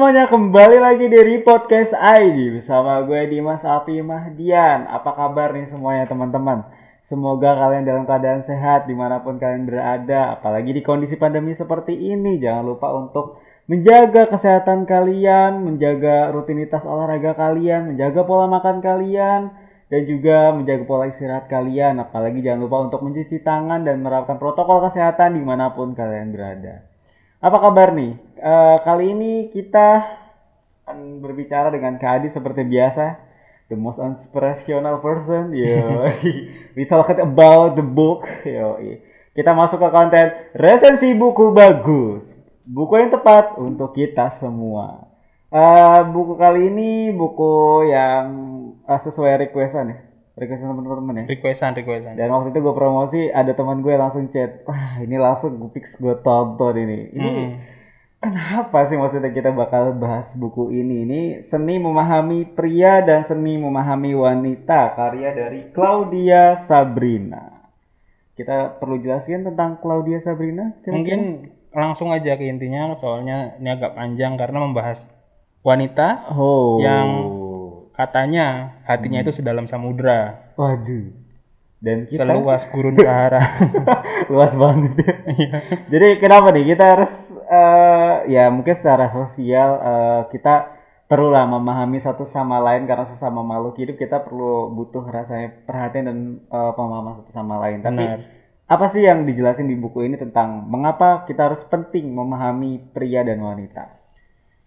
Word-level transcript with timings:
semuanya, 0.00 0.24
kembali 0.32 0.80
lagi 0.80 1.12
dari 1.12 1.44
podcast 1.44 1.92
ID 1.92 2.56
bersama 2.56 3.04
gue 3.04 3.20
Dimas 3.28 3.68
Api 3.68 4.00
Mahdian. 4.00 4.88
Apa 4.88 5.12
kabar 5.12 5.52
nih 5.52 5.68
semuanya 5.68 6.08
teman-teman? 6.08 6.64
Semoga 7.04 7.52
kalian 7.52 7.84
dalam 7.84 8.08
keadaan 8.08 8.40
sehat 8.40 8.88
di 8.88 8.96
mana 8.96 9.20
pun 9.20 9.36
kalian 9.36 9.68
berada, 9.68 10.40
apalagi 10.40 10.72
di 10.72 10.80
kondisi 10.80 11.20
pandemi 11.20 11.52
seperti 11.52 11.92
ini. 11.92 12.40
Jangan 12.40 12.64
lupa 12.64 12.96
untuk 12.96 13.44
menjaga 13.68 14.24
kesehatan 14.24 14.88
kalian, 14.88 15.68
menjaga 15.68 16.32
rutinitas 16.32 16.88
olahraga 16.88 17.36
kalian, 17.36 17.92
menjaga 17.92 18.24
pola 18.24 18.48
makan 18.48 18.80
kalian, 18.80 19.52
dan 19.92 20.02
juga 20.08 20.56
menjaga 20.56 20.88
pola 20.88 21.12
istirahat 21.12 21.44
kalian. 21.52 22.00
Apalagi 22.00 22.40
jangan 22.40 22.64
lupa 22.64 22.88
untuk 22.88 23.04
mencuci 23.04 23.44
tangan 23.44 23.84
dan 23.84 24.00
menerapkan 24.00 24.40
protokol 24.40 24.80
kesehatan 24.80 25.36
di 25.36 25.44
mana 25.44 25.76
pun 25.76 25.92
kalian 25.92 26.32
berada. 26.32 26.88
Apa 27.40 27.56
kabar 27.56 27.96
nih? 27.96 28.29
Eh, 28.40 28.76
kali 28.80 29.12
ini 29.12 29.32
kita 29.52 30.00
akan 30.88 31.20
berbicara 31.20 31.68
dengan 31.68 32.00
Kak 32.00 32.24
Adi 32.24 32.28
seperti 32.32 32.64
biasa. 32.64 33.28
The 33.68 33.76
most 33.76 34.00
inspirational 34.00 34.96
person. 35.04 35.52
Yo. 35.52 36.08
We 36.76 36.88
talk 36.88 37.12
about 37.12 37.76
the 37.76 37.84
book. 37.84 38.24
Yo. 38.48 38.80
Kita 39.36 39.52
masuk 39.52 39.84
ke 39.84 39.88
konten 39.92 40.26
resensi 40.56 41.12
buku 41.12 41.52
bagus. 41.52 42.32
Buku 42.64 42.96
yang 42.96 43.12
tepat 43.12 43.60
untuk 43.60 43.92
kita 43.92 44.32
semua. 44.32 45.04
Eh, 45.52 46.00
buku 46.08 46.40
kali 46.40 46.72
ini 46.72 47.12
buku 47.12 47.84
yang 47.92 48.24
eh, 48.88 49.00
sesuai 49.04 49.52
requestan 49.52 49.92
ya. 49.92 49.98
Requestan 50.32 50.72
teman-teman 50.72 51.20
ya. 51.20 51.36
requestan 51.36 51.76
requestan 51.76 52.16
Dan 52.16 52.32
waktu 52.32 52.56
itu 52.56 52.64
gue 52.64 52.72
promosi, 52.72 53.28
ada 53.28 53.52
teman 53.52 53.84
gue 53.84 53.92
langsung 53.92 54.32
chat, 54.32 54.64
wah 54.64 54.96
ini 54.96 55.20
langsung 55.20 55.60
gue 55.60 55.68
fix 55.76 56.00
gue 56.00 56.16
tonton 56.24 56.80
ini. 56.80 57.12
Ini 57.12 57.28
Hmm. 57.28 57.79
Kenapa 58.20 58.84
sih 58.84 58.94
maksudnya 58.94 59.32
kita 59.32 59.50
bakal 59.50 59.96
bahas 59.96 60.30
buku 60.36 60.70
ini? 60.70 61.08
Ini 61.08 61.20
seni 61.42 61.80
memahami 61.80 62.44
pria 62.52 63.00
dan 63.00 63.24
seni 63.24 63.56
memahami 63.56 64.12
wanita, 64.12 64.92
karya 64.94 65.32
dari 65.32 65.60
Claudia 65.72 66.60
Sabrina. 66.62 67.64
Kita 68.36 68.76
perlu 68.76 69.00
jelaskan 69.00 69.44
tentang 69.44 69.80
Claudia 69.80 70.20
Sabrina? 70.20 70.76
kira-kira? 70.80 70.94
mungkin 70.96 71.20
langsung 71.70 72.10
aja 72.10 72.34
ke 72.34 72.44
intinya 72.44 72.92
soalnya 72.94 73.54
ini 73.56 73.68
agak 73.70 73.94
panjang 73.94 74.34
karena 74.34 74.58
membahas 74.58 75.06
wanita 75.62 76.28
oh 76.34 76.82
yang- 76.82 77.30
katanya 77.90 78.80
hatinya 78.88 79.20
itu 79.20 79.30
sedalam 79.30 79.68
samudra 79.68 80.50
waduh. 80.56 81.12
Dan 81.80 82.04
kita 82.04 82.28
seluas 82.28 82.68
gurun 82.68 82.92
Sahara 83.04 83.40
luas 84.28 84.52
banget 84.52 85.00
ya. 85.36 85.52
Jadi 85.88 86.08
kenapa 86.18 86.52
nih 86.52 86.76
kita 86.76 86.84
harus 86.96 87.12
eh, 87.44 87.79
ya 88.26 88.48
mungkin 88.48 88.74
secara 88.74 89.08
sosial 89.08 89.70
eh, 89.76 90.22
kita 90.28 90.76
perlu 91.04 91.28
lah 91.28 91.42
memahami 91.44 91.98
satu 91.98 92.22
sama 92.24 92.58
lain 92.58 92.86
karena 92.86 93.02
sesama 93.02 93.42
makhluk 93.42 93.74
hidup 93.76 93.96
kita 93.96 94.22
perlu 94.22 94.70
butuh 94.70 95.02
rasanya 95.04 95.52
perhatian 95.64 96.04
dan 96.06 96.18
eh, 96.46 96.72
pemahaman 96.72 97.20
satu 97.20 97.30
sama 97.30 97.58
lain. 97.58 97.80
Tapi 97.80 97.96
benar 97.98 98.20
apa 98.66 98.86
sih 98.86 99.02
yang 99.02 99.26
dijelasin 99.26 99.66
di 99.66 99.74
buku 99.74 100.06
ini 100.06 100.14
tentang 100.14 100.62
mengapa 100.64 101.26
kita 101.26 101.50
harus 101.50 101.66
penting 101.66 102.10
memahami 102.10 102.78
pria 102.90 103.22
dan 103.22 103.42
wanita? 103.42 103.98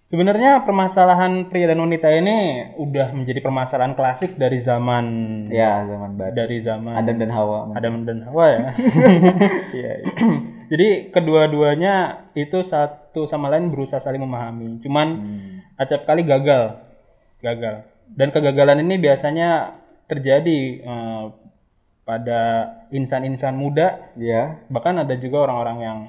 sebenarnya 0.04 0.62
permasalahan 0.62 1.50
pria 1.50 1.66
dan 1.66 1.82
wanita 1.82 2.06
ini 2.12 2.38
udah 2.78 3.16
menjadi 3.16 3.42
permasalahan 3.42 3.98
klasik 3.98 4.38
dari 4.38 4.62
zaman 4.62 5.06
Ya 5.50 5.82
zaman 5.82 6.10
baru. 6.14 6.32
dari 6.36 6.58
zaman 6.60 6.94
Adam 6.94 7.18
dan 7.18 7.32
Hawa. 7.34 7.60
Adam 7.74 7.94
dan 8.06 8.18
Hawa 8.22 8.46
ya 8.46 8.60
Iya. 9.74 9.92
iya. 10.06 10.14
jadi 10.70 10.88
kedua-duanya 11.10 11.96
itu 12.36 12.62
satu 13.14 13.30
sama 13.30 13.54
lain 13.54 13.70
berusaha 13.70 14.02
saling 14.02 14.18
memahami 14.18 14.82
cuman 14.82 15.08
Hmm. 15.14 15.62
acap 15.78 16.10
kali 16.10 16.26
gagal 16.26 16.82
gagal 17.46 17.86
dan 18.10 18.34
kegagalan 18.34 18.82
ini 18.82 18.98
biasanya 18.98 19.78
terjadi 20.10 20.60
eh, 20.82 21.24
pada 22.02 22.42
insan-insan 22.90 23.54
muda 23.54 24.02
Iya. 24.18 24.66
bahkan 24.66 24.98
ada 24.98 25.14
juga 25.14 25.46
orang-orang 25.46 25.78
yang 25.80 26.00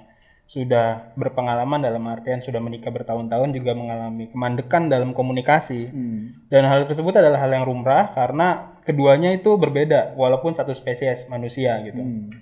sudah 0.45 1.12
berpengalaman 1.12 1.84
dalam 1.84 2.01
artian 2.05 2.41
sudah 2.41 2.59
menikah 2.59 2.89
bertahun-tahun 2.89 3.53
juga 3.53 3.73
mengalami 3.73 4.29
kemandekan 4.29 4.89
dalam 4.89 5.12
komunikasi 5.12 5.93
Hmm. 5.93 6.49
dan 6.49 6.65
hal 6.65 6.89
tersebut 6.89 7.12
adalah 7.15 7.37
hal 7.37 7.53
yang 7.53 7.69
lumrah 7.69 8.17
karena 8.17 8.81
keduanya 8.81 9.29
itu 9.31 9.53
berbeda 9.55 10.17
walaupun 10.17 10.56
satu 10.56 10.73
spesies 10.73 11.29
manusia 11.29 11.84
gitu 11.84 12.00
Hmm. 12.00 12.33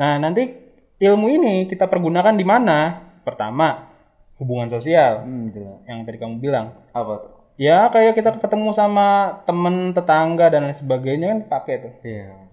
nah 0.00 0.16
nanti 0.16 0.64
ilmu 0.96 1.28
ini 1.28 1.68
kita 1.68 1.84
pergunakan 1.86 2.32
di 2.32 2.44
mana 2.44 3.04
pertama 3.26 3.90
hubungan 4.38 4.70
sosial 4.70 5.26
Hmm, 5.26 5.50
jelas. 5.50 5.82
yang 5.84 6.06
tadi 6.06 6.16
kamu 6.16 6.38
bilang 6.38 6.78
Apa 6.92 7.12
tuh? 7.18 7.32
Ya 7.56 7.88
kayak 7.88 8.14
kita 8.14 8.36
ketemu 8.36 8.70
sama 8.70 9.40
temen 9.42 9.90
tetangga 9.90 10.46
dan 10.46 10.68
lain 10.68 10.76
sebagainya 10.76 11.26
kan 11.32 11.40
pakai 11.50 11.74
tuh. 11.80 11.92
Iya. 12.00 12.52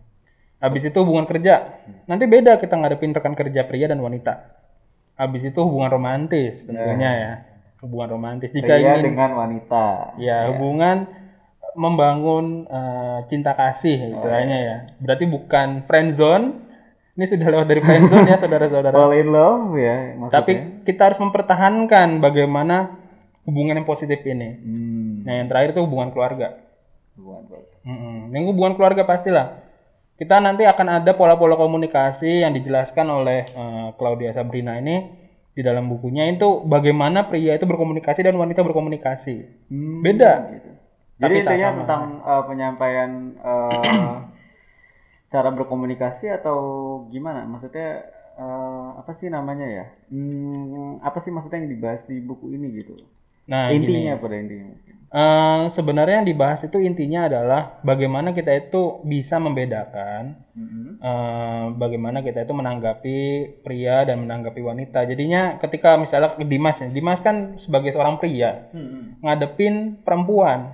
Habis 0.57 0.87
itu 0.87 0.97
hubungan 0.97 1.27
kerja. 1.27 1.75
Nanti 2.07 2.23
beda 2.23 2.55
kita 2.55 2.73
ngadepin 2.73 3.11
rekan 3.11 3.35
kerja 3.35 3.67
pria 3.67 3.85
dan 3.85 3.99
wanita. 3.99 4.63
Habis 5.13 5.51
itu 5.51 5.59
hubungan 5.59 5.91
romantis 5.91 6.63
tentunya 6.63 7.11
ya. 7.11 7.31
Hubungan 7.83 8.15
romantis. 8.15 8.55
Jika 8.55 8.63
Pria 8.73 8.95
ingin 8.95 9.11
dengan 9.11 9.35
wanita. 9.35 10.15
ya 10.15 10.47
hubungan 10.49 11.03
membangun 11.75 12.63
eh, 12.63 13.19
cinta 13.27 13.51
kasih 13.53 14.15
istilahnya 14.15 14.57
ya. 14.57 14.77
Berarti 15.03 15.25
bukan 15.27 15.83
friend 15.83 16.15
zone. 16.15 16.45
Ini 17.13 17.25
sudah 17.29 17.47
lewat 17.53 17.67
dari 17.69 17.81
friend 17.85 18.09
zone 18.09 18.25
ya 18.25 18.37
saudara-saudara. 18.41 18.95
Fall 18.95 19.13
in 19.21 19.29
love 19.29 19.77
ya 19.77 20.17
maksudnya. 20.17 20.37
Tapi 20.41 20.53
kita 20.81 21.01
harus 21.13 21.19
mempertahankan 21.21 22.17
bagaimana 22.17 22.97
hubungan 23.45 23.77
yang 23.77 23.85
positif 23.85 24.17
ini. 24.25 24.49
Hmm. 24.57 25.21
Nah 25.21 25.33
yang 25.43 25.47
terakhir 25.47 25.77
itu 25.77 25.81
hubungan 25.85 26.09
keluarga. 26.09 26.57
Hubungan 27.13 27.43
keluarga. 27.45 27.75
Yang 28.33 28.43
hubungan 28.49 28.73
keluarga 28.73 29.03
pastilah. 29.05 29.47
Kita 30.17 30.41
nanti 30.41 30.65
akan 30.65 31.03
ada 31.03 31.11
pola-pola 31.13 31.53
komunikasi 31.57 32.45
yang 32.45 32.53
dijelaskan 32.53 33.05
oleh 33.09 33.45
eh, 33.45 33.87
Claudia 33.97 34.33
Sabrina 34.33 34.77
ini 34.81 35.21
di 35.53 35.61
dalam 35.61 35.85
bukunya 35.85 36.25
itu 36.33 36.65
bagaimana 36.65 37.29
pria 37.29 37.53
itu 37.53 37.69
berkomunikasi 37.69 38.25
dan 38.25 38.33
wanita 38.41 38.65
berkomunikasi. 38.65 39.69
Hmm, 39.69 40.01
Beda. 40.01 40.49
gitu. 40.49 40.69
Jadi 41.21 41.29
Tapi 41.29 41.35
intinya 41.45 41.69
tentang 41.77 42.03
uh, 42.25 42.43
penyampaian 42.49 43.09
uh, 43.37 44.32
cara 45.33 45.49
berkomunikasi 45.49 46.29
atau 46.29 46.57
gimana? 47.09 47.49
Maksudnya 47.49 48.05
uh, 48.37 49.01
apa 49.01 49.17
sih 49.17 49.33
namanya 49.33 49.65
ya? 49.65 49.85
Hmm, 50.13 51.01
apa 51.01 51.17
sih 51.25 51.33
maksudnya 51.33 51.65
yang 51.65 51.73
dibahas 51.73 52.05
di 52.05 52.21
buku 52.21 52.53
ini 52.53 52.69
gitu? 52.77 52.93
Nah, 53.49 53.73
intinya 53.73 54.13
gini. 54.15 54.21
pada 54.23 54.35
intinya. 54.37 54.75
Eh, 55.13 55.63
sebenarnya 55.69 56.25
yang 56.25 56.29
dibahas 56.33 56.65
itu 56.65 56.81
intinya 56.81 57.29
adalah 57.29 57.77
bagaimana 57.85 58.33
kita 58.33 58.49
itu 58.49 58.97
bisa 59.05 59.37
membedakan 59.37 60.41
Mhm. 60.57 60.97
eh, 60.97 61.65
bagaimana 61.77 62.25
kita 62.25 62.49
itu 62.49 62.53
menanggapi 62.55 63.17
pria 63.61 64.09
dan 64.09 64.25
menanggapi 64.25 64.57
wanita. 64.57 65.05
Jadinya 65.05 65.61
ketika 65.61 66.01
misalnya 66.01 66.33
Dimas 66.41 66.81
ya, 66.81 66.89
Dimas 66.89 67.21
kan 67.21 67.61
sebagai 67.61 67.93
seorang 67.93 68.17
pria 68.17 68.73
Mhm. 68.73 69.21
ngadepin 69.21 70.01
perempuan, 70.01 70.73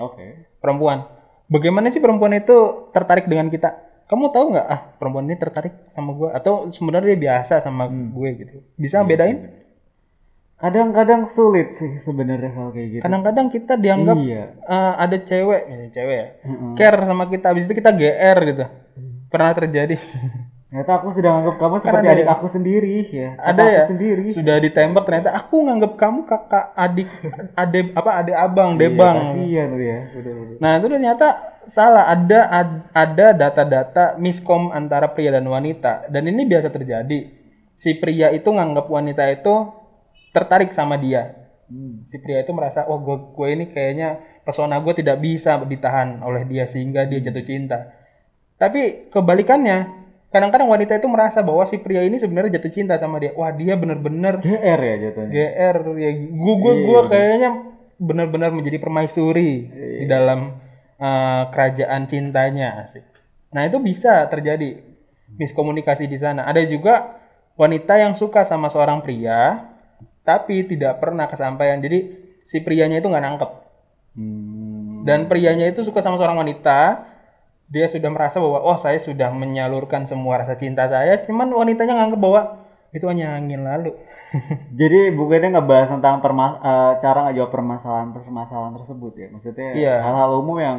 Oke. 0.00 0.48
perempuan. 0.56 1.04
Bagaimana 1.52 1.92
sih 1.92 2.00
perempuan 2.00 2.32
itu 2.32 2.88
tertarik 2.96 3.28
dengan 3.28 3.52
kita? 3.52 3.76
Kamu 4.06 4.30
tahu 4.30 4.54
nggak? 4.54 4.66
Ah, 4.66 4.80
perempuan 4.96 5.26
ini 5.26 5.34
tertarik 5.34 5.74
sama 5.90 6.14
gue 6.14 6.30
atau 6.30 6.70
sebenarnya 6.70 7.14
dia 7.14 7.20
biasa 7.20 7.58
sama 7.58 7.90
gue 7.90 8.28
gitu. 8.38 8.56
Bisa 8.78 9.02
bedain? 9.02 9.50
Kadang-kadang 10.56 11.28
sulit 11.28 11.74
sih 11.74 11.98
sebenarnya 12.00 12.48
kalau 12.48 12.70
kayak 12.72 12.88
gitu. 12.88 13.02
Kadang-kadang 13.04 13.46
kita 13.50 13.74
dianggap 13.76 14.16
Iya. 14.16 14.44
eh, 14.56 14.92
ada 14.96 15.16
cewek, 15.20 15.62
ini 15.68 15.86
cewek 15.92 16.16
ya, 16.16 16.28
Mhm. 16.48 16.72
care 16.74 17.00
sama 17.04 17.28
kita, 17.28 17.52
habis 17.52 17.68
itu 17.68 17.74
kita 17.76 17.92
GR 17.92 18.38
gitu. 18.46 18.64
Pernah 19.28 19.52
terjadi. 19.52 19.96
Ternyata 20.66 20.92
aku 20.98 21.14
sudah 21.14 21.30
anggap 21.30 21.56
kamu 21.62 21.76
seperti 21.78 22.06
ada 22.06 22.14
adik 22.18 22.26
ya? 22.26 22.34
aku 22.34 22.46
sendiri 22.50 22.96
ya. 23.06 23.28
Ada 23.38 23.54
Kakak 23.54 23.70
ya? 23.70 23.78
Aku 23.78 23.90
sendiri. 23.94 24.24
Sudah 24.34 24.56
ditembak 24.58 25.02
ternyata 25.06 25.30
aku 25.30 25.56
nganggap 25.62 25.92
kamu 25.94 26.20
kakak 26.26 26.66
adik 26.74 27.08
adik 27.54 27.86
apa 27.94 28.10
adik 28.18 28.36
abang, 28.36 28.70
Iya, 28.74 28.80
debang. 28.82 29.16
Kasihan 29.22 29.66
tuh 29.70 29.82
ya. 29.86 29.98
Nah 30.58 30.72
itu 30.82 30.86
ternyata 30.90 31.26
salah 31.70 32.04
ada 32.10 32.40
ad- 32.50 32.86
ada 32.90 33.26
data-data 33.30 34.04
miskom 34.18 34.74
antara 34.74 35.06
pria 35.14 35.30
dan 35.34 35.46
wanita 35.46 36.10
dan 36.10 36.22
ini 36.26 36.42
biasa 36.42 36.74
terjadi. 36.74 37.30
Si 37.78 37.94
pria 38.02 38.34
itu 38.34 38.50
nganggap 38.50 38.90
wanita 38.90 39.22
itu 39.30 39.54
tertarik 40.34 40.74
sama 40.74 40.98
dia. 40.98 41.46
Hmm. 41.70 42.02
Si 42.10 42.18
pria 42.18 42.42
itu 42.42 42.50
merasa 42.50 42.90
oh 42.90 42.98
gue 42.98 43.16
gue 43.38 43.48
ini 43.54 43.64
kayaknya 43.70 44.18
pesona 44.42 44.82
gue 44.82 44.94
tidak 44.98 45.22
bisa 45.22 45.62
ditahan 45.62 46.26
oleh 46.26 46.42
dia 46.42 46.66
sehingga 46.66 47.06
dia 47.06 47.22
jatuh 47.22 47.46
cinta. 47.46 47.94
Tapi 48.58 49.10
kebalikannya 49.14 50.05
kadang-kadang 50.30 50.68
wanita 50.68 50.98
itu 50.98 51.08
merasa 51.08 51.40
bahwa 51.40 51.62
si 51.64 51.78
pria 51.80 52.02
ini 52.02 52.18
sebenarnya 52.18 52.58
jatuh 52.60 52.72
cinta 52.72 52.94
sama 52.98 53.22
dia. 53.22 53.32
Wah 53.34 53.54
dia 53.54 53.74
bener-bener 53.78 54.38
GR 54.42 54.80
ya 54.80 54.96
jatuhnya. 55.08 55.32
GR 55.32 55.76
ya 55.96 56.10
gue 56.14 56.54
gue 56.60 56.74
gue 56.86 57.00
kayaknya 57.08 57.50
benar-benar 57.96 58.52
menjadi 58.52 58.76
permaisuri 58.82 59.52
di 60.02 60.06
dalam 60.06 60.60
eh, 61.00 61.42
kerajaan 61.50 62.04
cintanya 62.10 62.84
asik. 62.84 63.06
Nah 63.54 63.64
itu 63.64 63.80
bisa 63.80 64.26
terjadi 64.28 64.82
miskomunikasi 65.34 66.06
di 66.06 66.18
sana. 66.20 66.44
Ada 66.46 66.62
juga 66.68 67.18
wanita 67.56 67.96
yang 67.98 68.14
suka 68.14 68.44
sama 68.44 68.68
seorang 68.68 69.00
pria, 69.02 69.66
tapi 70.22 70.62
tidak 70.68 71.00
pernah 71.00 71.26
kesampaian. 71.26 71.80
Jadi 71.80 71.98
si 72.46 72.62
prianya 72.62 73.00
itu 73.00 73.08
nggak 73.08 73.24
nangkep. 73.24 73.50
Hmm. 74.16 75.02
Dan 75.02 75.26
prianya 75.30 75.66
itu 75.70 75.82
suka 75.82 76.02
sama 76.02 76.18
seorang 76.18 76.40
wanita, 76.40 77.04
dia 77.66 77.86
sudah 77.90 78.10
merasa 78.10 78.38
bahwa 78.38 78.62
oh 78.62 78.78
saya 78.78 78.98
sudah 78.98 79.28
menyalurkan 79.34 80.06
semua 80.06 80.38
rasa 80.38 80.54
cinta 80.54 80.86
saya, 80.86 81.18
cuman 81.18 81.50
wanitanya 81.50 81.98
nganggep 81.98 82.20
bahwa 82.22 82.40
itu 82.94 83.04
hanya 83.10 83.34
angin 83.34 83.66
lalu. 83.66 83.92
Jadi 84.80 85.10
bukannya 85.10 85.58
ngebahas 85.58 85.90
tentang 85.98 86.22
perma- 86.22 86.58
eh, 86.62 86.92
cara 87.02 87.26
ngejawab 87.26 87.50
permasalahan-permasalahan 87.50 88.74
tersebut 88.78 89.12
ya. 89.18 89.26
Maksudnya 89.34 89.68
Iya. 89.74 89.94
hal-hal 90.00 90.30
umum 90.38 90.58
yang 90.62 90.78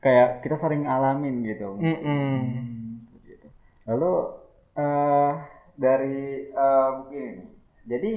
kayak 0.00 0.40
kita 0.40 0.56
sering 0.56 0.88
alamin 0.88 1.44
gitu. 1.44 1.76
Mm-mm. 1.76 2.02
Hmm, 2.02 3.20
gitu. 3.22 3.48
Lalu 3.86 4.12
eh 4.76 5.32
dari 5.76 6.48
eh, 6.48 6.88
mungkin 6.96 7.32
jadi 7.84 8.12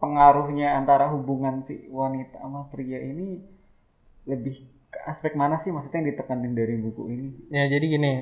pengaruhnya 0.00 0.76
antara 0.76 1.08
hubungan 1.12 1.62
si 1.62 1.86
wanita 1.88 2.40
sama 2.40 2.68
pria 2.68 3.00
ini 3.00 3.40
lebih 4.24 4.60
aspek 5.04 5.32
mana 5.34 5.58
sih 5.58 5.70
maksudnya 5.74 6.00
yang 6.02 6.08
ditekanin 6.14 6.52
dari 6.54 6.74
buku 6.78 7.02
ini? 7.10 7.28
Ya 7.50 7.66
jadi 7.66 7.84
gini 7.84 8.12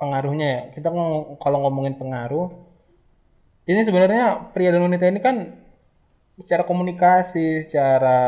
pengaruhnya 0.00 0.46
ya 0.46 0.60
kita 0.72 0.88
ngomong- 0.88 1.36
kalau 1.42 1.58
ngomongin 1.66 1.94
pengaruh 2.00 2.48
ini 3.68 3.80
sebenarnya 3.84 4.50
pria 4.50 4.72
dan 4.72 4.82
wanita 4.82 5.06
ini 5.06 5.20
kan 5.20 5.36
secara 6.40 6.64
komunikasi, 6.64 7.68
secara 7.68 8.18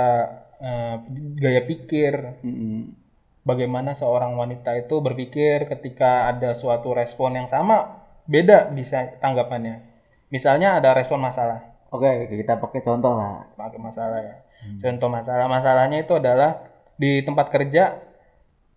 eh, 0.62 0.96
gaya 1.42 1.66
pikir, 1.66 2.38
Mm-mm. 2.44 2.94
bagaimana 3.42 3.98
seorang 3.98 4.38
wanita 4.38 4.78
itu 4.78 5.02
berpikir 5.02 5.66
ketika 5.66 6.30
ada 6.30 6.54
suatu 6.54 6.94
respon 6.94 7.34
yang 7.34 7.48
sama, 7.50 7.98
beda 8.30 8.70
bisa 8.70 9.18
tanggapannya. 9.18 9.82
Misalnya 10.30 10.78
ada 10.78 10.94
respon 10.94 11.18
masalah, 11.18 11.66
Oke, 11.90 12.30
kita 12.30 12.62
pakai 12.62 12.78
contoh 12.80 13.18
lah. 13.18 13.50
pakai 13.58 13.80
masalah 13.82 14.20
ya. 14.22 14.36
Contoh 14.78 15.10
masalah, 15.10 15.50
masalahnya 15.50 16.06
itu 16.06 16.14
adalah 16.14 16.71
di 17.00 17.22
tempat 17.24 17.48
kerja, 17.52 17.98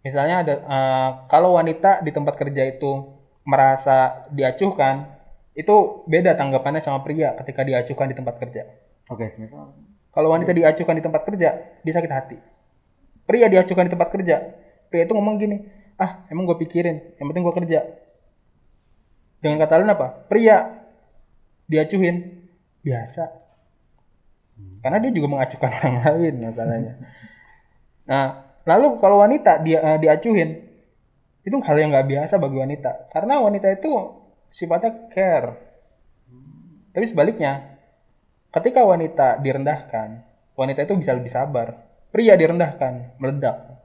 misalnya 0.06 0.36
ada 0.46 0.54
eh, 0.62 1.10
kalau 1.32 1.58
wanita 1.58 2.04
di 2.06 2.12
tempat 2.14 2.36
kerja 2.38 2.64
itu 2.70 2.92
merasa 3.46 4.26
diacuhkan, 4.34 5.08
itu 5.56 6.04
beda 6.10 6.36
tanggapannya 6.36 6.82
sama 6.84 7.02
pria 7.06 7.32
ketika 7.40 7.62
diacuhkan 7.64 8.12
di 8.12 8.16
tempat 8.18 8.36
kerja. 8.42 8.68
Oke, 9.08 9.38
misal 9.40 9.72
Kalau 10.16 10.32
wanita 10.32 10.56
diacuhkan 10.56 10.96
di 10.96 11.04
tempat 11.04 11.28
kerja, 11.28 11.50
dia 11.84 11.94
sakit 11.94 12.12
hati. 12.12 12.38
Pria 13.28 13.52
diacuhkan 13.52 13.86
di 13.88 13.92
tempat 13.92 14.10
kerja, 14.16 14.36
pria 14.88 15.04
itu 15.04 15.12
ngomong 15.12 15.36
gini, 15.36 15.66
ah 16.00 16.24
emang 16.32 16.48
gue 16.48 16.58
pikirin, 16.64 17.20
yang 17.20 17.28
penting 17.28 17.44
gue 17.44 17.56
kerja. 17.56 17.80
Dengan 19.44 19.60
kata 19.60 19.84
lain 19.84 19.92
apa? 19.92 20.08
Pria 20.32 20.88
diacuhin 21.68 22.48
biasa, 22.80 23.28
karena 24.80 24.98
dia 25.02 25.12
juga 25.12 25.28
mengacuhkan 25.34 25.72
orang 25.82 25.96
lain 26.06 26.34
masalahnya. 26.48 26.94
Nah, 28.06 28.46
lalu 28.66 28.98
kalau 29.02 29.22
wanita 29.22 29.62
dia 29.62 29.82
eh, 29.82 29.98
diacuhin, 30.02 30.62
itu 31.46 31.56
hal 31.62 31.76
yang 31.78 31.94
nggak 31.94 32.10
biasa 32.10 32.42
bagi 32.42 32.58
wanita, 32.58 33.14
karena 33.14 33.42
wanita 33.42 33.68
itu 33.74 33.92
sifatnya 34.50 35.10
care. 35.14 35.50
Tapi 36.96 37.06
sebaliknya, 37.06 37.76
ketika 38.56 38.82
wanita 38.88 39.38
direndahkan, 39.44 40.24
wanita 40.56 40.88
itu 40.88 40.96
bisa 40.96 41.12
lebih 41.12 41.30
sabar. 41.30 41.86
Pria 42.10 42.40
direndahkan, 42.40 43.20
meledak. 43.20 43.76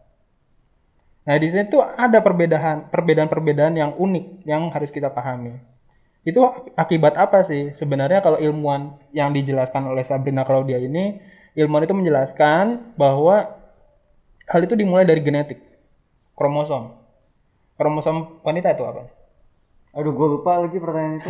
Nah, 1.26 1.36
di 1.36 1.50
sini 1.50 1.66
tuh 1.66 1.82
ada 1.82 2.22
perbedaan 2.22 2.88
perbedaan-perbedaan 2.88 3.74
yang 3.74 3.92
unik 3.98 4.46
yang 4.46 4.70
harus 4.70 4.94
kita 4.94 5.10
pahami. 5.10 5.58
Itu 6.22 6.46
akibat 6.78 7.18
apa 7.18 7.42
sih? 7.42 7.74
Sebenarnya 7.74 8.22
kalau 8.22 8.38
ilmuwan 8.38 8.96
yang 9.10 9.34
dijelaskan 9.34 9.90
oleh 9.90 10.06
Sabrina 10.06 10.46
Claudia 10.46 10.78
ini, 10.78 11.18
ilmuwan 11.58 11.84
itu 11.84 11.94
menjelaskan 11.96 12.94
bahwa 12.94 13.59
hal 14.50 14.60
itu 14.66 14.74
dimulai 14.74 15.06
dari 15.06 15.22
genetik, 15.22 15.62
kromosom. 16.34 16.98
Kromosom 17.78 18.42
wanita 18.42 18.74
itu 18.74 18.84
apa? 18.84 19.08
Aduh, 19.94 20.12
gue 20.14 20.26
lupa 20.38 20.58
lagi 20.58 20.76
pertanyaan 20.78 21.18
itu. 21.22 21.28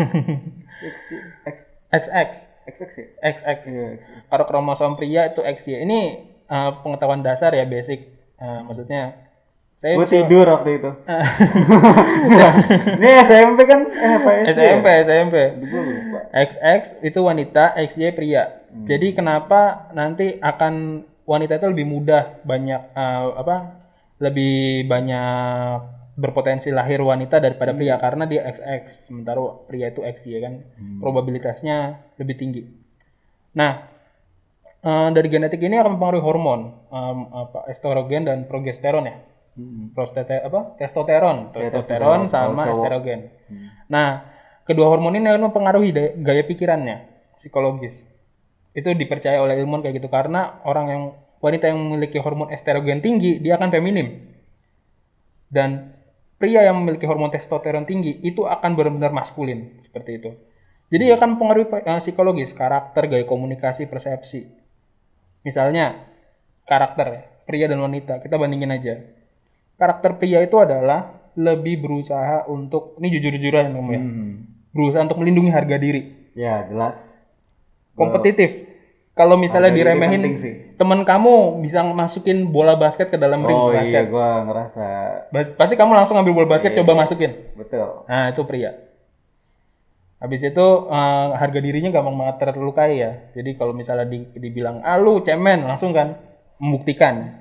X, 0.90 0.96
X, 1.44 1.56
XX. 1.92 2.30
X, 2.68 2.74
X 2.80 2.90
ya? 2.96 3.06
XX. 3.20 3.58
Iya. 3.68 3.88
Kalau 4.28 4.44
kromosom 4.48 4.96
pria 4.96 5.32
itu 5.32 5.40
XY. 5.40 5.84
Ini 5.84 6.00
uh, 6.48 6.70
pengetahuan 6.84 7.24
dasar 7.24 7.56
ya 7.56 7.64
basic. 7.64 8.08
Uh, 8.40 8.64
maksudnya 8.64 9.30
saya 9.80 9.96
Gue 9.96 10.08
tidur 10.12 10.44
waktu 10.44 10.76
itu. 10.76 10.90
Ini 13.00 13.10
SMP 13.24 13.64
kan? 13.64 13.80
Eh, 13.88 14.12
apa? 14.20 14.30
SMP, 14.52 14.86
SMP. 15.08 15.36
Gue 15.64 15.80
lupa. 15.80 16.20
XX 16.36 17.00
itu 17.00 17.20
wanita, 17.24 17.72
XY 17.88 18.12
pria. 18.12 18.60
Jadi 18.84 19.16
kenapa 19.16 19.88
nanti 19.96 20.36
akan 20.36 21.04
wanita 21.30 21.62
itu 21.62 21.66
lebih 21.70 21.86
mudah 21.86 22.42
banyak 22.42 22.90
uh, 22.98 23.38
apa? 23.38 23.56
Lebih 24.18 24.84
banyak 24.90 25.78
berpotensi 26.20 26.68
lahir 26.68 27.00
wanita 27.00 27.40
daripada 27.40 27.72
pria 27.72 27.96
karena 27.96 28.28
dia 28.28 28.44
XX 28.44 28.84
sementara 29.08 29.40
pria 29.64 29.88
itu 29.88 30.04
XY 30.04 30.32
kan 30.44 30.54
probabilitasnya 31.00 31.96
lebih 32.20 32.36
tinggi. 32.36 32.62
Nah, 33.56 33.88
eh, 34.84 35.08
dari 35.16 35.28
genetik 35.32 35.64
ini 35.64 35.80
akan 35.80 35.96
mempengaruhi 35.96 36.20
hormon 36.20 36.60
em, 36.92 37.18
apa 37.32 37.64
estrogen 37.72 38.28
dan 38.28 38.44
progesteron 38.44 39.08
ya. 39.08 39.16
Hmm. 39.56 39.96
Prostete 39.96 40.44
apa? 40.44 40.76
Testosteron, 40.76 41.56
Ya, 41.56 41.72
testosteron 41.72 42.28
testosteron, 42.28 42.30
sama 42.30 42.62
cowok. 42.68 42.76
estrogen. 42.84 43.20
Nah, 43.88 44.08
kedua 44.68 44.86
hormon 44.92 45.16
ini 45.16 45.26
akan 45.26 45.48
mempengaruhi 45.48 45.90
gaya 46.20 46.44
pikirannya, 46.44 46.96
psikologis. 47.40 48.04
Itu 48.70 48.94
dipercaya 48.94 49.42
oleh 49.42 49.58
ilmuwan 49.58 49.82
kayak 49.82 49.98
gitu 49.98 50.08
karena 50.08 50.62
orang 50.62 50.86
yang 50.88 51.02
wanita 51.40 51.72
yang 51.72 51.80
memiliki 51.80 52.20
hormon 52.20 52.52
estrogen 52.52 53.00
tinggi, 53.02 53.40
dia 53.40 53.56
akan 53.56 53.72
feminim. 53.72 54.30
Dan 55.50 55.90
pria 56.38 56.62
yang 56.62 56.78
memiliki 56.78 57.04
hormon 57.04 57.32
testosteron 57.34 57.84
tinggi 57.84 58.22
itu 58.22 58.46
akan 58.46 58.78
benar-benar 58.78 59.10
maskulin 59.10 59.82
seperti 59.82 60.22
itu. 60.22 60.30
Jadi 60.90 61.10
akan 61.14 61.38
mempengaruhi 61.38 61.66
eh, 61.86 62.00
psikologis, 62.02 62.50
karakter, 62.50 63.06
gaya 63.06 63.22
komunikasi, 63.26 63.86
persepsi. 63.86 64.46
Misalnya 65.46 66.02
karakter 66.66 67.06
ya, 67.06 67.22
pria 67.46 67.66
dan 67.70 67.78
wanita, 67.78 68.18
kita 68.22 68.34
bandingin 68.34 68.74
aja. 68.74 68.98
Karakter 69.78 70.18
pria 70.18 70.42
itu 70.42 70.58
adalah 70.58 71.30
lebih 71.38 71.86
berusaha 71.86 72.44
untuk 72.50 72.98
ini 72.98 73.08
jujur-jujuran 73.16 73.70
ya. 73.70 74.00
Hmm. 74.02 74.32
Berusaha 74.74 75.06
untuk 75.06 75.22
melindungi 75.22 75.50
harga 75.50 75.78
diri, 75.78 76.20
Ya, 76.34 76.62
jelas. 76.66 77.19
Kompetitif. 78.00 78.50
Kalau 79.10 79.36
misalnya 79.36 79.68
diremehin 79.70 80.22
teman 80.74 81.04
kamu 81.04 81.60
bisa 81.60 81.84
masukin 81.84 82.48
bola 82.48 82.72
basket 82.74 83.10
ke 83.10 83.20
dalam 83.20 83.44
ring 83.44 83.52
Oh 83.52 83.68
iya, 83.68 83.84
basket. 83.84 84.04
gue 84.08 84.28
ngerasa. 84.48 84.86
Bas- 85.28 85.52
Pasti 85.52 85.74
kamu 85.76 85.92
langsung 85.92 86.16
ambil 86.16 86.32
bola 86.32 86.48
basket 86.48 86.72
Iya. 86.72 86.80
coba 86.80 86.92
masukin. 86.96 87.52
Betul. 87.52 88.08
Nah, 88.08 88.32
itu 88.32 88.40
pria. 88.42 88.72
Habis 90.16 90.40
itu 90.42 90.66
eh, 90.86 91.28
harga 91.34 91.58
dirinya 91.58 91.90
gampang 91.90 92.12
banget 92.14 92.36
terlukai 92.46 92.92
ya. 92.94 93.12
Jadi 93.32 93.56
kalau 93.56 93.72
misalnya 93.72 94.04
di- 94.04 94.28
dibilang, 94.32 94.80
ah 94.80 94.96
lu 94.96 95.20
cemen, 95.20 95.64
langsung 95.64 95.92
kan 95.92 96.16
membuktikan. 96.56 97.40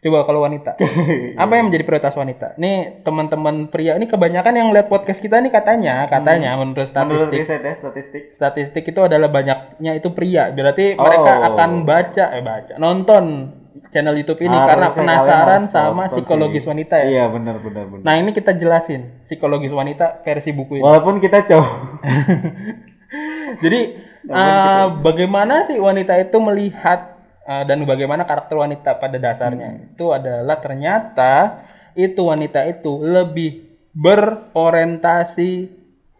Coba 0.00 0.24
kalau 0.24 0.40
wanita. 0.40 0.80
Apa 1.44 1.52
yang 1.54 1.68
menjadi 1.68 1.84
prioritas 1.84 2.16
wanita? 2.16 2.56
Nih 2.56 3.04
teman-teman 3.04 3.68
pria, 3.68 4.00
ini 4.00 4.08
kebanyakan 4.08 4.56
yang 4.56 4.68
lihat 4.72 4.88
podcast 4.88 5.20
kita 5.20 5.36
nih 5.38 5.52
katanya, 5.52 6.08
katanya 6.08 6.56
menurut 6.56 6.88
Menurut 6.88 7.28
statistik. 7.28 7.38
riset 7.44 7.60
ya, 7.60 7.74
statistik. 7.76 8.22
Statistik 8.32 8.84
itu 8.86 9.00
adalah 9.04 9.28
banyaknya 9.28 9.92
itu 9.92 10.08
pria. 10.10 10.48
Berarti 10.48 10.96
Oh. 10.96 11.04
mereka 11.04 11.32
akan 11.52 11.70
baca, 11.84 12.24
eh 12.32 12.40
baca, 12.40 12.74
nonton 12.76 13.24
channel 13.92 14.16
YouTube 14.16 14.40
ini 14.40 14.56
karena 14.56 14.88
Harusnya 14.88 15.02
penasaran 15.04 15.62
harus 15.62 15.70
sama 15.70 16.04
psikologis 16.08 16.64
sih. 16.64 16.70
wanita 16.72 16.94
ya. 16.96 17.06
Iya, 17.06 17.24
benar 17.28 17.56
benar 17.60 17.84
benar. 17.86 18.02
Nah 18.02 18.14
ini 18.16 18.30
kita 18.32 18.56
jelasin 18.56 19.20
psikologis 19.20 19.70
wanita 19.70 20.24
versi 20.24 20.50
buku 20.50 20.80
ini. 20.80 20.82
Walaupun 20.82 21.20
kita 21.20 21.44
cowok. 21.44 21.70
Jadi 23.62 23.80
eh, 24.26 24.86
bagaimana 25.02 25.66
sih 25.66 25.76
wanita 25.76 26.16
itu 26.16 26.40
melihat 26.40 27.19
eh, 27.50 27.64
dan 27.66 27.82
bagaimana 27.82 28.22
karakter 28.22 28.54
wanita 28.54 29.02
pada 29.02 29.18
dasarnya 29.18 29.90
itu 29.90 30.14
adalah 30.14 30.62
ternyata 30.62 31.66
itu 31.98 32.22
wanita 32.22 32.70
itu 32.70 33.02
lebih 33.02 33.66
berorientasi 33.90 35.66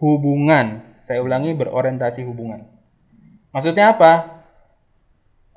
hubungan. 0.03 0.83
Saya 1.07 1.23
ulangi 1.23 1.55
berorientasi 1.55 2.27
hubungan. 2.27 2.67
Maksudnya 3.55 3.95
apa? 3.95 4.43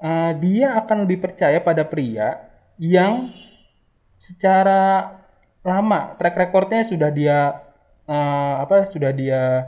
Eh, 0.04 0.32
dia 0.44 0.78
akan 0.78 1.08
lebih 1.08 1.24
percaya 1.24 1.64
pada 1.64 1.88
pria 1.88 2.44
yang 2.76 3.32
secara 4.20 5.16
lama 5.64 6.20
track 6.20 6.36
recordnya 6.36 6.84
sudah 6.84 7.08
dia 7.08 7.64
eh, 8.04 8.54
apa 8.60 8.84
sudah 8.84 9.16
dia 9.16 9.64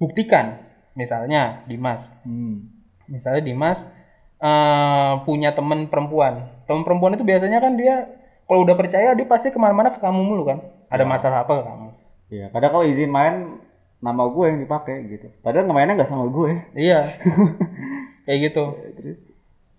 buktikan 0.00 0.56
misalnya 0.96 1.64
Dimas 1.68 2.08
Hmm. 2.24 2.68
misalnya 3.12 3.44
Dimas 3.44 3.84
eh, 4.42 5.12
punya 5.22 5.54
teman 5.54 5.86
perempuan 5.86 6.50
teman 6.66 6.82
perempuan 6.82 7.14
itu 7.14 7.22
biasanya 7.22 7.62
kan 7.62 7.78
dia 7.78 8.10
kalau 8.50 8.66
udah 8.66 8.74
percaya 8.74 9.14
dia 9.14 9.26
pasti 9.30 9.54
ke 9.54 9.58
mana-mana 9.62 9.94
ke 9.94 10.02
kamu 10.02 10.20
mulu 10.26 10.50
kan 10.50 10.58
ada 10.90 11.06
masalah 11.06 11.46
apa 11.46 11.62
ke 11.62 11.64
kamu 11.64 11.88
Iya, 12.32 12.48
kadang 12.48 12.72
kalau 12.72 12.88
izin 12.88 13.12
main 13.12 13.60
nama 14.00 14.24
gue 14.24 14.44
yang 14.48 14.58
dipakai 14.64 15.04
gitu 15.04 15.28
padahal 15.44 15.68
ngemainnya 15.68 16.00
nggak 16.00 16.10
sama 16.10 16.26
gue 16.32 16.64
Iya. 16.72 17.04
Kayak 18.26 18.38
gitu. 18.50 18.64
terus 18.98 19.20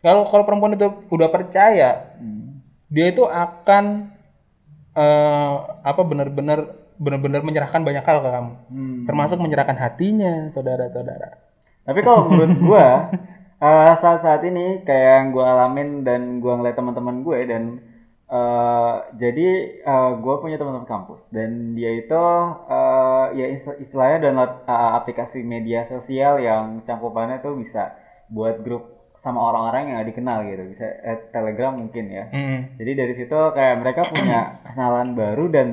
Kalau 0.03 0.27
kalau 0.27 0.43
perempuan 0.43 0.75
itu 0.75 0.83
udah 1.15 1.31
percaya, 1.31 2.11
hmm. 2.19 2.59
dia 2.91 3.07
itu 3.07 3.23
akan 3.23 4.11
eh 4.93 5.53
apa 5.79 6.01
benar-benar 6.03 6.75
benar-benar 6.99 7.39
menyerahkan 7.39 7.87
banyak 7.87 8.03
hal 8.03 8.19
ke 8.19 8.29
kamu. 8.29 8.53
Hmm. 8.67 8.99
Termasuk 9.07 9.39
menyerahkan 9.39 9.79
hatinya, 9.79 10.51
saudara-saudara. 10.51 11.39
Tapi 11.87 11.99
kalau 12.03 12.27
menurut 12.27 12.51
gua 12.59 12.87
eh, 13.63 13.91
saat-saat 14.01 14.41
ini 14.49 14.65
kayak 14.87 15.11
yang 15.17 15.27
gua 15.35 15.45
alamin 15.53 15.89
dan 16.07 16.21
gua 16.43 16.53
ngeliat 16.59 16.75
teman-teman 16.79 17.17
gue 17.27 17.39
dan 17.51 17.63
eh, 18.37 18.95
jadi 19.21 19.47
eh, 19.91 20.11
gua 20.23 20.35
punya 20.43 20.55
teman-teman 20.59 20.89
kampus 20.93 21.21
dan 21.35 21.49
dia 21.77 21.91
itu 22.01 22.23
eh, 22.77 23.25
ya 23.39 23.45
is- 23.55 23.79
istilahnya 23.83 24.17
download 24.29 24.51
eh, 24.73 24.91
aplikasi 24.99 25.39
media 25.53 25.79
sosial 25.93 26.33
yang 26.47 26.63
cangkupannya 26.87 27.37
tuh 27.45 27.53
bisa 27.61 27.81
buat 28.35 28.55
grup 28.65 28.83
sama 29.23 29.39
orang-orang 29.39 29.81
yang 29.87 29.95
gak 30.03 30.09
dikenal 30.11 30.37
gitu 30.51 30.63
bisa 30.73 30.85
eh, 31.09 31.17
Telegram 31.35 31.71
mungkin 31.81 32.05
ya. 32.17 32.23
Mm. 32.33 32.59
Jadi 32.79 32.91
dari 32.99 33.13
situ 33.19 33.39
kayak 33.57 33.75
mereka 33.81 34.01
punya 34.11 34.39
kenalan 34.67 35.09
baru 35.15 35.45
dan 35.55 35.67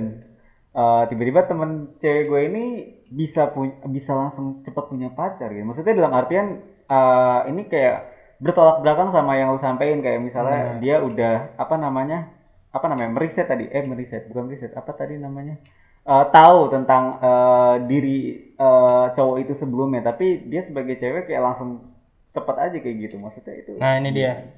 eh, 0.81 1.03
tiba-tiba 1.11 1.41
temen 1.51 1.71
cewek 2.03 2.25
gue 2.31 2.41
ini 2.51 2.65
bisa 3.11 3.51
punya 3.55 3.75
bisa 3.91 4.13
langsung 4.15 4.63
cepat 4.63 4.85
punya 4.93 5.09
pacar 5.19 5.51
gitu. 5.51 5.67
Maksudnya 5.67 5.95
dalam 5.99 6.15
artian 6.15 6.47
eh, 6.91 7.41
ini 7.55 7.63
kayak 7.71 7.99
bertolak 8.43 8.83
belakang 8.83 9.15
sama 9.15 9.39
yang 9.39 9.55
lu 9.55 9.61
sampein 9.63 10.03
kayak 10.03 10.19
misalnya 10.19 10.81
dia 10.83 10.99
udah 10.99 11.55
apa 11.55 11.77
namanya 11.77 12.33
apa 12.75 12.87
namanya 12.91 13.11
meriset 13.13 13.47
tadi 13.47 13.69
eh 13.69 13.85
meriset 13.85 14.27
bukan 14.27 14.49
meriset 14.49 14.73
apa 14.75 14.91
tadi 14.97 15.21
namanya 15.21 15.61
Eh, 16.01 16.27
tahu 16.33 16.73
tentang 16.73 17.21
eh, 17.21 17.75
diri 17.85 18.19
eh, 18.57 19.07
cowok 19.13 19.37
itu 19.45 19.53
sebelumnya 19.53 20.01
tapi 20.01 20.49
dia 20.49 20.65
sebagai 20.65 20.97
cewek 20.97 21.29
kayak 21.29 21.45
langsung 21.45 21.93
cepat 22.33 22.57
aja 22.57 22.77
kayak 22.81 22.97
gitu 23.05 23.21
maksudnya 23.21 23.55
itu 23.61 23.77
Nah, 23.77 24.01
ini 24.01 24.09
dia. 24.09 24.49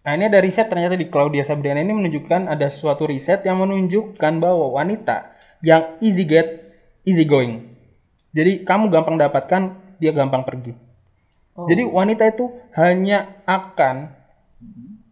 Nah, 0.00 0.12
ini 0.16 0.32
ada 0.32 0.40
riset 0.40 0.72
ternyata 0.72 0.96
di 0.96 1.12
Claudia 1.12 1.44
Sabriana 1.44 1.84
ini 1.84 1.92
menunjukkan 1.92 2.48
ada 2.48 2.72
suatu 2.72 3.04
riset 3.04 3.44
yang 3.44 3.60
menunjukkan 3.60 4.32
bahwa 4.40 4.72
wanita 4.72 5.36
yang 5.60 6.00
easy 6.00 6.24
get, 6.24 6.48
easy 7.04 7.28
going. 7.28 7.68
Jadi 8.32 8.64
kamu 8.64 8.88
gampang 8.88 9.20
dapatkan, 9.20 9.76
dia 10.00 10.10
gampang 10.16 10.42
pergi. 10.42 10.72
Oh. 11.54 11.68
Jadi 11.68 11.84
wanita 11.84 12.24
itu 12.32 12.48
hanya 12.74 13.44
akan 13.44 14.10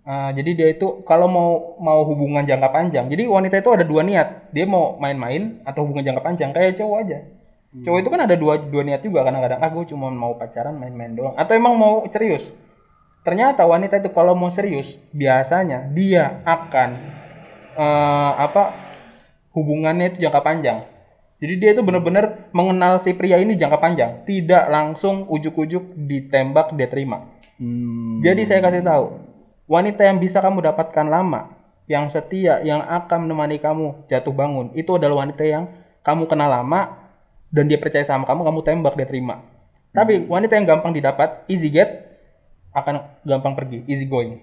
uh, 0.08 0.30
jadi 0.32 0.50
dia 0.56 0.68
itu 0.72 1.04
kalau 1.04 1.28
mau 1.28 1.76
mau 1.78 2.02
hubungan 2.08 2.42
jangka 2.48 2.68
panjang. 2.72 3.04
Jadi 3.06 3.28
wanita 3.28 3.60
itu 3.60 3.70
ada 3.70 3.84
dua 3.84 4.02
niat. 4.02 4.50
Dia 4.50 4.64
mau 4.64 4.96
main-main 4.96 5.60
atau 5.68 5.84
hubungan 5.84 6.08
jangka 6.08 6.22
panjang 6.24 6.50
kayak 6.56 6.80
cowok 6.80 6.98
aja. 7.04 7.18
Cowok 7.68 7.98
itu 8.00 8.08
kan 8.08 8.20
ada 8.24 8.32
dua 8.32 8.56
dua 8.64 8.80
niat 8.80 9.04
juga 9.04 9.28
kadang-kadang 9.28 9.60
ah 9.60 9.68
gue 9.68 9.84
cuma 9.92 10.08
mau 10.08 10.32
pacaran 10.40 10.72
main-main 10.72 11.12
doang 11.12 11.36
atau 11.36 11.52
emang 11.52 11.76
mau 11.76 12.00
serius. 12.08 12.48
Ternyata 13.20 13.68
wanita 13.68 14.00
itu 14.00 14.08
kalau 14.08 14.32
mau 14.32 14.48
serius 14.48 14.96
biasanya 15.12 15.84
dia 15.92 16.40
akan 16.48 16.96
eh, 17.76 18.32
apa 18.40 18.72
hubungannya 19.52 20.16
itu 20.16 20.24
jangka 20.24 20.40
panjang. 20.40 20.80
Jadi 21.38 21.54
dia 21.62 21.70
itu 21.70 21.86
benar-benar 21.86 22.50
mengenal 22.50 22.98
si 22.98 23.14
pria 23.14 23.38
ini 23.38 23.54
jangka 23.54 23.78
panjang, 23.78 24.26
tidak 24.26 24.66
langsung 24.66 25.30
ujuk-ujuk 25.30 25.94
ditembak 25.94 26.74
dia 26.74 26.90
terima. 26.90 27.30
Hmm. 27.62 28.18
Jadi 28.18 28.42
saya 28.42 28.58
kasih 28.58 28.82
tahu, 28.82 29.22
wanita 29.70 30.02
yang 30.02 30.18
bisa 30.18 30.42
kamu 30.42 30.66
dapatkan 30.66 31.06
lama, 31.06 31.54
yang 31.86 32.10
setia, 32.10 32.58
yang 32.66 32.82
akan 32.82 33.30
menemani 33.30 33.62
kamu 33.62 34.10
jatuh 34.10 34.34
bangun, 34.34 34.74
itu 34.74 34.90
adalah 34.98 35.22
wanita 35.22 35.46
yang 35.46 35.70
kamu 36.02 36.26
kenal 36.26 36.50
lama 36.50 37.06
dan 37.54 37.70
dia 37.70 37.78
percaya 37.78 38.02
sama 38.02 38.26
kamu, 38.26 38.42
kamu 38.42 38.60
tembak 38.66 38.94
dia 38.98 39.06
terima. 39.06 39.46
Tapi 39.94 40.26
wanita 40.26 40.58
yang 40.58 40.66
gampang 40.66 40.90
didapat, 40.90 41.46
easy 41.46 41.70
get, 41.70 42.18
akan 42.74 43.14
gampang 43.22 43.54
pergi, 43.54 43.86
easy 43.86 44.10
going. 44.10 44.42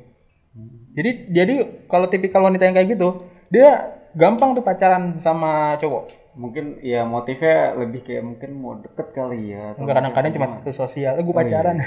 Jadi 0.96 1.28
jadi 1.36 1.56
kalau 1.92 2.08
tipikal 2.08 2.40
wanita 2.40 2.64
yang 2.64 2.75
kayak 2.80 2.96
gitu, 2.96 3.28
dia 3.52 4.00
gampang 4.16 4.56
tuh 4.56 4.64
pacaran 4.64 5.20
sama 5.20 5.75
cowok. 5.75 6.25
Mungkin 6.36 6.84
ya 6.84 7.04
motifnya 7.04 7.74
lebih 7.75 8.04
kayak 8.04 8.24
mungkin 8.24 8.50
mau 8.56 8.75
deket 8.75 9.08
kali 9.12 9.56
ya 9.56 9.74
Enggak 9.75 9.96
kadang-kadang 9.98 10.32
cuma 10.36 10.48
status 10.48 10.75
sosial, 10.75 11.15
eh 11.15 11.24
gue 11.24 11.32
Oh, 11.32 11.39
iya. 11.39 11.48
pacaran. 11.48 11.77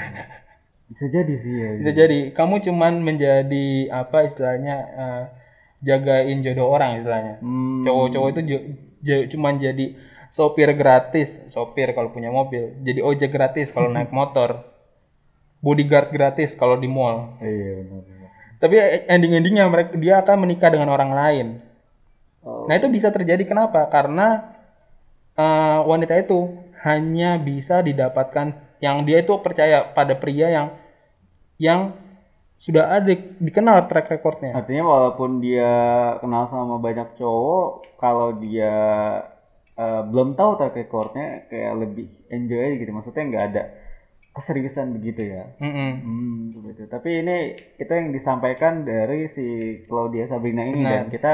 bisa 0.89 1.05
jadi 1.05 1.33
sih 1.37 1.53
ya 1.53 1.69
Bisa 1.77 1.91
jadi 1.93 2.33
kamu 2.33 2.65
cuman 2.65 2.93
menjadi 2.99 3.67
apa 3.93 4.25
istilahnya 4.25 4.75
eh, 4.89 5.23
jagain 5.79 6.41
jodoh 6.41 6.67
orang 6.67 6.97
istilahnya. 6.97 7.37
Hmm. 7.39 7.85
Cowok-cowok 7.85 8.29
itu 8.33 8.41
cuman 9.31 9.57
jadi 9.57 9.85
sopir 10.29 10.69
gratis, 10.73 11.39
sopir 11.49 11.93
kalau 11.93 12.09
punya 12.09 12.29
mobil, 12.29 12.73
jadi 12.81 12.99
ojek 12.99 13.29
gratis 13.29 13.69
kalau 13.69 13.87
naik 13.87 14.09
motor, 14.19 14.65
bodyguard 15.59 16.09
gratis 16.09 16.53
kalau 16.53 16.75
di 16.75 16.89
mall. 16.89 17.37
iya 17.39 17.85
benar 17.85 18.01
benar. 18.01 18.29
Tapi 18.59 18.75
ending-endingnya 19.07 19.63
mereka 19.69 19.95
dia 19.95 20.19
akan 20.19 20.43
menikah 20.43 20.67
dengan 20.67 20.89
orang 20.89 21.11
lain. 21.13 21.47
Oh. 22.43 22.65
Nah 22.67 22.75
itu 22.75 22.87
bisa 22.87 23.11
terjadi 23.11 23.43
kenapa? 23.43 23.87
Karena 23.87 24.55
eh, 25.35 25.79
wanita 25.83 26.15
itu 26.19 26.39
hanya 26.83 27.35
bisa 27.35 27.83
didapatkan 27.83 28.55
yang 28.79 29.03
dia 29.03 29.19
itu 29.19 29.35
percaya 29.43 29.83
pada 29.91 30.15
pria 30.15 30.47
yang 30.47 30.67
yang 31.59 31.91
sudah 32.59 32.91
ada 32.91 33.11
dikenal 33.39 33.87
track 33.87 34.07
recordnya. 34.19 34.51
artinya 34.51 34.83
walaupun 34.83 35.39
dia 35.39 35.71
kenal 36.19 36.47
sama 36.51 36.75
banyak 36.79 37.15
cowok 37.15 37.95
kalau 37.95 38.35
dia 38.35 38.71
eh, 39.75 40.01
belum 40.07 40.35
tahu 40.35 40.51
track 40.59 40.75
recordnya 40.75 41.47
kayak 41.47 41.73
lebih 41.75 42.07
enjoy 42.31 42.79
gitu 42.79 42.91
maksudnya 42.91 43.23
nggak 43.27 43.45
ada 43.51 43.63
keseriusan 44.31 44.95
begitu 44.95 45.35
ya 45.35 45.43
Mm-mm. 45.59 45.91
Hmm, 45.99 46.39
begitu. 46.55 46.87
Tapi 46.87 47.09
ini 47.23 47.37
itu 47.75 47.91
yang 47.91 48.15
disampaikan 48.15 48.87
dari 48.87 49.27
si 49.27 49.47
Claudia 49.83 50.27
Sabrina 50.27 50.63
ini 50.63 50.79
Benar. 50.79 50.91
dan 50.91 51.03
kita 51.11 51.33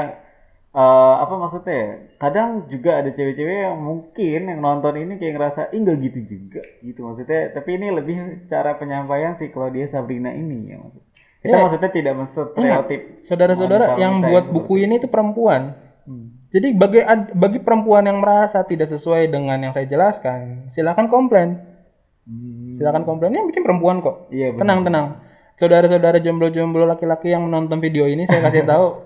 eh, 0.76 1.14
apa 1.24 1.34
maksudnya 1.40 1.72
ya? 1.74 1.90
Kadang 2.20 2.68
juga 2.68 3.00
ada 3.00 3.08
cewek-cewek 3.08 3.72
yang 3.72 3.80
mungkin 3.80 4.40
yang 4.52 4.60
nonton 4.60 4.94
ini 5.00 5.16
kayak 5.16 5.34
ngerasa 5.40 5.60
ih 5.72 5.80
nggak 5.80 5.98
gitu 6.04 6.20
juga 6.28 6.62
gitu 6.84 7.00
maksudnya. 7.08 7.56
Tapi 7.56 7.70
ini 7.80 7.86
lebih 7.88 8.16
cara 8.44 8.76
penyampaian 8.76 9.32
si 9.40 9.48
Claudia 9.48 9.88
Sabrina 9.88 10.28
ini 10.36 10.76
ya 10.76 10.76
maksud. 10.76 11.00
Kita 11.40 11.56
Ya. 11.56 11.62
maksudnya 11.62 11.90
tidak 11.94 12.14
menstereotip. 12.18 13.00
Saudara-saudara 13.22 13.96
yang 13.96 14.20
yang 14.20 14.28
buat 14.28 14.50
seperti 14.50 14.56
buku 14.60 14.74
ini 14.82 14.94
itu 15.00 15.08
perempuan. 15.08 15.62
Hmm. 16.04 16.26
Jadi 16.50 16.68
bagi 16.74 17.00
bagi 17.34 17.58
perempuan 17.62 18.04
yang 18.04 18.18
merasa 18.20 18.60
tidak 18.66 18.88
sesuai 18.90 19.30
dengan 19.30 19.58
yang 19.60 19.72
saya 19.72 19.86
jelaskan, 19.86 20.68
silakan 20.68 21.06
komplain. 21.06 21.62
Hmm. 22.26 22.74
Silakan 22.74 23.06
komplain. 23.06 23.32
Yang 23.32 23.54
bikin 23.54 23.62
perempuan 23.62 24.02
kok. 24.02 24.26
Iya 24.34 24.52
benar. 24.52 24.60
Tenang, 24.60 24.80
tenang. 24.82 25.06
Saudara-saudara 25.56 26.20
jomblo-jomblo 26.20 26.84
laki-laki 26.84 27.32
yang 27.32 27.46
menonton 27.48 27.80
video 27.80 28.04
ini 28.04 28.26
saya 28.26 28.42
kasih 28.42 28.66
tahu 28.70 29.05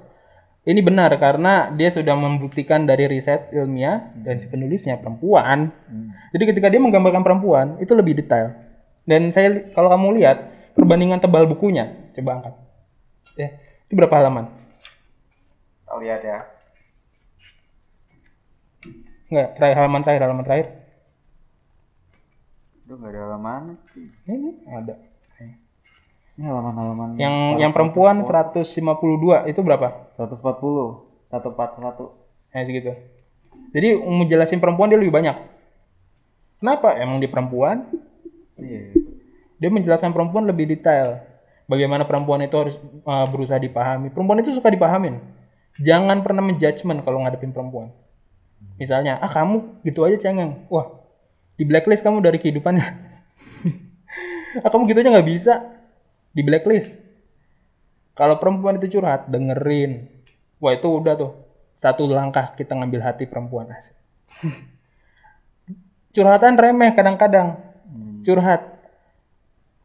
ini 0.61 0.85
benar 0.85 1.09
karena 1.17 1.73
dia 1.73 1.89
sudah 1.89 2.13
membuktikan 2.13 2.85
dari 2.85 3.09
riset 3.09 3.49
ilmiah 3.57 4.13
dan 4.13 4.37
si 4.37 4.45
penulisnya 4.53 5.01
perempuan. 5.01 5.73
Hmm. 5.89 6.13
Jadi 6.37 6.45
ketika 6.53 6.69
dia 6.69 6.77
menggambarkan 6.85 7.25
perempuan 7.25 7.81
itu 7.81 7.97
lebih 7.97 8.13
detail. 8.21 8.53
Dan 9.09 9.33
saya 9.33 9.73
kalau 9.73 9.89
kamu 9.89 10.21
lihat 10.21 10.53
perbandingan 10.77 11.17
tebal 11.17 11.49
bukunya, 11.49 12.13
coba 12.13 12.31
angkat. 12.39 12.55
Ya, 13.41 13.49
itu 13.89 13.93
berapa 13.97 14.13
halaman? 14.21 14.53
Kita 15.81 15.95
lihat 15.97 16.21
ya. 16.21 16.39
Enggak, 19.33 19.49
terakhir 19.57 19.77
halaman 19.81 20.01
terakhir, 20.05 20.23
halaman 20.29 20.45
terakhir. 20.45 20.67
Itu 22.85 22.93
nggak 23.01 23.11
ada 23.17 23.21
halaman 23.25 23.63
sih. 23.97 24.07
Ini 24.29 24.51
ada. 24.69 24.95
Ini 26.41 26.49
halaman-halaman 26.49 27.21
Yang 27.21 27.37
yang 27.61 27.73
perempuan 27.77 28.25
152 28.25 28.65
itu 29.53 29.61
berapa? 29.61 30.09
140, 30.17 31.05
141. 31.29 32.57
Ya 32.57 32.65
segitu. 32.65 32.97
Jadi 33.77 33.89
mau 34.01 34.25
jelasin 34.25 34.57
perempuan 34.57 34.89
dia 34.89 34.97
lebih 34.97 35.13
banyak. 35.13 35.37
Kenapa? 36.65 36.97
Emang 36.97 37.21
dia 37.21 37.29
perempuan, 37.29 37.85
Iya. 38.57 38.97
dia 39.61 39.69
menjelaskan 39.69 40.17
perempuan 40.17 40.49
lebih 40.49 40.65
detail. 40.65 41.21
Bagaimana 41.69 42.09
perempuan 42.09 42.41
itu 42.41 42.57
harus 42.57 42.77
uh, 43.05 43.29
berusaha 43.29 43.61
dipahami. 43.61 44.09
Perempuan 44.09 44.41
itu 44.41 44.57
suka 44.57 44.73
dipahamin. 44.73 45.21
Jangan 45.77 46.25
pernah 46.25 46.41
menjudgment 46.41 47.05
kalau 47.05 47.21
ngadepin 47.21 47.53
perempuan. 47.53 47.93
Misalnya, 48.81 49.21
ah 49.21 49.29
kamu 49.29 49.85
gitu 49.85 50.09
aja 50.09 50.17
cengeng. 50.17 50.65
Wah, 50.73 50.89
di 51.61 51.69
blacklist 51.69 52.01
kamu 52.01 52.25
dari 52.25 52.41
kehidupannya. 52.41 52.87
ah 54.65 54.69
kamu 54.73 54.89
gitu 54.89 55.05
aja 55.05 55.11
nggak 55.13 55.29
bisa. 55.29 55.80
Di 56.31 56.43
blacklist. 56.47 56.99
Kalau 58.15 58.37
perempuan 58.39 58.77
itu 58.79 58.99
curhat, 58.99 59.27
dengerin. 59.31 60.07
Wah 60.61 60.77
itu 60.77 60.87
udah 60.87 61.15
tuh. 61.17 61.33
Satu 61.75 62.05
langkah 62.11 62.53
kita 62.53 62.77
ngambil 62.77 63.01
hati 63.01 63.25
perempuan 63.25 63.73
asik. 63.73 63.97
Curhatan 66.13 66.59
remeh 66.59 66.93
kadang-kadang. 66.93 67.57
Hmm. 67.87 68.21
Curhat. 68.27 68.67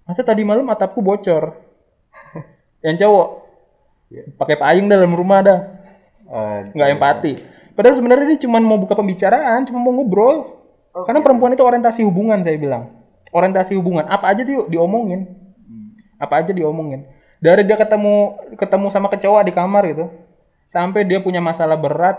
Masa 0.05 0.21
tadi 0.21 0.43
malam 0.45 0.67
atapku 0.69 0.99
bocor? 1.01 1.55
Yang 2.85 3.05
cowok 3.05 3.27
Iya. 4.05 4.23
pakai 4.37 4.55
payung 4.61 4.85
dalam 4.85 5.17
rumah 5.17 5.41
dah, 5.41 5.59
Eh, 6.25 6.59
nggak 6.73 6.89
empati. 6.97 7.33
Padahal 7.77 8.01
sebenarnya 8.01 8.25
dia 8.33 8.49
cuma 8.49 8.57
mau 8.57 8.81
buka 8.81 8.97
pembicaraan, 8.97 9.61
cuma 9.69 9.77
mau 9.77 9.93
ngobrol. 9.93 10.57
Karena 11.05 11.21
perempuan 11.21 11.53
itu 11.53 11.61
orientasi 11.61 12.01
hubungan 12.01 12.41
saya 12.41 12.57
bilang. 12.57 12.97
Orientasi 13.29 13.77
hubungan. 13.77 14.09
Apa 14.09 14.33
aja 14.33 14.41
tuh 14.41 14.65
diomongin. 14.71 15.27
Apa 16.17 16.43
aja 16.43 16.51
diomongin. 16.51 17.07
Dari 17.43 17.67
dia 17.67 17.77
ketemu 17.77 18.39
ketemu 18.55 18.87
sama 18.89 19.07
kecoa 19.11 19.41
di 19.43 19.53
kamar 19.53 19.83
gitu. 19.91 20.05
Sampai 20.65 21.05
dia 21.05 21.21
punya 21.21 21.39
masalah 21.39 21.77
berat, 21.77 22.17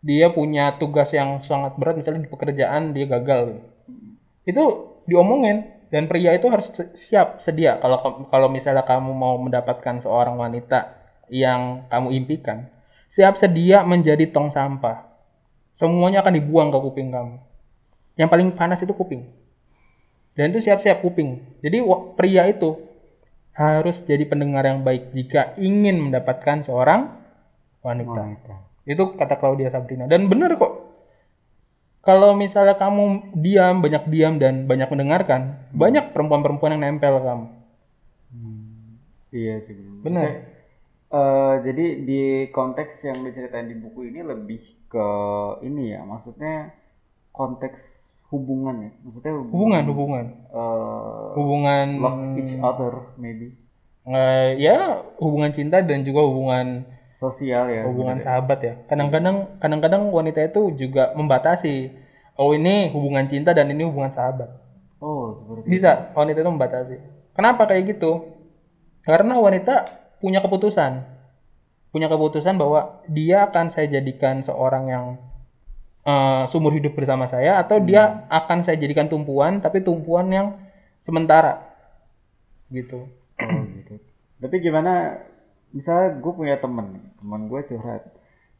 dia 0.00 0.32
punya 0.32 0.76
tugas 0.80 1.12
yang 1.12 1.42
sangat 1.44 1.76
berat 1.76 2.00
misalnya 2.00 2.24
di 2.24 2.30
pekerjaan 2.30 2.96
dia 2.96 3.04
gagal 3.08 3.40
gitu. 3.52 3.62
Itu 4.48 4.64
diomongin 5.04 5.68
dan 5.90 6.06
pria 6.06 6.32
itu 6.38 6.46
harus 6.46 6.70
siap 6.94 7.42
sedia 7.42 7.82
kalau 7.82 8.28
kalau 8.30 8.48
misalnya 8.48 8.86
kamu 8.86 9.10
mau 9.10 9.36
mendapatkan 9.42 9.98
seorang 9.98 10.38
wanita 10.38 10.96
yang 11.30 11.86
kamu 11.90 12.14
impikan, 12.14 12.70
siap 13.10 13.36
sedia 13.36 13.82
menjadi 13.82 14.30
tong 14.30 14.54
sampah. 14.54 15.06
Semuanya 15.74 16.20
akan 16.20 16.34
dibuang 16.36 16.68
ke 16.74 16.78
kuping 16.78 17.08
kamu. 17.14 17.36
Yang 18.18 18.28
paling 18.28 18.48
panas 18.52 18.82
itu 18.84 18.92
kuping. 18.92 19.24
Dan 20.34 20.52
itu 20.52 20.60
siap-siap 20.60 21.00
kuping. 21.00 21.40
Jadi 21.64 21.80
pria 22.18 22.46
itu 22.50 22.89
harus 23.54 24.02
jadi 24.06 24.24
pendengar 24.26 24.64
yang 24.64 24.86
baik 24.86 25.12
jika 25.12 25.54
ingin 25.58 25.98
mendapatkan 26.00 26.64
seorang 26.64 27.10
wanita. 27.84 28.20
Wanita. 28.20 28.54
Itu 28.86 29.14
kata 29.14 29.36
Claudia 29.36 29.68
Sabrina. 29.68 30.06
Dan 30.06 30.30
benar 30.30 30.54
kok. 30.56 30.90
Kalau 32.00 32.32
misalnya 32.32 32.80
kamu 32.80 33.36
diam, 33.36 33.84
banyak 33.84 34.08
diam 34.08 34.40
dan 34.40 34.64
banyak 34.64 34.88
mendengarkan, 34.88 35.68
banyak 35.68 36.16
perempuan-perempuan 36.16 36.72
yang 36.80 36.96
nempel 36.96 37.20
kamu. 37.20 37.46
Iya 39.30 39.62
sih. 39.62 39.76
Maksudnya, 39.76 40.42
eh, 41.12 41.54
jadi 41.62 41.86
di 42.02 42.22
konteks 42.50 43.06
yang 43.06 43.20
diceritain 43.22 43.70
di 43.70 43.76
buku 43.78 44.10
ini 44.10 44.24
lebih 44.26 44.62
ke 44.90 45.08
ini 45.62 45.94
ya, 45.94 46.02
maksudnya 46.02 46.74
konteks 47.30 48.09
hubungan 48.30 48.74
ya, 48.86 48.90
maksudnya 49.02 49.32
Hubungan, 49.50 49.82
hubungan. 49.90 50.24
eh, 50.48 51.28
Hubungan 51.34 51.86
love 51.98 52.22
each 52.38 52.54
other 52.58 52.92
maybe 53.18 53.58
eh, 54.06 54.54
ya 54.56 55.02
hubungan 55.18 55.50
cinta 55.50 55.82
dan 55.82 56.02
juga 56.02 56.22
hubungan 56.24 56.86
sosial 57.12 57.68
ya. 57.68 57.84
hubungan 57.84 58.16
sebenarnya. 58.16 58.26
sahabat 58.26 58.58
ya. 58.64 58.74
Kadang-kadang 58.88 59.36
kadang-kadang 59.60 60.02
wanita 60.08 60.40
itu 60.40 60.72
juga 60.72 61.12
membatasi. 61.12 61.92
Oh 62.40 62.56
ini 62.56 62.88
hubungan 62.88 63.28
cinta 63.28 63.52
dan 63.52 63.68
ini 63.68 63.84
hubungan 63.84 64.08
sahabat. 64.08 64.48
Oh 65.04 65.36
seperti 65.36 65.68
Bisa 65.68 66.08
wanita 66.16 66.40
itu 66.40 66.48
membatasi. 66.48 66.96
Kenapa 67.36 67.68
kayak 67.68 67.92
gitu? 67.92 68.24
Karena 69.04 69.36
wanita 69.36 69.84
punya 70.16 70.40
keputusan. 70.40 71.04
Punya 71.92 72.08
keputusan 72.08 72.56
bahwa 72.56 73.04
dia 73.04 73.44
akan 73.44 73.68
saya 73.68 73.90
jadikan 73.90 74.40
seorang 74.40 74.88
yang 74.88 75.04
eh, 76.04 76.42
seumur 76.48 76.72
hidup 76.76 76.96
bersama 76.96 77.28
saya 77.28 77.60
atau 77.60 77.80
dia 77.80 78.24
akan 78.28 78.64
saya 78.64 78.76
jadikan 78.80 79.08
tumpuan 79.08 79.60
tapi 79.60 79.84
tumpuan 79.84 80.28
yang 80.32 80.56
sementara. 81.00 81.64
Gitu. 82.70 83.08
Oh 83.40 83.62
gitu. 83.76 83.94
Tapi 84.40 84.54
gimana? 84.60 85.20
Misalnya 85.70 86.18
gue 86.18 86.32
punya 86.34 86.56
temen, 86.58 86.98
teman 87.20 87.46
gue 87.46 87.60
curhat. 87.70 88.02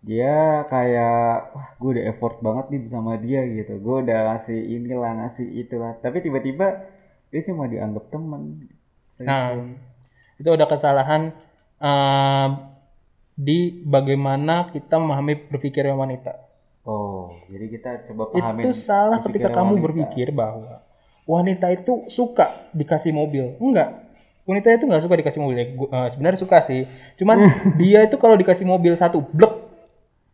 Dia 0.00 0.64
kayak, 0.72 1.52
wah 1.52 1.68
gue 1.76 1.90
udah 1.98 2.04
effort 2.08 2.40
banget 2.40 2.64
nih 2.72 2.80
bersama 2.86 3.18
dia 3.20 3.44
gitu. 3.44 3.76
Gue 3.82 4.06
udah 4.06 4.18
ngasih 4.32 4.56
inilah, 4.56 5.12
ngasih 5.24 5.46
itulah. 5.58 5.98
Tapi 6.00 6.22
tiba-tiba 6.24 6.86
dia 7.28 7.40
cuma 7.44 7.66
dianggap 7.66 8.08
temen. 8.08 8.70
Nah, 9.20 9.58
itu 10.40 10.48
ada 10.48 10.64
kesalahan 10.64 11.36
eh, 11.82 12.48
di 13.36 13.80
bagaimana 13.84 14.72
kita 14.72 14.96
memahami 14.96 15.48
berpikirnya 15.50 15.96
wanita. 15.96 16.49
Oh, 16.80 17.36
jadi 17.52 17.66
kita 17.68 17.90
coba 18.08 18.32
pahamin. 18.32 18.64
Itu 18.64 18.72
salah 18.72 19.20
ketika 19.20 19.52
kamu 19.52 19.76
wanita. 19.76 19.84
berpikir 19.84 20.28
bahwa 20.32 20.80
wanita 21.28 21.68
itu 21.70 22.08
suka 22.08 22.72
dikasih 22.72 23.12
mobil. 23.12 23.54
Enggak. 23.60 24.08
Wanita 24.48 24.72
itu 24.74 24.84
nggak 24.88 25.02
suka 25.04 25.14
dikasih 25.20 25.40
mobil. 25.44 25.56
Ya, 25.60 25.66
eh, 25.68 26.08
sebenarnya 26.16 26.40
suka 26.40 26.58
sih. 26.64 26.88
Cuman 27.20 27.44
dia 27.80 28.08
itu 28.08 28.16
kalau 28.16 28.34
dikasih 28.34 28.64
mobil 28.64 28.96
satu, 28.96 29.20
blek. 29.20 29.52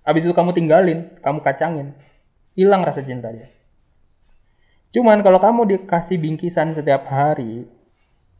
Habis 0.06 0.22
itu 0.22 0.34
kamu 0.38 0.54
tinggalin, 0.54 1.10
kamu 1.18 1.42
kacangin. 1.42 1.92
Hilang 2.54 2.86
rasa 2.86 3.02
cinta 3.02 3.28
dia. 3.34 3.50
Cuman 4.94 5.20
kalau 5.26 5.42
kamu 5.42 5.66
dikasih 5.66 6.16
bingkisan 6.16 6.72
setiap 6.72 7.10
hari, 7.10 7.66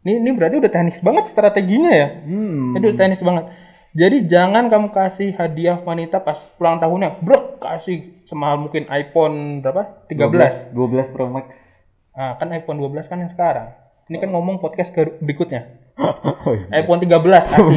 ini, 0.06 0.22
ini 0.22 0.30
berarti 0.38 0.62
udah 0.62 0.70
teknis 0.70 1.02
banget 1.02 1.26
strateginya 1.26 1.90
ya. 1.90 2.08
Hmm. 2.22 2.78
Itu 2.78 2.94
teknis 2.94 3.20
banget. 3.20 3.50
Jadi 3.96 4.28
jangan 4.28 4.68
kamu 4.68 4.92
kasih 4.92 5.32
hadiah 5.40 5.80
wanita 5.80 6.20
pas 6.20 6.44
ulang 6.60 6.76
tahunnya, 6.76 7.16
brok 7.24 7.64
kasih 7.64 8.20
semahal 8.28 8.60
mungkin 8.60 8.84
iPhone 8.92 9.64
berapa? 9.64 10.04
13. 10.12 10.76
12 10.76 11.16
Pro 11.16 11.32
Max. 11.32 11.80
Ah, 12.12 12.36
kan 12.36 12.52
iPhone 12.52 12.76
12 12.76 13.08
kan 13.08 13.24
yang 13.24 13.32
sekarang. 13.32 13.72
Ini 14.12 14.20
kan 14.20 14.28
ngomong 14.36 14.60
podcast 14.60 14.92
ke 14.92 15.16
berikutnya. 15.24 15.72
oh, 15.96 16.52
iya. 16.52 16.84
iPhone 16.84 17.00
13 17.00 17.24
kasih. 17.56 17.76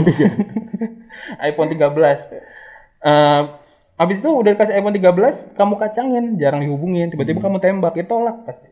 iPhone 1.55 1.71
13. 1.71 1.87
Eh, 1.87 3.41
habis 4.03 4.19
itu 4.19 4.27
udah 4.27 4.51
dikasih 4.51 4.75
iPhone 4.75 4.99
13, 4.99 5.55
kamu 5.55 5.73
kacangin, 5.79 6.25
jarang 6.35 6.59
dihubungin, 6.59 7.15
tiba-tiba 7.15 7.39
kamu 7.39 7.63
tembak, 7.63 7.95
ya 7.95 8.03
tolak 8.03 8.43
pasti. 8.43 8.67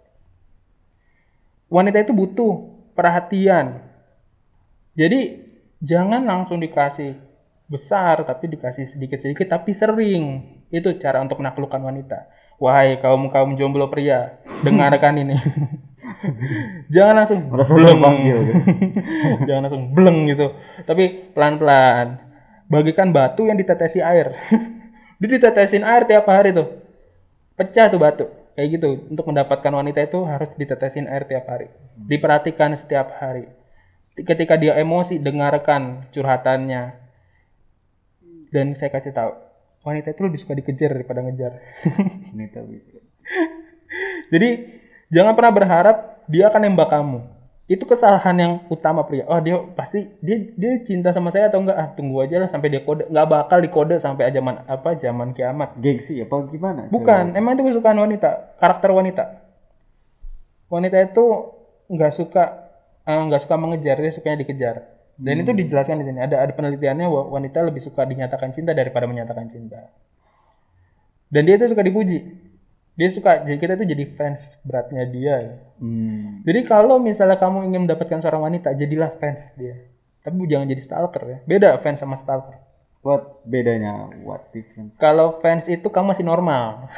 Wanita 1.71 2.03
itu 2.03 2.11
butuh 2.11 2.75
perhatian. 2.91 3.87
Jadi 4.99 5.47
jangan 5.79 6.27
langsung 6.27 6.59
dikasih 6.59 7.26
besar 7.67 8.23
tapi 8.23 8.47
dikasih 8.47 8.87
sedikit-sedikit 8.87 9.47
tapi 9.51 9.75
sering. 9.75 10.57
Itu 10.71 10.95
cara 10.99 11.23
untuk 11.23 11.39
menaklukkan 11.39 11.79
wanita. 11.79 12.27
Wahai 12.57 12.97
kaum 12.99 13.29
kaum 13.29 13.53
jomblo 13.53 13.87
pria, 13.87 14.41
dengarkan 14.65 15.21
ini. 15.21 15.35
jangan 16.93 17.23
langsung 17.23 17.39
bleng. 17.51 17.67
terpanggil, 17.67 18.37
gitu. 18.47 18.61
jangan 19.45 19.61
langsung 19.69 19.83
bleng 19.93 20.19
gitu. 20.31 20.47
Tapi 20.87 21.33
pelan-pelan. 21.37 22.25
Bagikan 22.67 23.15
batu 23.15 23.47
yang 23.47 23.55
ditetesi 23.55 24.03
air. 24.03 24.35
Dia 25.23 25.29
ditetesin 25.39 25.87
air 25.87 26.03
tiap 26.03 26.27
hari 26.27 26.51
tuh. 26.51 26.83
Pecah 27.55 27.87
tuh 27.87 27.95
batu. 27.95 28.25
Kayak 28.59 28.67
gitu. 28.75 29.07
Untuk 29.07 29.23
mendapatkan 29.23 29.71
wanita 29.71 30.03
itu 30.03 30.19
harus 30.27 30.51
ditetesin 30.59 31.07
air 31.07 31.23
tiap 31.23 31.47
hari. 31.47 31.71
Diperhatikan 31.95 32.75
setiap 32.75 33.15
hari. 33.23 33.47
Ketika 34.19 34.59
dia 34.59 34.75
emosi, 34.75 35.21
dengarkan 35.21 36.11
curhatannya. 36.11 37.06
Dan 38.51 38.73
saya 38.73 38.89
kasih 38.93 39.11
tahu, 39.11 39.31
wanita 39.83 40.11
itu 40.11 40.21
lebih 40.23 40.39
suka 40.39 40.53
dikejar 40.55 40.95
daripada 40.95 41.23
ngejar. 41.23 41.59
Wanita 42.33 42.59
bisa. 42.69 42.99
Jadi 44.31 44.49
jangan 45.11 45.33
pernah 45.35 45.53
berharap 45.55 45.97
dia 46.27 46.51
akan 46.51 46.61
nembak 46.67 46.91
kamu. 46.91 47.19
Itu 47.67 47.83
kesalahan 47.83 48.35
yang 48.39 48.53
utama 48.71 49.03
pria. 49.03 49.27
Oh 49.27 49.43
dia 49.43 49.59
pasti 49.75 50.07
dia 50.23 50.39
dia 50.55 50.79
cinta 50.87 51.11
sama 51.11 51.35
saya 51.35 51.51
atau 51.51 51.59
enggak? 51.59 51.75
Ah 51.75 51.87
tunggu 51.91 52.23
aja 52.23 52.39
lah 52.39 52.47
sampai 52.47 52.71
dia 52.71 52.79
kode. 52.83 53.11
Nggak 53.11 53.27
bakal 53.27 53.59
dikode 53.59 53.99
sampai 53.99 54.31
zaman 54.31 54.63
apa 54.63 54.95
zaman 54.95 55.35
kiamat. 55.35 55.75
Gengsi 55.75 56.23
apa 56.23 56.47
gimana? 56.47 56.87
Bukan, 56.87 57.35
emang 57.35 57.59
itu 57.59 57.67
kesukaan 57.67 57.99
wanita, 57.99 58.55
karakter 58.55 58.95
wanita. 58.95 59.23
Wanita 60.71 61.11
itu 61.11 61.25
nggak 61.91 62.11
suka 62.15 62.43
eh, 63.03 63.19
nggak 63.27 63.41
suka 63.43 63.55
mengejar, 63.59 63.99
dia 63.99 64.11
sukanya 64.15 64.47
dikejar. 64.47 64.96
Dan 65.17 65.41
itu 65.41 65.51
dijelaskan 65.51 65.97
di 66.01 66.05
sini. 66.05 66.21
Ada 66.21 66.45
ada 66.45 66.53
penelitiannya 66.53 67.09
wa- 67.09 67.29
wanita 67.33 67.65
lebih 67.65 67.81
suka 67.81 68.05
dinyatakan 68.05 68.53
cinta 68.53 68.77
daripada 68.77 69.09
menyatakan 69.09 69.49
cinta. 69.49 69.89
Dan 71.27 71.49
dia 71.49 71.57
itu 71.57 71.67
suka 71.67 71.81
dipuji. 71.81 72.47
Dia 72.97 73.09
suka, 73.13 73.45
jadi 73.45 73.57
kita 73.61 73.73
itu 73.77 73.85
jadi 73.93 74.05
fans 74.17 74.57
beratnya 74.65 75.05
dia. 75.05 75.61
Hmm. 75.77 76.41
Jadi 76.41 76.65
kalau 76.65 76.97
misalnya 76.97 77.37
kamu 77.37 77.69
ingin 77.69 77.85
mendapatkan 77.85 78.17
seorang 78.25 78.49
wanita, 78.49 78.73
jadilah 78.73 79.13
fans 79.21 79.53
dia. 79.53 79.85
Tapi 80.25 80.33
jangan 80.49 80.65
jadi 80.65 80.81
stalker 80.81 81.23
ya. 81.25 81.37
Beda 81.45 81.77
fans 81.77 82.01
sama 82.01 82.17
stalker. 82.17 82.57
What 83.05 83.45
bedanya? 83.45 84.09
What 84.25 84.49
difference? 84.49 84.97
Kalau 84.97 85.37
fans 85.45 85.69
itu 85.69 85.85
kamu 85.87 86.17
masih 86.17 86.25
normal. 86.25 86.89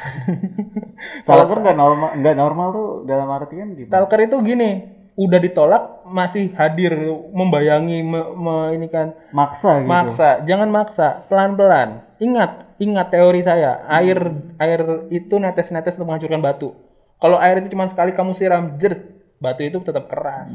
Stalker 1.28 1.60
nggak 1.60 1.76
normal, 1.76 2.10
nggak 2.16 2.36
normal 2.36 2.66
tuh 2.72 2.88
dalam 3.04 3.28
artian 3.28 3.76
gimana? 3.76 3.84
Stalker 3.84 4.24
itu 4.24 4.36
gini, 4.40 4.88
udah 5.14 5.38
ditolak 5.38 5.82
masih 6.04 6.50
hadir 6.54 6.94
membayangi 7.30 8.02
me- 8.02 8.32
me- 8.32 8.70
ini 8.74 8.86
kan 8.86 9.14
Maksa 9.30 9.80
gitu. 9.80 9.86
maksa, 9.86 10.28
jangan 10.42 10.68
maksa, 10.68 11.22
pelan-pelan. 11.26 12.02
Ingat, 12.18 12.76
ingat 12.76 13.10
teori 13.10 13.40
saya, 13.40 13.80
air 13.86 14.18
air 14.56 14.80
itu 15.08 15.34
netes-netes 15.36 15.96
untuk 15.96 16.10
menghancurkan 16.10 16.40
batu. 16.40 16.74
Kalau 17.16 17.36
air 17.36 17.60
itu 17.60 17.70
cuma 17.70 17.84
sekali 17.86 18.10
kamu 18.10 18.32
siram, 18.32 18.76
jers, 18.76 19.00
batu 19.36 19.60
itu 19.60 19.78
tetap 19.80 20.08
keras. 20.08 20.50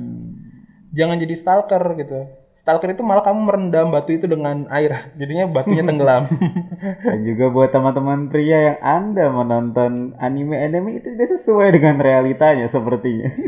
Jangan 0.91 1.17
jadi 1.17 1.35
stalker 1.35 1.83
gitu. 1.95 2.25
Stalker 2.55 2.87
itu 2.87 3.03
malah 3.03 3.19
kamu 3.19 3.39
merendam 3.43 3.91
batu 3.91 4.15
itu 4.15 4.25
dengan 4.25 4.63
air, 4.69 4.95
jadinya 5.19 5.45
batunya 5.45 5.83
tenggelam. 5.83 6.31
Dan 7.05 7.19
juga 7.21 7.51
buat 7.51 7.69
teman-teman 7.69 8.27
pria 8.27 8.73
yang 8.73 8.79
anda 8.79 9.27
menonton 9.27 10.15
anime-anime 10.17 10.99
itu 10.99 11.11
tidak 11.11 11.35
sesuai 11.35 11.75
dengan 11.75 11.99
realitanya 11.99 12.65
sepertinya. 12.65 13.27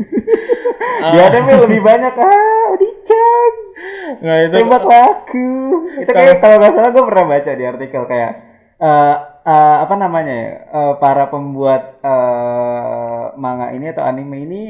Di 0.98 1.18
anime 1.18 1.52
lebih 1.68 1.80
banyak 1.80 2.14
ah, 2.18 2.74
Odichan, 2.74 3.52
nah 4.18 4.36
itu 4.42 4.54
tembak 4.58 4.84
laku. 4.84 5.50
Itu 6.02 6.10
kayak 6.10 6.42
kalau 6.42 6.56
nggak 6.58 6.72
salah 6.74 6.90
gue 6.90 7.04
pernah 7.06 7.24
baca 7.28 7.52
di 7.54 7.64
artikel 7.64 8.02
kayak 8.04 8.32
eh, 8.78 9.16
eh, 9.46 9.76
apa 9.84 9.94
namanya 9.94 10.34
ya 10.34 10.52
eh, 10.68 10.94
para 10.98 11.24
pembuat 11.30 11.82
eh, 12.02 13.24
manga 13.38 13.70
ini 13.70 13.86
atau 13.90 14.04
anime 14.04 14.36
ini 14.42 14.62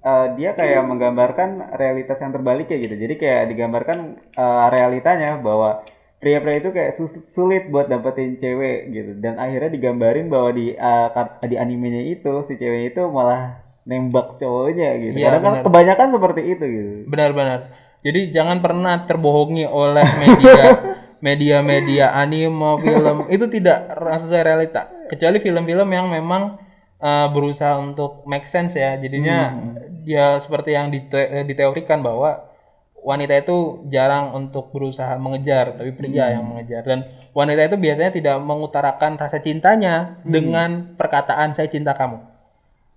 eh, 0.00 0.26
dia 0.36 0.52
kayak 0.52 0.82
menggambarkan 0.84 1.76
realitas 1.76 2.18
yang 2.20 2.32
terbalik 2.32 2.68
ya 2.68 2.78
gitu. 2.80 2.94
Jadi 2.96 3.14
kayak 3.16 3.42
digambarkan 3.52 3.98
eh, 4.32 4.66
realitanya 4.72 5.36
bahwa 5.40 5.84
pria-pria 6.20 6.56
itu 6.56 6.72
kayak 6.72 6.96
sulit 7.28 7.68
buat 7.68 7.86
dapetin 7.86 8.40
cewek 8.40 8.88
gitu. 8.88 9.12
Dan 9.20 9.36
akhirnya 9.36 9.68
digambarin 9.68 10.32
bahwa 10.32 10.50
di 10.56 10.72
kar- 11.12 11.36
di 11.44 11.56
animenya 11.60 12.00
itu 12.08 12.40
si 12.48 12.56
cewek 12.56 12.96
itu 12.96 13.04
malah 13.12 13.63
nembak 13.84 14.40
cowoknya 14.40 14.88
gitu. 15.00 15.16
Iya, 15.20 15.28
Karena 15.28 15.40
kan 15.40 15.54
kebanyakan 15.64 16.08
seperti 16.16 16.42
itu 16.44 16.64
gitu. 16.64 16.90
Benar-benar. 17.08 17.60
Jadi 18.04 18.20
jangan 18.32 18.60
pernah 18.60 19.04
terbohongi 19.08 19.64
oleh 19.64 20.04
media 20.20 20.64
media-media 21.24 22.12
anime, 22.12 22.84
film 22.84 23.16
itu 23.32 23.48
tidak 23.48 23.96
sesuai 23.96 24.44
realita. 24.44 24.92
Kecuali 25.08 25.40
film-film 25.40 25.88
yang 25.88 26.12
memang 26.12 26.60
uh, 27.00 27.32
berusaha 27.32 27.80
untuk 27.80 28.28
make 28.28 28.44
sense 28.44 28.76
ya. 28.76 29.00
Jadinya 29.00 29.56
dia 30.04 30.36
seperti 30.36 30.76
yang 30.76 30.92
dite- 30.92 31.48
diteorikan 31.48 32.04
bahwa 32.04 32.52
wanita 33.00 33.40
itu 33.40 33.88
jarang 33.88 34.36
untuk 34.36 34.68
berusaha 34.72 35.16
mengejar, 35.16 35.80
tapi 35.80 35.96
pria 35.96 36.36
yang 36.36 36.44
mengejar. 36.44 36.84
Dan 36.84 37.08
wanita 37.32 37.72
itu 37.72 37.76
biasanya 37.80 38.12
tidak 38.12 38.36
mengutarakan 38.40 39.16
rasa 39.16 39.40
cintanya 39.40 40.20
dengan 40.24 40.92
perkataan 40.96 41.56
saya 41.56 41.72
cinta 41.72 41.96
kamu. 41.96 42.33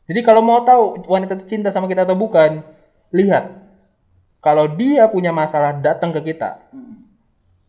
Jadi 0.08 0.20
kalau 0.24 0.39
mau 0.39 0.63
tahu 0.63 1.04
wanita 1.04 1.36
itu 1.36 1.46
cinta 1.60 1.67
sama 1.67 1.91
kita 1.91 2.08
atau 2.08 2.15
bukan, 2.15 2.63
lihat 3.12 3.52
kalau 4.39 4.72
dia 4.72 5.04
punya 5.12 5.36
masalah 5.36 5.76
datang 5.76 6.15
ke 6.15 6.32
kita, 6.32 6.63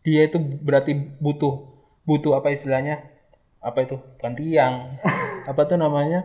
dia 0.07 0.31
itu 0.31 0.39
berarti 0.39 0.95
butuh 1.19 1.67
butuh 2.07 2.39
apa 2.39 2.55
istilahnya? 2.55 3.03
Apa 3.59 3.83
itu? 3.83 3.99
Bukan 3.99 4.33
tiang. 4.39 5.03
apa 5.51 5.61
tuh 5.67 5.83
namanya? 5.83 6.25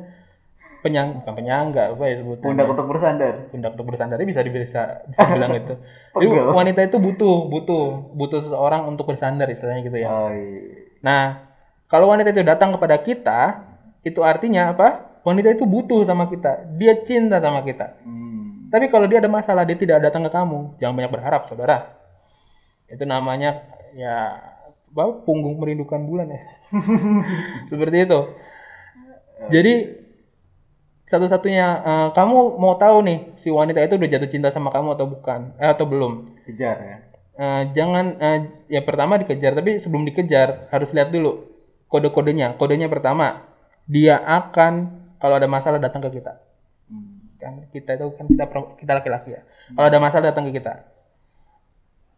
Penyang 0.86 1.24
bukan 1.24 1.34
penyangga 1.34 1.96
apa 1.96 2.04
ya 2.06 2.16
sebutnya? 2.22 2.46
Pundak 2.46 2.68
untuk 2.70 2.86
bersandar. 2.92 3.34
pundak 3.50 3.72
untuk 3.74 3.88
bersandar 3.88 4.20
bisa 4.22 4.44
bisa 4.46 5.02
bisa 5.10 5.24
bilang 5.32 5.56
itu. 5.56 5.74
Jadi 6.22 6.28
wanita 6.30 6.82
itu 6.86 6.98
butuh 7.02 7.50
butuh 7.50 7.84
butuh 8.14 8.40
seseorang 8.44 8.86
untuk 8.86 9.10
bersandar 9.10 9.50
istilahnya 9.50 9.82
gitu 9.82 9.98
ya. 9.98 10.12
Oh, 10.12 10.30
iya. 10.30 10.94
Nah, 11.02 11.24
kalau 11.88 12.12
wanita 12.12 12.36
itu 12.36 12.44
datang 12.44 12.76
kepada 12.76 13.00
kita, 13.00 13.64
itu 14.04 14.20
artinya 14.22 14.76
apa? 14.76 15.13
Wanita 15.24 15.56
itu 15.56 15.64
butuh 15.64 16.04
sama 16.04 16.28
kita. 16.28 16.68
Dia 16.76 17.00
cinta 17.04 17.40
sama 17.40 17.64
kita. 17.64 17.96
Hmm. 18.04 18.68
Tapi 18.68 18.92
kalau 18.92 19.08
dia 19.08 19.24
ada 19.24 19.32
masalah, 19.32 19.64
dia 19.64 19.80
tidak 19.80 20.04
datang 20.04 20.28
ke 20.28 20.32
kamu. 20.32 20.78
Jangan 20.84 20.94
banyak 21.00 21.12
berharap, 21.12 21.42
saudara. 21.48 21.96
Itu 22.92 23.08
namanya 23.08 23.64
ya 23.96 24.40
apa, 24.94 25.24
punggung 25.24 25.58
merindukan 25.58 26.04
bulan 26.04 26.28
ya. 26.30 26.42
Seperti 27.72 27.98
itu. 28.04 28.20
Jadi 29.50 29.74
satu-satunya 31.04 31.68
eh, 31.84 32.10
kamu 32.16 32.60
mau 32.60 32.80
tahu 32.80 33.04
nih 33.04 33.20
si 33.36 33.52
wanita 33.52 33.84
itu 33.84 34.00
udah 34.00 34.08
jatuh 34.08 34.30
cinta 34.32 34.50
sama 34.56 34.72
kamu 34.72 34.96
atau 34.96 35.06
bukan 35.08 35.52
eh, 35.60 35.68
atau 35.68 35.84
belum 35.84 36.32
Kejar 36.48 36.78
ya. 36.80 36.98
Eh, 37.34 37.64
jangan 37.74 38.06
eh, 38.22 38.40
ya 38.70 38.86
pertama 38.86 39.18
dikejar 39.18 39.58
tapi 39.58 39.82
sebelum 39.82 40.06
dikejar 40.06 40.70
harus 40.70 40.94
lihat 40.94 41.10
dulu 41.10 41.50
kode-kodenya 41.90 42.56
kodenya 42.62 42.86
pertama 42.86 43.50
dia 43.90 44.22
akan 44.22 45.03
kalau 45.24 45.40
ada 45.40 45.48
masalah 45.48 45.80
datang 45.80 46.04
ke 46.04 46.20
kita. 46.20 46.36
Hmm. 46.92 47.24
kan 47.40 47.64
kita 47.72 47.96
itu 47.96 48.12
kan 48.20 48.28
kita 48.28 48.44
kita 48.76 48.92
laki-laki 49.00 49.40
ya. 49.40 49.42
Kalau 49.72 49.88
ada 49.88 50.00
masalah 50.04 50.36
datang 50.36 50.52
ke 50.52 50.60
kita. 50.60 50.84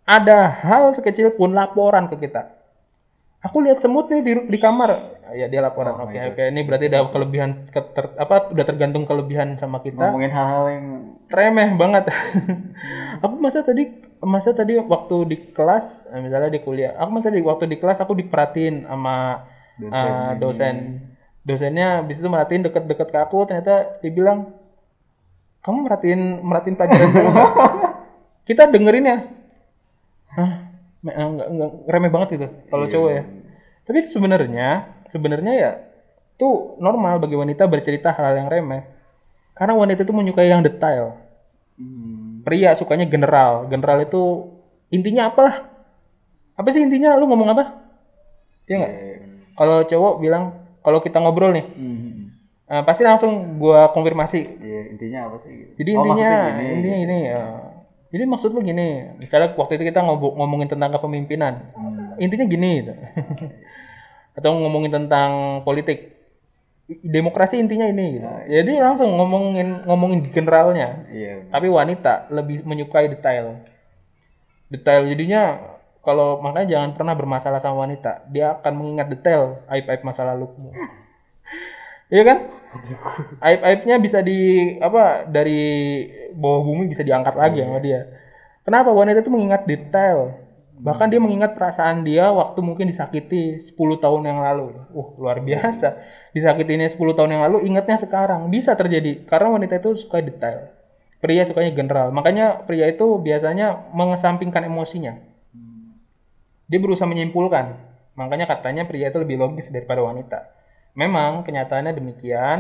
Ada 0.10 0.50
hal 0.66 0.90
sekecil 0.98 1.38
pun 1.38 1.54
laporan 1.54 2.10
ke 2.10 2.18
kita. 2.18 2.50
Aku 3.46 3.62
lihat 3.62 3.78
semut 3.78 4.10
nih 4.10 4.26
di, 4.26 4.34
di 4.50 4.58
kamar. 4.58 5.22
Ya 5.38 5.46
dia 5.46 5.62
laporan. 5.62 5.98
Oh 6.02 6.10
oke 6.10 6.18
my 6.18 6.34
oke. 6.34 6.42
Ini 6.50 6.62
berarti 6.66 6.86
ada 6.90 7.06
kelebihan 7.14 7.70
keter, 7.70 8.18
apa 8.18 8.50
udah 8.50 8.66
tergantung 8.66 9.06
kelebihan 9.06 9.58
sama 9.62 9.86
kita. 9.86 10.02
Ngomongin 10.02 10.34
hal-hal 10.34 10.66
yang 10.74 10.88
remeh 11.30 11.70
banget. 11.78 12.10
aku 13.26 13.34
masa 13.38 13.62
tadi 13.62 14.02
masa 14.26 14.50
tadi 14.58 14.82
waktu 14.82 15.16
di 15.30 15.38
kelas 15.54 16.10
eh, 16.10 16.22
misalnya 16.26 16.50
di 16.50 16.62
kuliah, 16.66 16.98
aku 16.98 17.22
masa 17.22 17.30
di 17.30 17.42
waktu 17.46 17.70
di 17.70 17.78
kelas 17.78 18.02
aku 18.02 18.18
diperhatiin 18.18 18.90
sama 18.90 19.46
Dosen 19.76 20.08
ini. 20.08 20.40
dosen. 20.40 20.76
Dosennya 21.46 22.02
habis 22.02 22.18
itu 22.18 22.26
merhatiin 22.26 22.66
deket-deket 22.66 23.08
ke 23.14 23.18
aku 23.22 23.46
ternyata 23.46 24.02
dia 24.02 24.12
bilang 24.12 24.50
kamu 25.62 25.86
merhatiin 25.86 26.22
merhatiin 26.42 26.76
pelajaran 26.76 27.10
saya 27.14 27.30
nggak?" 27.30 27.52
Kita 28.50 28.70
dengerin 28.70 29.06
ya. 29.06 29.18
Hah, 30.36 30.52
me- 31.02 31.16
eh, 31.16 31.26
nggak 31.26 31.48
nggak 31.50 31.72
remeh 31.88 32.12
banget 32.12 32.30
gitu 32.38 32.48
kalau 32.70 32.86
Iya. 32.86 32.94
cowok 32.94 33.10
ya. 33.10 33.24
Tapi 33.86 34.00
sebenarnya 34.10 34.70
sebenarnya 35.10 35.54
ya 35.54 35.72
itu 36.36 36.48
normal 36.78 37.22
bagi 37.22 37.38
wanita 37.38 37.64
bercerita 37.66 38.10
hal 38.12 38.36
yang 38.36 38.50
remeh. 38.50 38.84
Karena 39.56 39.72
wanita 39.72 40.04
itu 40.04 40.12
menyukai 40.12 40.52
yang 40.52 40.66
detail. 40.66 41.16
Hmm. 41.80 42.42
Pria 42.44 42.76
sukanya 42.76 43.08
general. 43.08 43.70
General 43.72 44.04
itu 44.04 44.52
intinya 44.92 45.32
apalah? 45.32 45.64
Apa 46.56 46.70
sih 46.70 46.84
intinya? 46.84 47.16
Lu 47.16 47.26
ngomong 47.26 47.56
apa? 47.56 47.64
Iya 48.68 48.76
nggak? 48.84 48.94
Iya. 48.94 49.16
Kalau 49.56 49.78
cowok 49.88 50.14
bilang, 50.20 50.44
kalau 50.86 51.02
kita 51.02 51.18
ngobrol 51.18 51.50
nih, 51.52 51.66
Hmm. 51.66 52.30
eh, 52.70 52.84
pasti 52.86 53.02
langsung 53.02 53.58
gua 53.58 53.90
konfirmasi. 53.90 54.42
Iya, 54.62 54.82
intinya 54.94 55.20
apa 55.28 55.38
sih? 55.42 55.50
gitu? 55.52 55.72
Jadi 55.82 55.92
Oh, 55.92 56.06
intinya, 56.06 56.32
gini. 56.54 56.66
intinya 56.78 56.98
ini. 57.02 57.20
ya. 57.26 57.44
jadi 58.14 58.24
maksud 58.30 58.56
lu 58.56 58.64
gini, 58.64 59.18
misalnya 59.20 59.52
waktu 59.60 59.76
itu 59.76 59.92
kita 59.92 60.00
ngomongin 60.06 60.72
tentang 60.72 60.94
kepemimpinan, 60.94 61.74
Hmm. 61.76 62.16
intinya 62.16 62.46
gini, 62.48 62.72
gitu. 62.80 62.94
atau 64.38 64.56
ngomongin 64.56 64.94
tentang 64.94 65.60
politik, 65.68 66.16
demokrasi 66.88 67.58
intinya 67.58 67.90
ini. 67.90 68.22
Gitu. 68.22 68.28
Jadi 68.48 68.74
langsung 68.80 69.10
ngomongin 69.18 69.84
ngomongin 69.84 70.22
generalnya. 70.30 71.04
Iya. 71.10 71.50
Tapi 71.50 71.68
wanita 71.68 72.30
lebih 72.30 72.62
menyukai 72.64 73.10
detail. 73.10 73.66
Detail 74.70 75.10
jadinya 75.10 75.75
kalau 76.06 76.40
makanya 76.40 76.78
jangan 76.80 76.92
pernah 76.94 77.16
bermasalah 77.18 77.60
sama 77.60 77.84
wanita. 77.90 78.30
Dia 78.30 78.62
akan 78.62 78.74
mengingat 78.78 79.10
detail 79.10 79.66
aib-aib 79.68 80.02
masa 80.06 80.24
lalumu. 80.24 80.72
Iya 82.06 82.22
kan? 82.22 82.38
Aib-aibnya 83.42 83.98
bisa 83.98 84.22
di 84.22 84.78
apa 84.78 85.26
dari 85.26 86.06
bawah 86.38 86.62
bumi 86.62 86.86
bisa 86.86 87.02
diangkat 87.02 87.34
lagi 87.34 87.66
sama 87.66 87.82
dia. 87.82 88.06
Kenapa 88.62 88.94
wanita 88.94 89.26
itu 89.26 89.34
mengingat 89.34 89.66
detail? 89.66 90.46
Bahkan 90.76 91.08
dia 91.08 91.24
mengingat 91.24 91.56
perasaan 91.56 92.04
dia 92.04 92.28
waktu 92.36 92.60
mungkin 92.60 92.92
disakiti 92.92 93.64
10 93.64 94.04
tahun 94.04 94.22
yang 94.28 94.40
lalu. 94.44 94.76
Uh, 94.92 95.16
luar 95.16 95.40
biasa. 95.40 95.96
Disakitinya 96.36 96.86
10 96.86 97.00
tahun 97.16 97.32
yang 97.32 97.44
lalu, 97.48 97.64
ingatnya 97.64 97.96
sekarang. 97.96 98.52
Bisa 98.52 98.76
terjadi. 98.76 99.24
Karena 99.24 99.56
wanita 99.56 99.80
itu 99.80 99.96
suka 99.96 100.20
detail. 100.20 100.68
Pria 101.24 101.48
sukanya 101.48 101.72
general. 101.72 102.12
Makanya 102.12 102.68
pria 102.68 102.92
itu 102.92 103.18
biasanya 103.24 103.88
mengesampingkan 103.96 104.68
emosinya. 104.68 105.16
Dia 106.66 106.80
berusaha 106.82 107.06
menyimpulkan. 107.06 107.78
Makanya 108.16 108.48
katanya 108.48 108.88
pria 108.88 109.12
itu 109.12 109.20
lebih 109.20 109.38
logis 109.38 109.70
daripada 109.70 110.02
wanita. 110.02 110.50
Memang 110.96 111.44
kenyataannya 111.44 111.94
demikian. 111.96 112.60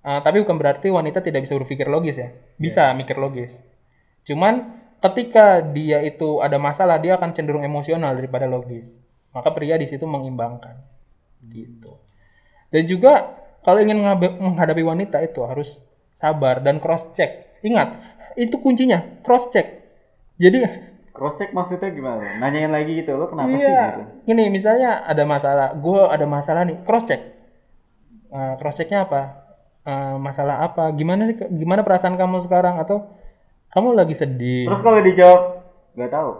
eh, 0.00 0.20
tapi 0.24 0.40
bukan 0.40 0.56
berarti 0.56 0.88
wanita 0.88 1.20
tidak 1.20 1.44
bisa 1.44 1.54
berpikir 1.60 1.84
logis 1.84 2.16
ya. 2.16 2.32
Bisa 2.56 2.88
mikir 2.96 3.20
logis. 3.20 3.60
Cuman 4.24 4.80
ketika 5.04 5.60
dia 5.60 6.00
itu 6.00 6.40
ada 6.40 6.56
masalah, 6.56 6.96
dia 6.96 7.20
akan 7.20 7.36
cenderung 7.36 7.64
emosional 7.64 8.16
daripada 8.16 8.48
logis. 8.48 8.96
Maka 9.36 9.52
pria 9.52 9.76
di 9.76 9.84
situ 9.84 10.08
mengimbangkan. 10.08 10.80
Gitu. 11.52 11.92
Dan 12.72 12.82
juga 12.88 13.36
kalau 13.60 13.84
ingin 13.84 14.00
menghadapi 14.40 14.80
wanita 14.80 15.20
itu 15.20 15.44
harus 15.44 15.84
sabar 16.16 16.64
dan 16.64 16.80
cross 16.80 17.12
check. 17.12 17.60
Ingat, 17.60 17.92
itu 18.40 18.56
kuncinya, 18.56 19.04
cross 19.20 19.52
check. 19.52 19.84
Jadi 20.40 20.64
Cross 21.20 21.36
check 21.36 21.52
maksudnya 21.52 21.92
gimana? 21.92 22.40
Nanyain 22.40 22.72
lagi 22.72 22.96
gitu, 22.96 23.12
lo 23.12 23.28
kenapa 23.28 23.52
sih 23.52 23.60
iya, 23.60 23.84
gitu? 23.92 24.02
Gini, 24.24 24.48
misalnya 24.48 25.04
ada 25.04 25.28
masalah, 25.28 25.76
gue 25.76 26.00
ada 26.00 26.24
masalah 26.24 26.64
nih, 26.64 26.80
cross 26.80 27.04
check. 27.04 27.20
Eh, 28.30 28.52
cross 28.56 28.80
checknya 28.80 29.04
apa? 29.04 29.22
Eh, 29.84 30.16
masalah 30.16 30.64
apa? 30.64 30.88
Gimana 30.96 31.28
sih? 31.28 31.36
Gimana 31.36 31.84
perasaan 31.84 32.16
kamu 32.16 32.40
sekarang? 32.40 32.80
Atau 32.80 33.04
kamu 33.68 33.92
lagi 33.92 34.16
sedih? 34.16 34.64
Terus 34.64 34.80
kalau 34.80 35.04
dijawab 35.04 35.40
nggak 35.92 36.08
tahu. 36.08 36.30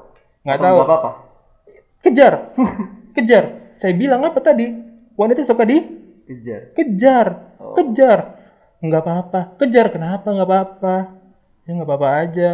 Nggak 0.49 0.59
tahu. 0.59 0.75
nggak 0.81 0.88
apa-apa. 0.88 1.11
Kejar, 2.01 2.35
kejar. 3.16 3.45
Saya 3.77 3.93
bilang 3.93 4.25
apa 4.25 4.40
tadi? 4.40 4.64
Wanita 5.12 5.45
suka 5.45 5.69
di 5.69 5.77
Kejar. 6.25 6.73
kejar, 6.73 7.27
Oh. 7.61 7.77
kejar. 7.77 8.40
Nggak 8.81 9.03
apa-apa. 9.05 9.40
Kejar 9.61 9.93
kenapa? 9.93 10.25
Nggak 10.25 10.49
apa-apa. 10.49 10.97
Ya 11.69 11.71
nggak 11.77 11.88
apa-apa 11.90 12.09
aja. 12.25 12.51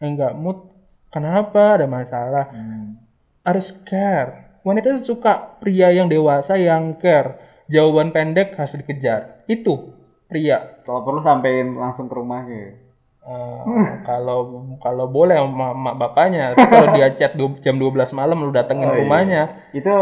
Ya 0.00 0.04
nggak 0.08 0.32
mood. 0.32 0.72
Kenapa? 1.08 1.76
Ada 1.76 1.86
masalah. 1.86 2.46
Hmm. 2.48 2.98
harus 3.40 3.70
care. 3.80 4.58
Wanita 4.60 4.98
suka 4.98 5.54
pria 5.56 5.88
yang 5.88 6.06
dewasa 6.06 6.56
yang 6.56 6.96
care. 6.96 7.38
Jawaban 7.66 8.10
pendek 8.10 8.52
harus 8.52 8.74
dikejar. 8.74 9.46
Itu 9.46 9.94
pria. 10.24 10.82
Kalau 10.82 11.00
perlu 11.00 11.20
sampein 11.20 11.72
langsung 11.72 12.06
ke 12.06 12.14
rumahnya. 12.14 12.74
Eh, 13.22 13.60
kalau 14.02 14.50
kalau 14.76 15.06
boleh 15.06 15.34
sama 15.36 15.70
mak 15.72 15.94
bapaknya. 15.96 16.54
Kalau 16.54 16.90
dia 16.92 17.10
chat 17.12 17.32
du- 17.32 17.54
jam 17.56 17.74
12 17.74 17.94
malam 18.12 18.38
lu 18.40 18.50
datengin 18.50 18.84
Oh, 18.84 18.92
iya. 18.92 18.98
rumahnya. 18.98 19.42
Itu 19.70 19.94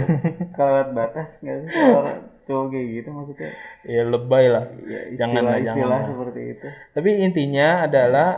kelewat 0.56 0.88
batas 0.90 1.36
nggak 1.38 1.56
sih 1.58 1.70
kalau 1.70 2.02
cowok 2.46 2.66
kayak 2.70 2.86
gitu 2.94 3.08
maksudnya 3.10 3.50
ya 3.82 4.02
lebay 4.06 4.44
lah 4.46 4.64
ya 4.80 5.00
Jangan 5.18 5.42
lah, 5.42 5.58
istilah 5.58 5.66
jangan 5.66 5.76
istilah 5.76 5.90
lah. 5.92 6.06
seperti 6.06 6.40
itu 6.48 6.66
Tapi 6.94 7.10
intinya 7.18 7.68
adalah 7.82 8.28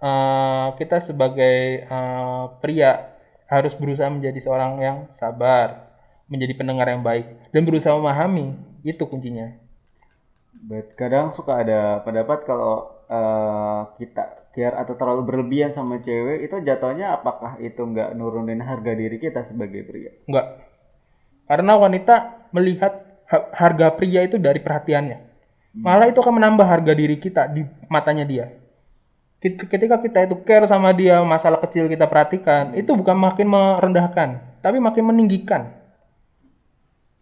eh, 0.00 0.66
kita 0.80 0.98
sebagai 1.04 1.86
eh, 1.86 2.44
pria 2.60 3.16
harus 3.50 3.72
berusaha 3.74 4.08
menjadi 4.08 4.38
seorang 4.40 4.72
yang 4.80 4.98
sabar, 5.12 5.90
menjadi 6.30 6.54
pendengar 6.56 6.86
yang 6.88 7.02
baik 7.02 7.26
dan 7.52 7.62
berusaha 7.66 7.94
memahami. 7.96 8.56
Itu 8.80 9.04
kuncinya. 9.06 9.52
But 10.60 10.92
kadang 10.96 11.32
suka 11.36 11.62
ada 11.62 12.00
pendapat 12.04 12.44
kalau 12.48 13.04
eh, 13.08 13.80
kita 14.00 14.40
care 14.50 14.74
atau 14.74 14.98
terlalu 14.98 15.22
berlebihan 15.22 15.70
sama 15.70 16.02
cewek 16.02 16.42
itu 16.50 16.58
jatuhnya 16.66 17.14
apakah 17.14 17.56
itu 17.62 17.78
nggak 17.78 18.18
nurunin 18.18 18.58
harga 18.58 18.92
diri 18.98 19.16
kita 19.22 19.46
sebagai 19.46 19.86
pria? 19.86 20.10
Enggak. 20.26 20.46
Karena 21.46 21.72
wanita 21.78 22.46
melihat 22.50 22.92
ha- 23.30 23.48
harga 23.54 23.94
pria 23.94 24.26
itu 24.26 24.38
dari 24.38 24.58
perhatiannya. 24.58 25.18
Malah 25.70 26.10
itu 26.10 26.18
akan 26.18 26.34
menambah 26.42 26.66
harga 26.66 26.92
diri 26.98 27.14
kita 27.18 27.46
di 27.46 27.62
matanya 27.86 28.26
dia. 28.26 28.46
Ket- 29.42 29.68
Ketika 29.72 29.96
kita 30.04 30.18
itu 30.28 30.36
care 30.48 30.66
sama 30.72 30.90
dia, 31.00 31.16
masalah 31.34 31.58
kecil 31.64 31.84
kita 31.92 32.04
perhatikan, 32.12 32.64
itu 32.80 32.90
bukan 33.00 33.16
makin 33.26 33.46
merendahkan, 33.48 34.28
tapi 34.64 34.76
makin 34.86 35.04
meninggikan. 35.10 35.62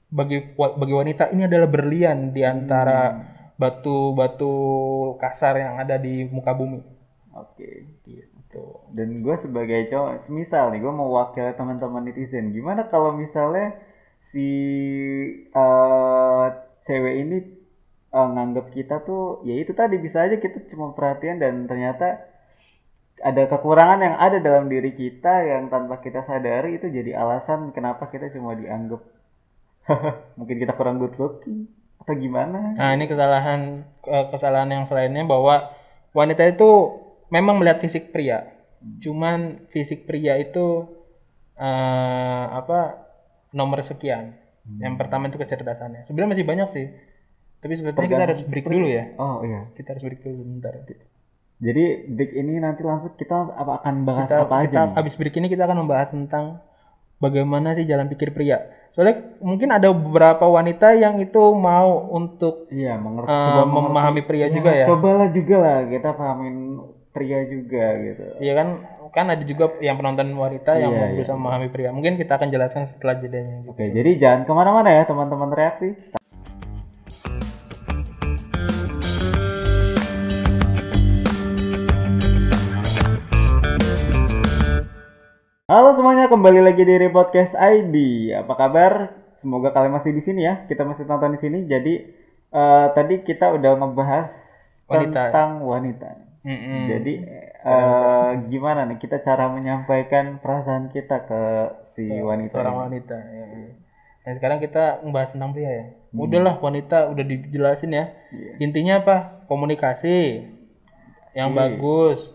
Bagi 0.09 0.39
bagi 0.57 0.95
wanita 1.01 1.25
ini 1.37 1.45
adalah 1.45 1.69
berlian 1.69 2.33
di 2.33 2.41
antara 2.41 3.13
batu-batu 3.61 4.55
kasar 5.21 5.61
yang 5.61 5.75
ada 5.77 6.01
di 6.01 6.25
muka 6.33 6.53
bumi. 6.57 6.81
Oke. 7.37 7.85
Gitu. 8.09 8.65
Dan 8.97 9.21
gue 9.21 9.37
sebagai 9.37 9.85
cowok, 9.93 10.17
semisal 10.25 10.73
nih 10.73 10.81
gue 10.81 10.93
mau 10.97 11.13
wakil 11.13 11.53
teman-teman 11.53 12.09
netizen, 12.09 12.57
gimana 12.57 12.89
kalau 12.89 13.13
misalnya 13.13 13.77
si 14.17 14.49
eh, 15.53 16.47
cewek 16.87 17.15
ini 17.23 17.37
eh, 18.13 18.29
nganggap 18.35 18.67
kita 18.73 19.05
tuh, 19.05 19.43
ya 19.45 19.55
itu 19.59 19.73
tadi 19.77 19.97
bisa 20.01 20.25
aja 20.25 20.37
kita 20.37 20.69
cuma 20.73 20.97
perhatian 20.97 21.41
dan 21.43 21.69
ternyata 21.69 22.25
ada 23.19 23.43
kekurangan 23.51 23.99
yang 23.99 24.17
ada 24.17 24.39
dalam 24.39 24.71
diri 24.71 24.95
kita 24.95 25.43
yang 25.43 25.67
tanpa 25.67 25.99
kita 25.99 26.23
sadari 26.23 26.79
itu 26.79 26.87
jadi 26.87 27.19
alasan 27.19 27.75
kenapa 27.75 28.07
kita 28.15 28.31
cuma 28.31 28.55
dianggap 28.55 29.03
mungkin 30.39 30.57
kita 30.63 30.73
kurang 30.79 31.03
good 31.03 31.19
looking 31.19 31.67
atau 31.99 32.15
gimana? 32.15 32.79
Nah, 32.79 32.91
ini 32.95 33.05
kesalahan 33.11 33.85
eh, 34.07 34.27
kesalahan 34.33 34.71
yang 34.71 34.85
selainnya 34.87 35.27
bahwa 35.27 35.73
wanita 36.15 36.47
itu 36.49 36.97
memang 37.29 37.61
melihat 37.61 37.83
fisik 37.85 38.15
pria. 38.15 38.49
Cuman 39.03 39.69
fisik 39.75 40.07
pria 40.07 40.39
itu 40.39 40.87
eh, 41.59 42.45
apa 42.49 43.05
nomor 43.53 43.83
sekian. 43.83 44.37
Yang 44.69 44.95
pertama 45.01 45.33
itu 45.33 45.41
kecerdasannya. 45.41 46.05
Sebenarnya 46.05 46.33
masih 46.37 46.47
banyak 46.47 46.69
sih. 46.73 46.87
Tapi 47.59 47.73
sepertinya 47.75 48.09
kita 48.09 48.25
harus 48.25 48.41
break 48.45 48.67
dulu 48.67 48.87
ya. 48.87 49.05
Oh 49.17 49.43
iya. 49.43 49.67
Kita 49.75 49.95
harus 49.95 50.03
break 50.03 50.21
dulu 50.21 50.35
sebentar. 50.39 50.73
Jadi 51.59 51.85
break 52.07 52.33
ini 52.33 52.53
nanti 52.57 52.87
langsung 52.87 53.13
kita 53.13 53.51
apa 53.51 53.83
akan 53.83 53.95
bahas 54.07 54.31
Kita, 54.31 54.47
apa 54.47 54.55
aja 54.57 54.67
kita 54.69 54.83
nih? 54.85 54.95
habis 54.95 55.15
break 55.15 55.35
ini 55.37 55.47
kita 55.49 55.67
akan 55.67 55.79
membahas 55.83 56.09
tentang 56.09 56.63
bagaimana 57.19 57.75
sih 57.75 57.83
jalan 57.83 58.07
pikir 58.07 58.31
pria. 58.31 58.63
Soalnya 58.89 59.35
mungkin 59.43 59.69
ada 59.69 59.91
beberapa 59.91 60.47
wanita 60.47 60.95
yang 60.95 61.19
itu 61.19 61.43
mau 61.53 62.09
untuk 62.09 62.71
Iya, 62.71 62.95
mengerti, 62.97 63.27
mengerti. 63.29 63.75
memahami 63.75 64.23
pria 64.23 64.47
juga 64.49 64.71
ya. 64.71 64.87
Cobalah 64.87 65.29
juga 65.29 65.57
lah 65.59 65.79
kita 65.85 66.09
pahamin 66.15 66.57
pria 67.11 67.43
juga 67.45 67.85
gitu. 67.99 68.25
Iya 68.39 68.53
kan 68.55 68.69
kan 69.09 69.25
ada 69.27 69.41
juga 69.43 69.73
yang 69.81 69.97
penonton 69.97 70.31
wanita 70.31 70.79
yang 70.79 70.93
Iya, 70.93 70.99
mau 71.01 71.05
iya. 71.05 71.15
berusaha 71.17 71.35
memahami 71.35 71.69
pria. 71.69 71.91
Mungkin 71.91 72.15
kita 72.15 72.39
akan 72.39 72.49
jelaskan 72.49 72.87
setelah 72.87 73.19
jedanya. 73.19 73.67
Gitu. 73.67 73.71
Oke, 73.75 73.85
jadi 73.91 74.11
jangan 74.15 74.41
ke 74.47 74.53
mana-mana 74.55 74.89
ya 74.89 75.03
teman-teman 75.05 75.51
reaksi. 75.51 75.99
Halo 85.69 85.93
semuanya, 85.93 86.33
kembali 86.33 86.65
lagi 86.65 86.81
di 86.81 86.97
Repodcast 86.97 87.53
ID. 87.53 87.97
Apa 88.33 88.57
kabar? 88.57 89.13
Semoga 89.37 89.69
kalian 89.69 90.01
masih 90.01 90.17
di 90.17 90.25
sini 90.25 90.49
ya. 90.49 90.65
Kita 90.65 90.89
masih 90.89 91.05
tonton 91.05 91.37
di 91.37 91.41
sini. 91.45 91.69
Jadi 91.69 92.09
eh, 92.57 92.87
tadi 92.97 93.21
kita 93.21 93.53
udah 93.53 93.77
ngebahas 93.77 94.33
Wanita. 94.89 95.29
tentang 95.29 95.61
wanita. 95.69 96.25
Mm-mm. 96.41 96.89
Jadi 96.89 97.21
eh, 97.69 98.31
gimana 98.49 98.89
nih 98.89 98.97
kita 98.97 99.21
cara 99.21 99.53
menyampaikan 99.53 100.41
perasaan 100.41 100.89
kita 100.89 101.29
ke 101.29 101.41
si 101.85 102.17
wanita? 102.17 102.49
seorang 102.49 102.73
ini? 102.73 102.85
wanita. 102.89 103.17
Ya. 103.29 103.47
Nah 104.25 104.33
sekarang 104.41 104.65
kita 104.65 105.05
membahas 105.05 105.37
tentang 105.37 105.53
pria 105.53 105.69
ya. 105.69 105.85
Udahlah 106.17 106.57
wanita 106.65 107.13
udah 107.13 107.25
dijelasin 107.29 107.93
ya. 107.93 108.17
Iya. 108.33 108.57
Intinya 108.65 109.05
apa? 109.05 109.17
Komunikasi 109.53 110.49
yang 111.37 111.53
bagus, 111.53 112.33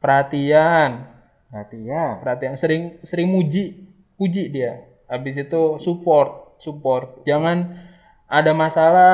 perhatian, 0.00 1.19
Perhatian. 1.50 2.22
perhatian 2.22 2.54
sering 2.54 2.82
sering 3.02 3.26
muji, 3.26 3.90
puji 4.14 4.54
dia. 4.54 4.86
Habis 5.10 5.42
itu 5.42 5.82
support, 5.82 6.54
support. 6.62 7.26
Jangan 7.26 7.74
ada 8.30 8.54
masalah 8.54 9.12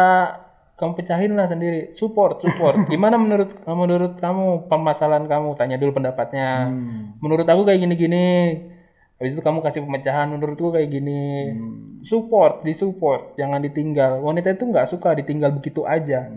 kamu 0.76 0.92
pecahin 0.92 1.32
lah 1.32 1.48
sendiri. 1.48 1.96
Support, 1.96 2.44
support. 2.44 2.76
Gimana 2.92 3.16
menurut 3.16 3.56
menurut 3.64 4.20
kamu 4.20 4.68
permasalahan 4.68 5.24
kamu? 5.24 5.56
Tanya 5.56 5.80
dulu 5.80 5.96
pendapatnya. 5.96 6.68
Hmm. 6.68 7.16
Menurut 7.24 7.48
aku 7.48 7.64
kayak 7.64 7.80
gini-gini. 7.80 8.28
Habis 9.16 9.32
itu 9.32 9.40
kamu 9.40 9.64
kasih 9.64 9.80
pemecahan 9.80 10.28
menurutku 10.28 10.68
kayak 10.68 10.92
gini. 10.92 11.56
Hmm. 11.56 12.04
Support, 12.04 12.68
disupport, 12.68 13.32
jangan 13.40 13.64
ditinggal. 13.64 14.20
Wanita 14.20 14.52
itu 14.52 14.68
nggak 14.68 14.92
suka 14.92 15.16
ditinggal 15.16 15.56
begitu 15.56 15.88
aja. 15.88 16.28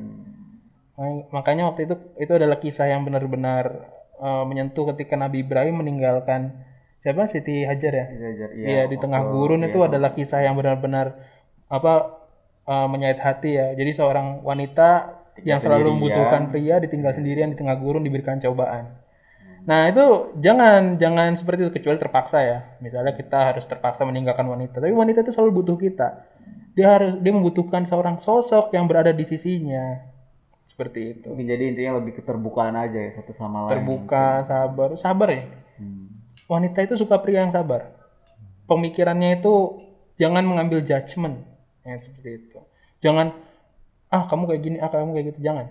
Mak- 0.96 1.28
Makanya 1.36 1.68
waktu 1.68 1.92
itu 1.92 1.96
itu 2.16 2.32
adalah 2.32 2.64
kisah 2.64 2.88
yang 2.88 3.04
benar-benar 3.04 3.92
eh, 4.20 4.44
menyentuh 4.46 4.92
ketika 4.94 5.16
Nabi 5.16 5.48
Ibrahim 5.48 5.82
meninggalkan 5.82 6.68
siapa 7.00 7.26
Siti 7.26 7.64
Hajar 7.64 7.94
ya? 7.96 8.06
Diajar, 8.12 8.50
Iya 8.54 8.84
di 8.92 8.98
tengah 9.00 9.24
gurun 9.32 9.64
iya, 9.64 9.72
itu 9.72 9.80
adalah 9.82 10.12
kisah 10.12 10.44
yang 10.44 10.60
benar-benar 10.60 11.16
apa 11.72 12.20
eh, 12.68 12.88
menyayat 12.92 13.20
hati 13.24 13.56
ya. 13.56 13.68
Jadi 13.74 13.92
seorang 13.96 14.44
wanita 14.44 15.20
yang 15.48 15.60
selalu 15.64 15.88
sendirian. 15.88 15.96
membutuhkan 15.96 16.42
pria 16.52 16.76
ditinggal 16.84 17.14
sendirian 17.16 17.50
di 17.52 17.58
tengah 17.58 17.76
gurun 17.80 18.04
diberikan 18.04 18.40
cobaan. 18.44 19.00
Nah 19.68 19.92
itu 19.92 20.34
jangan 20.40 20.96
jangan 20.98 21.36
seperti 21.36 21.68
itu 21.68 21.72
kecuali 21.76 22.00
terpaksa 22.00 22.40
ya. 22.42 22.60
Misalnya 22.80 23.14
kita 23.16 23.54
harus 23.54 23.68
terpaksa 23.68 24.08
meninggalkan 24.08 24.48
wanita, 24.48 24.80
tapi 24.80 24.96
wanita 24.96 25.22
itu 25.24 25.32
selalu 25.36 25.64
butuh 25.64 25.78
kita. 25.78 26.26
Dia 26.74 26.96
harus 26.96 27.20
dia 27.20 27.34
membutuhkan 27.36 27.84
seorang 27.84 28.18
sosok 28.24 28.72
yang 28.72 28.88
berada 28.88 29.12
di 29.12 29.26
sisinya. 29.28 30.09
Seperti 30.80 31.02
itu. 31.12 31.28
Jadi 31.36 31.76
intinya 31.76 32.00
lebih 32.00 32.24
keterbukaan 32.24 32.72
aja 32.72 32.96
ya 32.96 33.12
satu 33.20 33.36
sama 33.36 33.68
lain. 33.68 33.84
Terbuka, 33.84 34.48
sabar, 34.48 34.96
sabar 34.96 35.28
ya. 35.28 35.44
Hmm. 35.76 36.08
wanita 36.48 36.80
itu 36.88 36.96
suka 36.96 37.20
pria 37.20 37.44
yang 37.44 37.52
sabar. 37.52 37.92
Pemikirannya 38.64 39.44
itu 39.44 39.84
jangan 40.16 40.48
mengambil 40.48 40.80
judgement 40.88 41.44
ya 41.84 42.00
seperti 42.00 42.30
itu. 42.40 42.60
Jangan 43.04 43.36
ah 44.08 44.24
kamu 44.26 44.48
kayak 44.48 44.62
gini, 44.64 44.78
ah 44.80 44.88
kamu 44.88 45.14
kayak 45.14 45.28
gitu, 45.36 45.40
jangan. 45.44 45.68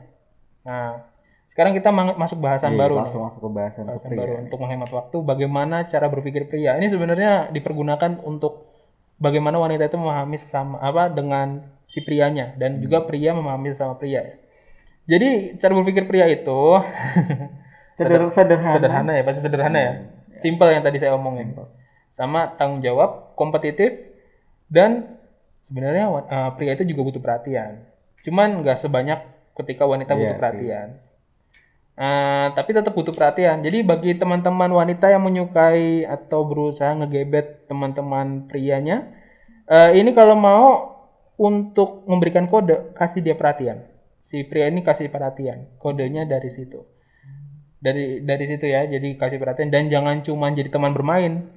Nah, 0.62 1.08
sekarang 1.48 1.72
kita 1.72 1.88
masuk 1.90 2.38
bahasan 2.38 2.76
Iya, 2.76 2.80
baru 2.84 2.94
nih. 2.94 3.00
langsung 3.00 3.22
masuk 3.24 3.40
ke 3.40 3.50
bahasan, 3.50 3.84
Bahasan 3.88 4.08
pria. 4.12 4.20
baru 4.20 4.32
untuk 4.44 4.58
menghemat 4.60 4.90
waktu 4.92 5.16
bagaimana 5.24 5.76
cara 5.88 6.06
berpikir 6.06 6.44
pria. 6.46 6.76
Ini 6.76 6.92
sebenarnya 6.92 7.48
dipergunakan 7.48 8.20
untuk 8.20 8.68
bagaimana 9.16 9.56
wanita 9.56 9.88
itu 9.88 9.96
memahami 9.96 10.36
sama 10.36 10.76
apa 10.78 11.08
dengan 11.08 11.64
si 11.88 12.04
prianya 12.04 12.52
dan 12.54 12.78
juga 12.78 13.02
pria 13.02 13.32
memahami 13.32 13.72
sama 13.72 13.96
pria. 13.96 14.36
Jadi 15.08 15.56
cara 15.56 15.72
berpikir 15.72 16.04
pria 16.04 16.28
itu 16.28 16.60
Sederhana, 17.98 18.30
sederhana. 18.30 18.72
sederhana 18.76 19.12
ya 19.16 19.22
pasti 19.26 19.40
sederhana 19.42 19.78
ya. 19.80 19.92
Simple 20.38 20.70
yang 20.70 20.84
tadi 20.86 21.02
saya 21.02 21.16
omongin. 21.18 21.56
Sama 22.14 22.54
tanggung 22.54 22.78
jawab 22.84 23.34
kompetitif 23.34 23.98
dan 24.70 25.18
sebenarnya 25.66 26.06
eh, 26.28 26.50
pria 26.54 26.72
itu 26.78 26.84
juga 26.86 27.02
butuh 27.10 27.22
perhatian. 27.24 27.82
Cuman 28.22 28.62
nggak 28.62 28.78
sebanyak 28.78 29.18
ketika 29.58 29.82
wanita 29.82 30.14
Iya 30.14 30.18
butuh 30.20 30.30
sih. 30.30 30.38
perhatian. 30.38 30.88
Eh, 31.98 32.46
tapi 32.54 32.70
tetap 32.70 32.94
butuh 32.94 33.10
perhatian. 33.10 33.58
Jadi 33.66 33.82
bagi 33.82 34.14
teman-teman 34.14 34.70
wanita 34.70 35.10
yang 35.10 35.24
menyukai 35.26 36.06
atau 36.06 36.46
berusaha 36.46 36.94
ngegebet 36.94 37.66
teman-teman 37.66 38.46
prianya 38.46 39.10
eh, 39.66 39.98
ini 39.98 40.14
kalau 40.14 40.38
mau 40.38 40.66
untuk 41.34 42.06
memberikan 42.06 42.46
kode 42.46 42.94
kasih 42.94 43.22
dia 43.22 43.34
perhatian 43.34 43.82
si 44.18 44.44
pria 44.44 44.68
ini 44.68 44.84
kasih 44.84 45.08
perhatian. 45.08 45.66
Kodenya 45.80 46.28
dari 46.28 46.50
situ. 46.52 46.84
Dari 47.78 48.20
dari 48.26 48.44
situ 48.50 48.66
ya 48.66 48.84
jadi 48.84 49.14
kasih 49.16 49.38
perhatian. 49.38 49.70
Dan 49.70 49.88
jangan 49.88 50.20
cuma 50.26 50.50
jadi 50.52 50.68
teman 50.68 50.92
bermain. 50.92 51.48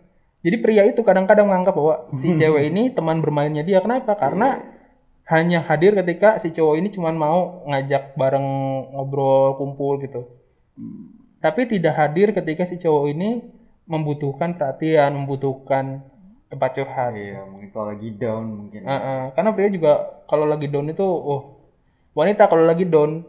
Jadi 0.41 0.57
pria 0.57 0.83
itu 0.89 1.05
kadang-kadang 1.05 1.49
menganggap 1.49 1.73
bahwa 1.77 1.95
si 2.17 2.33
cewek 2.39 2.71
ini 2.73 2.93
teman 2.93 3.21
bermainnya 3.21 3.61
dia. 3.61 3.81
Kenapa? 3.83 4.17
Karena 4.17 4.61
hanya 5.29 5.63
hadir 5.63 5.95
ketika 5.95 6.41
si 6.43 6.51
cowok 6.51 6.75
ini 6.75 6.89
cuma 6.91 7.13
mau 7.15 7.63
ngajak 7.69 8.19
bareng 8.19 8.47
ngobrol 8.91 9.55
kumpul 9.55 10.01
gitu. 10.03 10.27
Tapi 11.39 11.71
tidak 11.71 11.95
hadir 11.97 12.35
ketika 12.35 12.67
si 12.67 12.81
cowok 12.81 13.05
ini 13.15 13.41
membutuhkan 13.87 14.59
perhatian 14.59 15.15
membutuhkan 15.15 16.03
tempat 16.51 16.75
curhat. 16.75 17.15
Iya, 17.15 17.47
mungkin 17.47 17.69
kalau 17.71 17.95
lagi 17.95 18.09
down 18.11 18.45
mungkin. 18.51 18.81
Eh, 18.83 18.91
eh, 18.91 19.21
karena 19.33 19.49
pria 19.55 19.69
juga 19.71 20.21
kalau 20.27 20.43
lagi 20.43 20.67
down 20.67 20.91
itu, 20.91 21.03
oh 21.07 21.60
wanita 22.11 22.45
kalau 22.45 22.63
lagi 22.63 22.83
down 22.83 23.23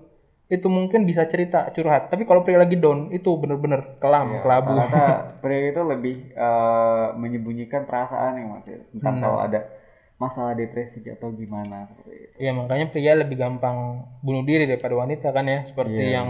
itu 0.47 0.69
mungkin 0.69 1.09
bisa 1.09 1.25
cerita 1.25 1.73
curhat. 1.73 2.13
Tapi 2.13 2.29
kalau 2.29 2.45
pria 2.45 2.61
lagi 2.61 2.77
down 2.77 3.09
itu 3.09 3.33
bener-bener 3.41 3.97
kelam, 3.97 4.37
Iya, 4.37 4.41
kelabu. 4.45 4.77
Ternyata 4.77 5.05
pria 5.43 5.61
itu 5.71 5.81
lebih 5.81 6.17
eh, 6.31 7.07
menyembunyikan 7.17 7.89
perasaan 7.89 8.37
ya 8.37 8.45
mas. 8.45 8.65
ya. 8.67 8.79
Entah 8.93 9.13
Benar. 9.13 9.23
kalau 9.23 9.39
ada 9.41 9.61
masalah 10.21 10.53
depresi 10.53 11.01
atau 11.03 11.33
gimana 11.33 11.89
seperti 11.89 12.15
itu. 12.15 12.37
Ya 12.39 12.53
makanya 12.53 12.87
pria 12.89 13.17
lebih 13.17 13.35
gampang 13.35 14.05
bunuh 14.21 14.45
diri 14.45 14.69
daripada 14.69 14.93
wanita 14.95 15.33
kan 15.33 15.49
ya, 15.49 15.65
seperti 15.65 15.99
Iya. 15.99 16.21
yang 16.21 16.29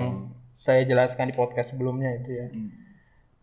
saya 0.54 0.86
jelaskan 0.86 1.28
di 1.28 1.34
podcast 1.34 1.74
sebelumnya 1.74 2.14
itu 2.14 2.30
ya. 2.30 2.46
Hmm. 2.46 2.70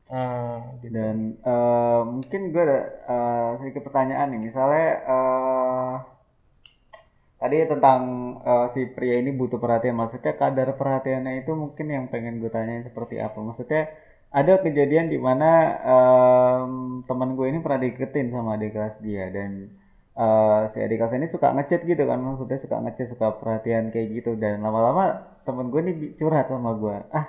Ah, 0.09 0.57
gitu. 0.79 0.89
Dan 0.89 1.37
eh, 1.37 2.01
mungkin 2.07 2.49
gue 2.49 2.63
ada 2.63 2.79
eh, 3.03 3.49
sedikit 3.59 3.83
pertanyaan 3.83 4.31
nih. 4.31 4.41
Misalnya 4.41 4.87
eh, 5.05 5.93
tadi 7.41 7.55
tentang 7.71 7.99
eh, 8.49 8.65
si 8.73 8.81
pria 8.95 9.15
ini 9.21 9.31
butuh 9.39 9.59
perhatian. 9.63 9.95
Maksudnya 10.01 10.33
kadar 10.41 10.67
perhatiannya 10.79 11.33
itu 11.41 11.51
mungkin 11.63 11.85
yang 11.95 12.05
pengen 12.13 12.33
gue 12.41 12.51
tanyain 12.55 12.83
seperti 12.89 13.15
apa. 13.25 13.37
Maksudnya 13.47 13.81
ada 14.39 14.53
kejadian 14.65 15.07
di 15.13 15.17
mana 15.27 15.49
em, 15.93 16.71
teman 17.09 17.29
gue 17.37 17.47
ini 17.51 17.59
pernah 17.65 17.79
deketin 17.81 18.27
sama 18.35 18.49
adik 18.57 18.71
kelas 18.77 18.95
dia 19.05 19.25
dan 19.35 19.51
eh, 20.23 20.59
si 20.71 20.77
adik 20.85 20.97
kelas 21.01 21.13
ini 21.17 21.27
suka 21.33 21.47
ngechat 21.55 21.81
gitu 21.91 22.03
kan. 22.09 22.19
Maksudnya 22.27 22.57
suka 22.63 22.75
ngechat, 22.83 23.07
suka 23.13 23.27
perhatian 23.39 23.83
kayak 23.93 24.07
gitu. 24.17 24.31
Dan 24.43 24.61
lama-lama 24.65 25.03
temen 25.47 25.65
gue 25.73 25.81
ini 25.85 25.93
curhat 26.19 26.47
sama 26.53 26.71
gue. 26.81 26.95
Ah 27.19 27.27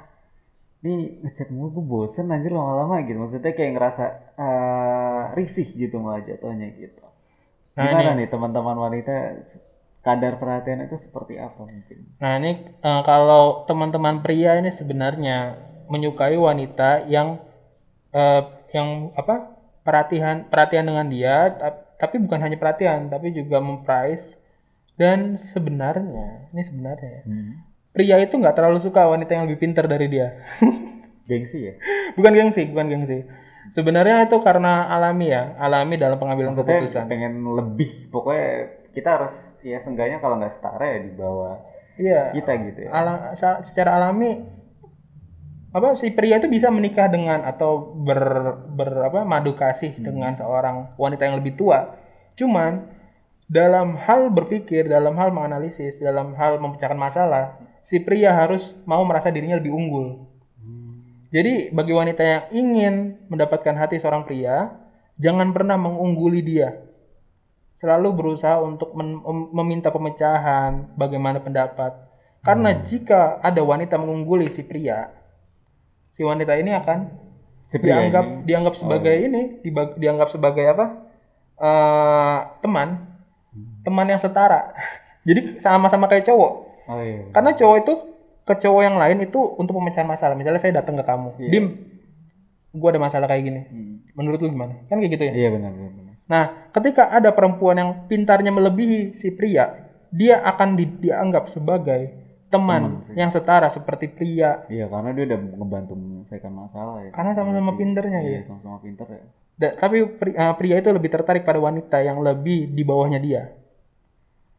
ini 0.80 1.20
ngechat 1.24 1.48
mulu 1.52 1.68
gue 1.76 1.84
bosen 1.92 2.32
anjir 2.32 2.52
lama-lama 2.56 3.04
gitu 3.04 3.18
maksudnya 3.20 3.52
kayak 3.58 3.72
ngerasa 3.76 4.04
eh, 4.40 5.22
risih 5.36 5.68
gitu 5.82 5.96
malah 6.04 6.22
jatuhnya 6.28 6.68
gitu 6.82 7.04
Nah, 7.76 7.88
gimana 7.88 8.10
nih 8.18 8.28
teman-teman 8.28 8.76
wanita 8.76 9.12
kadar 10.00 10.40
perhatian 10.40 10.80
itu 10.84 10.96
seperti 10.96 11.36
apa 11.36 11.60
mungkin 11.60 11.98
Nah 12.16 12.40
ini 12.40 12.50
eh, 12.80 13.02
kalau 13.04 13.64
teman-teman 13.64 14.24
pria 14.24 14.56
ini 14.56 14.72
sebenarnya 14.72 15.60
menyukai 15.92 16.36
wanita 16.36 17.04
yang 17.04 17.40
eh, 18.12 18.42
yang 18.72 19.12
apa 19.14 19.56
perhatian 19.84 20.46
perhatian 20.48 20.86
dengan 20.86 21.06
dia, 21.08 21.50
ta- 21.52 21.76
tapi 21.98 22.16
bukan 22.20 22.40
hanya 22.40 22.56
perhatian, 22.56 23.08
tapi 23.10 23.32
juga 23.32 23.58
memprice 23.60 24.38
dan 24.96 25.34
sebenarnya 25.36 26.52
ini 26.52 26.62
sebenarnya 26.62 27.10
ya, 27.10 27.22
pria 27.90 28.16
itu 28.20 28.36
nggak 28.36 28.52
terlalu 28.54 28.78
suka 28.80 29.08
wanita 29.08 29.32
yang 29.36 29.44
lebih 29.48 29.60
pintar 29.60 29.84
dari 29.88 30.06
dia. 30.08 30.36
gengsi 31.30 31.62
ya 31.62 31.74
bukan 32.16 32.32
gengsi, 32.34 32.66
bukan 32.66 32.86
gengsi. 32.90 33.18
Sebenarnya 33.70 34.26
itu 34.26 34.34
karena 34.42 34.90
alami 34.90 35.30
ya, 35.30 35.54
alami 35.56 35.94
dalam 35.94 36.18
pengambilan 36.18 36.50
maksudnya 36.56 36.80
keputusan. 36.82 37.06
pengen 37.06 37.34
lebih 37.54 38.10
pokoknya 38.10 38.79
kita 38.90 39.08
harus 39.20 39.34
ya 39.62 39.78
seenggaknya 39.78 40.18
kalau 40.18 40.38
nggak 40.38 40.52
setara 40.54 40.84
ya 40.84 40.98
di 41.04 41.12
bawah 41.14 41.56
Iya. 42.00 42.32
kita 42.32 42.50
gitu 42.70 42.80
ya 42.86 42.90
ala, 42.96 43.12
sa- 43.36 43.60
secara 43.60 44.00
alami 44.00 44.40
apa 45.70 45.94
si 45.94 46.10
pria 46.10 46.42
itu 46.42 46.50
bisa 46.50 46.66
menikah 46.66 47.06
dengan 47.06 47.46
atau 47.46 47.94
ber, 47.94 48.18
ber 48.74 49.06
apa 49.06 49.22
madu 49.22 49.54
kasih 49.54 49.94
dengan 50.02 50.34
seorang 50.34 50.98
wanita 50.98 51.30
yang 51.30 51.38
lebih 51.38 51.54
tua. 51.54 51.94
Cuman 52.34 52.90
dalam 53.46 53.94
hal 53.94 54.34
berpikir, 54.34 54.90
dalam 54.90 55.14
hal 55.14 55.30
menganalisis, 55.30 56.02
dalam 56.02 56.34
hal 56.34 56.58
memecahkan 56.58 56.98
masalah, 56.98 57.54
si 57.86 58.02
pria 58.02 58.34
harus 58.34 58.82
mau 58.82 59.06
merasa 59.06 59.30
dirinya 59.30 59.62
lebih 59.62 59.70
unggul. 59.70 60.26
Jadi 61.30 61.70
bagi 61.70 61.94
wanita 61.94 62.22
yang 62.26 62.42
ingin 62.50 62.94
mendapatkan 63.30 63.78
hati 63.78 64.02
seorang 64.02 64.26
pria, 64.26 64.74
jangan 65.22 65.54
pernah 65.54 65.78
mengungguli 65.78 66.42
dia. 66.42 66.82
Selalu 67.80 68.12
berusaha 68.12 68.60
untuk 68.60 68.92
meminta 69.56 69.88
pemecahan, 69.88 70.92
bagaimana 71.00 71.40
pendapat. 71.40 71.96
Karena 72.44 72.76
jika 72.76 73.40
ada 73.40 73.64
wanita 73.64 73.96
mengungguli 73.96 74.52
si 74.52 74.60
pria, 74.60 75.08
si 76.12 76.20
wanita 76.20 76.60
ini 76.60 76.76
akan 76.76 77.08
Si 77.72 77.80
pria 77.80 77.96
dianggap 77.96 78.24
ini- 78.26 78.42
dianggap 78.44 78.74
sebagai 78.76 79.14
ini, 79.16 79.64
diba- 79.64 79.96
dianggap 79.96 80.28
sebagai 80.28 80.64
apa? 80.68 80.86
Eh, 81.56 82.38
teman, 82.60 83.00
teman 83.80 84.06
yang 84.08 84.20
setara. 84.20 84.76
Jadi 85.28 85.56
sama-sama 85.56 86.04
kayak 86.04 86.28
cowok. 86.28 86.52
oh 86.84 87.00
iya 87.00 87.32
Karena 87.32 87.56
cowok 87.56 87.76
itu 87.80 87.92
ke 88.44 88.54
cowok 88.56 88.82
yang 88.82 88.96
lain 88.96 89.24
itu 89.24 89.40
untuk 89.56 89.72
pemecahan 89.72 90.04
masalah. 90.04 90.36
Misalnya 90.36 90.60
saya 90.60 90.84
datang 90.84 91.00
ke 91.00 91.04
kamu, 91.04 91.28
Iya. 91.40 91.48
Dim, 91.48 91.66
gua 92.76 92.92
ada 92.92 93.00
masalah 93.00 93.24
kayak 93.24 93.40
gini. 93.40 93.60
Hmm. 93.64 93.94
Menurut 94.12 94.40
lu 94.40 94.52
gimana? 94.52 94.84
Kan 94.88 95.00
kayak 95.00 95.12
gitu 95.16 95.24
ya. 95.28 95.32
iya 95.32 95.48
benar 95.48 95.72
benar. 95.72 96.09
Nah, 96.30 96.44
ketika 96.70 97.10
ada 97.10 97.34
perempuan 97.34 97.76
yang 97.76 97.90
pintarnya 98.06 98.54
melebihi 98.54 99.10
si 99.12 99.34
pria, 99.34 99.66
dia 100.14 100.38
akan 100.40 100.78
di- 100.78 100.94
dianggap 101.02 101.50
sebagai 101.50 102.14
teman 102.50 103.02
Teman, 103.06 103.14
yang 103.14 103.30
setara 103.30 103.70
seperti 103.70 104.10
pria. 104.10 104.58
iya 104.66 104.90
karena 104.90 105.10
dia 105.14 105.22
udah 105.26 105.38
ngebantu 105.58 105.92
menyelesaikan 105.94 106.50
masalah 106.50 106.98
ya 107.02 107.10
Karena 107.14 107.30
sama-sama 107.34 107.72
pinternya 107.78 108.20
iya 108.22 108.42
ya. 108.42 108.42
sama-sama 108.46 108.78
pinter 108.82 109.06
ya 109.06 109.22
Da- 109.54 109.76
tapi 109.78 110.02
pri- 110.18 110.34
eh, 110.34 110.54
pria 110.58 110.76
itu 110.82 110.90
lebih 110.90 111.10
tertarik 111.14 111.42
pada 111.46 111.62
wanita 111.62 112.02
yang 112.02 112.18
lebih 112.18 112.66
di 112.70 112.82
bawahnya 112.82 113.20
dia. 113.22 113.42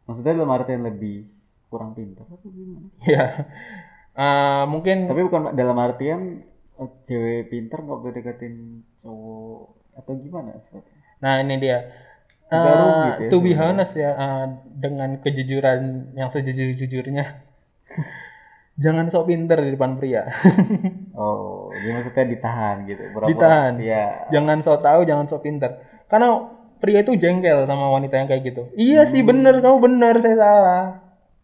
maksudnya 0.07 0.33
dalam 0.39 0.51
artian 0.51 0.81
lebih 0.83 1.15
kurang 1.67 1.91
pinter 1.95 2.25
atau 2.27 2.49
gimana 2.51 2.87
Ya, 3.03 3.23
Eh, 4.11 4.63
mungkin 4.67 5.07
Tapi 5.07 5.21
bukan 5.23 5.55
dalam 5.55 5.77
artian 5.79 6.43
eh, 6.79 6.89
cewek 7.07 7.47
pinter 7.47 7.79
nggak 7.79 7.99
boleh 7.99 8.13
deketin 8.13 8.55
cowok 8.99 9.71
atau 9.95 10.11
gimana 10.19 10.51
seperti 10.59 10.91
Nah 11.21 11.41
ini 11.41 11.55
dia. 11.61 11.79
Rugi 12.51 13.09
tuh 13.15 13.23
ya 13.23 13.29
to 13.31 13.37
be 13.39 13.55
honest 13.55 13.95
ya, 13.95 14.11
eh, 14.11 14.45
dengan 14.75 15.15
kejujuran 15.23 16.11
yang 16.19 16.27
sejujur-jujurnya, 16.27 17.23
jangan 18.83 19.07
sok 19.07 19.31
pinter 19.31 19.55
di 19.63 19.71
depan 19.71 19.95
pria. 19.95 20.27
Oh, 21.11 21.69
jadi 21.75 22.01
maksudnya 22.01 22.25
ditahan 22.33 22.75
gitu. 22.87 23.03
Pura-pura. 23.13 23.29
Ditahan. 23.29 23.73
Iya. 23.77 24.31
jangan 24.33 24.57
sok 24.63 24.79
tahu, 24.81 25.05
jangan 25.05 25.29
sok 25.29 25.43
pinter. 25.43 25.83
Karena 26.09 26.49
pria 26.81 27.05
itu 27.05 27.13
jengkel 27.13 27.67
sama 27.69 27.93
wanita 27.93 28.17
yang 28.17 28.25
kayak 28.25 28.41
gitu. 28.47 28.63
Iya 28.73 29.05
sih 29.05 29.21
bener, 29.21 29.61
kamu 29.61 29.85
bener, 29.85 30.17
saya 30.17 30.39
salah. 30.39 30.85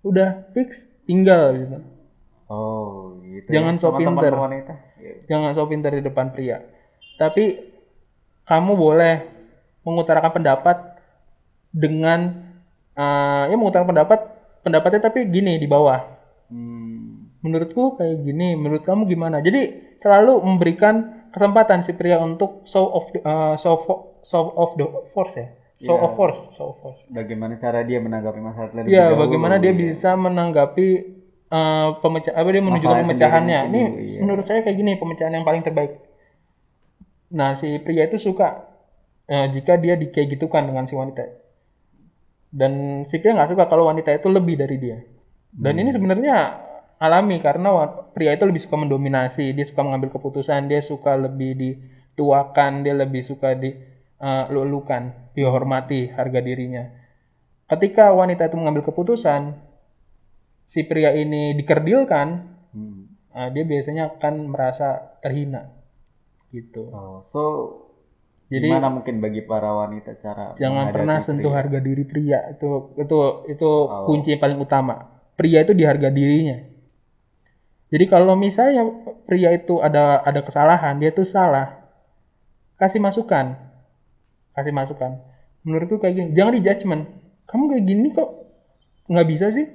Udah 0.01 0.49
fix, 0.55 0.89
tinggal 1.05 1.53
gitu. 1.53 1.77
Oh, 2.49 3.21
gitu. 3.21 3.53
Jangan 3.53 3.75
ya. 3.77 3.81
sok 3.85 3.93
pinter. 4.01 4.33
wanita. 4.33 4.73
Jangan 5.29 5.51
sok 5.53 5.67
pinter 5.69 5.91
di 5.93 6.01
depan 6.01 6.33
pria. 6.33 6.63
Tapi 7.21 7.59
kamu 8.47 8.71
boleh 8.73 9.37
mengutarakan 9.88 10.36
pendapat 10.36 10.78
dengan 11.71 12.19
eh, 12.91 13.43
ya 13.47 13.56
mengutarakan 13.56 13.95
pendapat 13.95 14.19
pendapatnya 14.62 15.00
tapi 15.02 15.23
gini 15.26 15.56
di 15.56 15.65
bawah. 15.65 16.19
Hmm. 16.47 17.30
menurutku 17.38 17.95
kayak 17.95 18.23
gini, 18.23 18.58
menurut 18.58 18.84
kamu 18.84 19.08
gimana? 19.08 19.39
Jadi 19.39 19.93
selalu 19.95 20.41
memberikan 20.41 21.28
kesempatan 21.32 21.80
si 21.80 21.93
pria 21.93 22.17
untuk 22.17 22.65
show 22.65 22.88
of 22.89 23.08
the, 23.13 23.19
uh, 23.21 23.54
show, 23.56 23.78
fo- 23.78 24.19
show 24.19 24.52
of 24.58 24.73
the 24.76 24.84
force 25.13 25.38
ya, 25.38 25.47
show 25.78 25.95
Iya. 25.95 26.04
of 26.04 26.12
force, 26.17 26.39
show 26.52 26.73
of 26.73 26.78
force. 26.82 27.06
Bagaimana 27.08 27.56
cara 27.56 27.86
dia 27.86 28.02
menanggapi 28.02 28.39
masalah 28.41 28.67
terlebih 28.73 28.89
Iya, 28.89 29.13
dahulu, 29.13 29.21
bagaimana 29.28 29.56
dia 29.62 29.71
iya. 29.71 29.80
bisa 29.80 30.17
menanggapi 30.17 30.88
uh, 31.47 31.89
pemecah 32.02 32.34
apa 32.34 32.50
dia 32.50 32.63
menunjukkan 32.63 33.00
pemecahannya. 33.06 33.60
sendiri 33.63 33.86
Ini 33.86 34.04
iya. 34.04 34.19
menurut 34.26 34.43
saya 34.43 34.60
kayak 34.65 34.78
gini 34.78 34.91
pemecahan 34.97 35.32
yang 35.32 35.45
paling 35.45 35.63
terbaik. 35.63 35.93
Nah, 37.32 37.54
si 37.54 37.76
pria 37.80 38.08
itu 38.08 38.17
suka 38.17 38.65
uh, 39.27 39.47
jika 39.51 39.77
dia 39.79 39.95
di 39.99 40.09
kayak 40.09 40.39
gitukan 40.39 40.67
dengan 40.67 40.87
si 40.87 40.95
wanita. 40.95 41.23
Dan 42.47 43.03
si 43.03 43.19
pria 43.19 43.35
nggak 43.35 43.51
suka 43.53 43.67
kalau 43.67 43.91
wanita 43.91 44.15
itu 44.15 44.31
lebih 44.31 44.55
dari 44.55 44.77
dia. 44.79 44.97
Dan 45.51 45.77
Hmm. 45.77 45.81
ini 45.83 45.89
sebenarnya 45.91 46.35
alami 46.97 47.37
karena 47.43 47.69
pria 48.15 48.33
itu 48.33 48.47
lebih 48.47 48.63
suka 48.63 48.75
mendominasi, 48.79 49.53
dia 49.53 49.65
suka 49.67 49.85
mengambil 49.85 50.15
keputusan, 50.15 50.65
dia 50.71 50.81
suka 50.81 51.13
lebih 51.19 51.53
dituakan, 51.55 52.82
dia 52.88 52.95
lebih 52.97 53.21
suka 53.21 53.53
di 53.53 53.75
uh, 54.19 54.49
lulukan, 54.49 55.32
dihormati 55.38 56.09
harga 56.11 56.39
dirinya. 56.41 56.84
Ketika 57.67 58.15
wanita 58.15 58.47
itu 58.47 58.55
mengambil 58.57 58.88
keputusan, 58.88 59.59
si 60.65 60.88
pria 60.88 61.11
ini 61.13 61.53
dikerdilkan, 61.55 62.55
Hmm. 62.67 63.07
uh, 63.32 63.49
dia 63.55 63.63
biasanya 63.63 64.19
akan 64.19 64.51
merasa 64.51 65.17
terhina, 65.23 65.71
gitu. 66.51 66.91
Oh, 66.91 67.23
so 67.32 67.41
Jadi 68.48 68.72
gimana 68.72 68.88
mungkin 68.88 69.20
bagi 69.20 69.43
para 69.43 69.76
wanita 69.76 70.24
cara 70.24 70.56
jangan 70.56 70.95
pernah 70.95 71.20
sentuh 71.20 71.52
pria? 71.52 71.60
harga 71.60 71.80
diri 71.84 72.04
pria 72.08 72.39
itu 72.56 72.95
itu 72.95 73.18
itu 73.52 73.68
Oh. 73.68 74.08
kunci 74.08 74.32
yang 74.32 74.39
paling 74.39 74.60
utama. 74.60 75.20
Pria 75.36 75.68
itu 75.68 75.76
diharga 75.76 76.08
dirinya. 76.08 76.64
Jadi 77.88 78.06
kalau 78.08 78.36
misalnya 78.39 78.84
pria 79.28 79.52
itu 79.56 79.80
ada 79.80 80.24
ada 80.24 80.43
kesalahan, 80.43 81.00
dia 81.00 81.12
tuh 81.12 81.24
salah, 81.24 81.88
kasih 82.76 83.00
masukan, 83.00 83.56
kasih 84.56 84.76
masukan. 84.76 85.24
Menurutku 85.64 86.00
kayak 86.00 86.16
gini, 86.16 86.30
jangan 86.36 86.56
di 86.56 86.64
judgment. 86.64 87.04
Kamu 87.48 87.72
kayak 87.72 87.84
gini 87.88 88.08
kok 88.12 88.30
nggak 89.08 89.28
bisa 89.28 89.52
sih? 89.52 89.68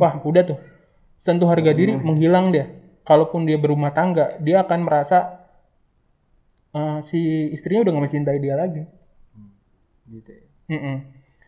Wah 0.00 0.16
udah 0.20 0.44
tuh, 0.48 0.58
sentuh 1.20 1.48
harga 1.48 1.72
diri 1.76 1.92
menghilang 1.96 2.52
dia. 2.52 2.72
Kalaupun 3.04 3.48
dia 3.48 3.56
berumah 3.56 3.92
tangga, 3.92 4.36
dia 4.40 4.64
akan 4.64 4.84
merasa 4.84 5.37
eh, 6.74 6.98
si 7.04 7.50
istrinya 7.54 7.84
udah 7.86 7.92
gak 7.96 8.04
mencintai 8.10 8.38
dia 8.40 8.54
lagi. 8.58 8.82
gitu 10.08 10.30
ya. 10.32 10.42
Mm-mm. 10.72 10.96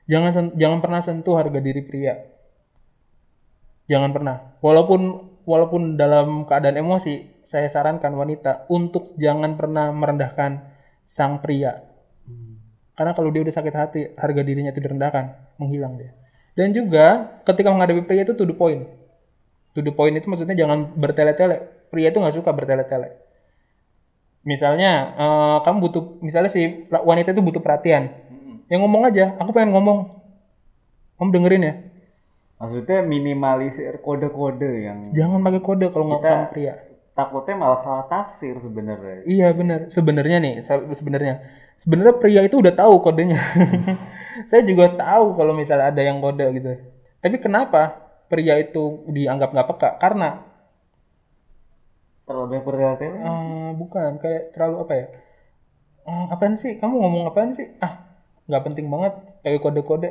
Jangan 0.04 0.30
sen- 0.36 0.54
jangan 0.60 0.78
pernah 0.84 1.00
sentuh 1.00 1.34
harga 1.36 1.60
diri 1.60 1.80
pria. 1.84 2.14
Jangan 3.88 4.10
pernah. 4.12 4.36
Walaupun 4.60 5.00
walaupun 5.48 5.96
dalam 5.96 6.44
keadaan 6.46 6.78
emosi, 6.78 7.42
saya 7.42 7.66
sarankan 7.66 8.14
wanita 8.14 8.68
untuk 8.70 9.16
jangan 9.16 9.56
pernah 9.56 9.90
merendahkan 9.90 10.62
sang 11.08 11.42
pria. 11.42 11.82
Karena 12.94 13.16
kalau 13.16 13.32
dia 13.32 13.40
udah 13.40 13.54
sakit 13.54 13.74
hati, 13.74 14.00
harga 14.14 14.42
dirinya 14.44 14.70
itu 14.70 14.84
direndahkan, 14.84 15.56
menghilang 15.56 15.96
dia. 15.96 16.12
Dan 16.52 16.76
juga 16.76 17.40
ketika 17.48 17.72
menghadapi 17.72 18.04
pria 18.04 18.22
itu 18.28 18.36
to 18.36 18.44
the 18.44 18.52
point. 18.52 18.84
To 19.72 19.80
the 19.80 19.94
point 19.94 20.14
itu 20.18 20.26
maksudnya 20.28 20.52
jangan 20.52 20.92
bertele-tele. 20.98 21.88
Pria 21.88 22.12
itu 22.12 22.18
nggak 22.20 22.36
suka 22.36 22.50
bertele-tele. 22.52 23.16
Misalnya 24.40 24.92
eh, 25.16 25.56
kamu 25.64 25.76
butuh, 25.84 26.02
misalnya 26.24 26.48
si 26.48 26.88
wanita 26.90 27.36
itu 27.36 27.42
butuh 27.44 27.60
perhatian, 27.60 28.08
ya 28.70 28.76
ngomong 28.80 29.04
aja 29.08 29.36
aku 29.36 29.50
pengen 29.52 29.76
ngomong. 29.76 29.98
Kamu 31.20 31.28
dengerin 31.30 31.62
ya. 31.62 31.74
Maksudnya 32.60 33.00
minimalisir 33.00 34.00
kode-kode 34.04 34.84
yang 34.84 34.98
jangan 35.16 35.40
pakai 35.40 35.60
kode 35.64 35.86
kalau 35.92 36.12
nggak 36.12 36.22
sama 36.24 36.46
pria. 36.52 36.74
takutnya 37.10 37.54
malah 37.56 37.80
salah 37.84 38.04
tafsir 38.08 38.56
sebenarnya. 38.56 39.28
iya 39.28 39.52
benar 39.52 39.92
sebenarnya 39.92 40.36
nih 40.40 40.54
se- 40.64 40.88
sebenarnya. 40.96 41.34
Sebenarnya 41.80 42.14
pria 42.20 42.40
itu 42.44 42.60
udah 42.60 42.72
tahu 42.76 43.00
kodenya. 43.00 43.40
Saya 44.50 44.62
juga 44.64 44.92
tahu 44.92 45.36
kalau 45.36 45.52
misalnya 45.52 45.92
ada 45.92 46.00
yang 46.04 46.20
kode 46.20 46.44
gitu. 46.56 46.70
Tapi 47.20 47.36
kenapa 47.40 47.96
pria 48.28 48.56
itu 48.60 49.04
dianggap 49.08 49.52
nggak 49.52 49.68
peka? 49.76 49.90
Karena 50.00 50.44
Terlalu 52.30 52.46
banyak 52.46 52.62
bertele-tele. 52.62 53.16
eh, 53.18 53.70
bukan 53.74 54.10
kayak 54.22 54.54
terlalu 54.54 54.76
apa 54.86 54.92
ya? 54.94 55.06
Eh, 56.06 56.26
apaan 56.30 56.54
sih? 56.54 56.78
Kamu 56.78 56.94
ngomong 57.02 57.26
apaan 57.26 57.50
sih? 57.50 57.66
Ah 57.82 58.06
nggak 58.46 58.62
penting 58.66 58.86
banget 58.90 59.14
pakai 59.42 59.58
kode-kode. 59.58 60.10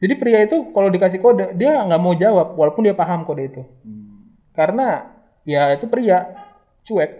Jadi 0.00 0.14
pria 0.20 0.44
itu 0.44 0.72
kalau 0.72 0.88
dikasih 0.92 1.20
kode 1.20 1.56
dia 1.56 1.80
nggak 1.80 2.00
mau 2.00 2.12
jawab 2.12 2.56
walaupun 2.56 2.84
dia 2.84 2.96
paham 2.96 3.24
kode 3.28 3.44
itu. 3.48 3.62
Hmm. 3.84 4.36
karena 4.54 5.10
ya 5.44 5.72
itu 5.76 5.84
pria 5.88 6.32
cuek. 6.84 7.10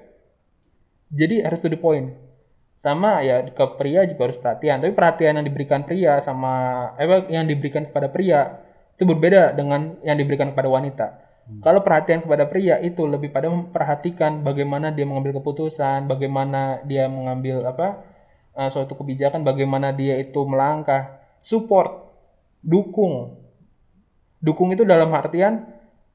Jadi 1.12 1.44
harus 1.44 1.60
to 1.64 1.68
the 1.72 1.80
point. 1.80 2.12
Sama 2.76 3.24
ya 3.24 3.40
ke 3.48 3.64
pria 3.80 4.04
juga 4.04 4.28
harus 4.28 4.38
perhatian. 4.40 4.84
Tapi 4.84 4.92
perhatian 4.92 5.40
yang 5.40 5.46
diberikan 5.48 5.80
pria 5.84 6.20
sama 6.20 6.52
eh 7.00 7.08
yang 7.32 7.48
diberikan 7.48 7.88
kepada 7.88 8.12
pria 8.12 8.60
itu 8.94 9.04
berbeda 9.08 9.56
dengan 9.56 9.96
yang 10.04 10.16
diberikan 10.20 10.52
kepada 10.54 10.68
wanita 10.70 11.23
kalau 11.60 11.84
perhatian 11.84 12.24
kepada 12.24 12.48
pria 12.48 12.80
itu 12.80 13.04
lebih 13.04 13.28
pada 13.28 13.52
memperhatikan 13.52 14.40
bagaimana 14.40 14.88
dia 14.88 15.04
mengambil 15.04 15.36
keputusan 15.38 16.08
bagaimana 16.08 16.80
dia 16.88 17.04
mengambil 17.04 17.60
apa 17.68 18.00
eh, 18.56 18.68
suatu 18.72 18.96
kebijakan 18.96 19.44
bagaimana 19.44 19.92
dia 19.92 20.16
itu 20.16 20.40
melangkah 20.48 21.20
support 21.44 22.08
dukung. 22.64 23.36
Dukung 24.40 24.72
itu 24.72 24.88
dalam 24.88 25.12
artian 25.12 25.68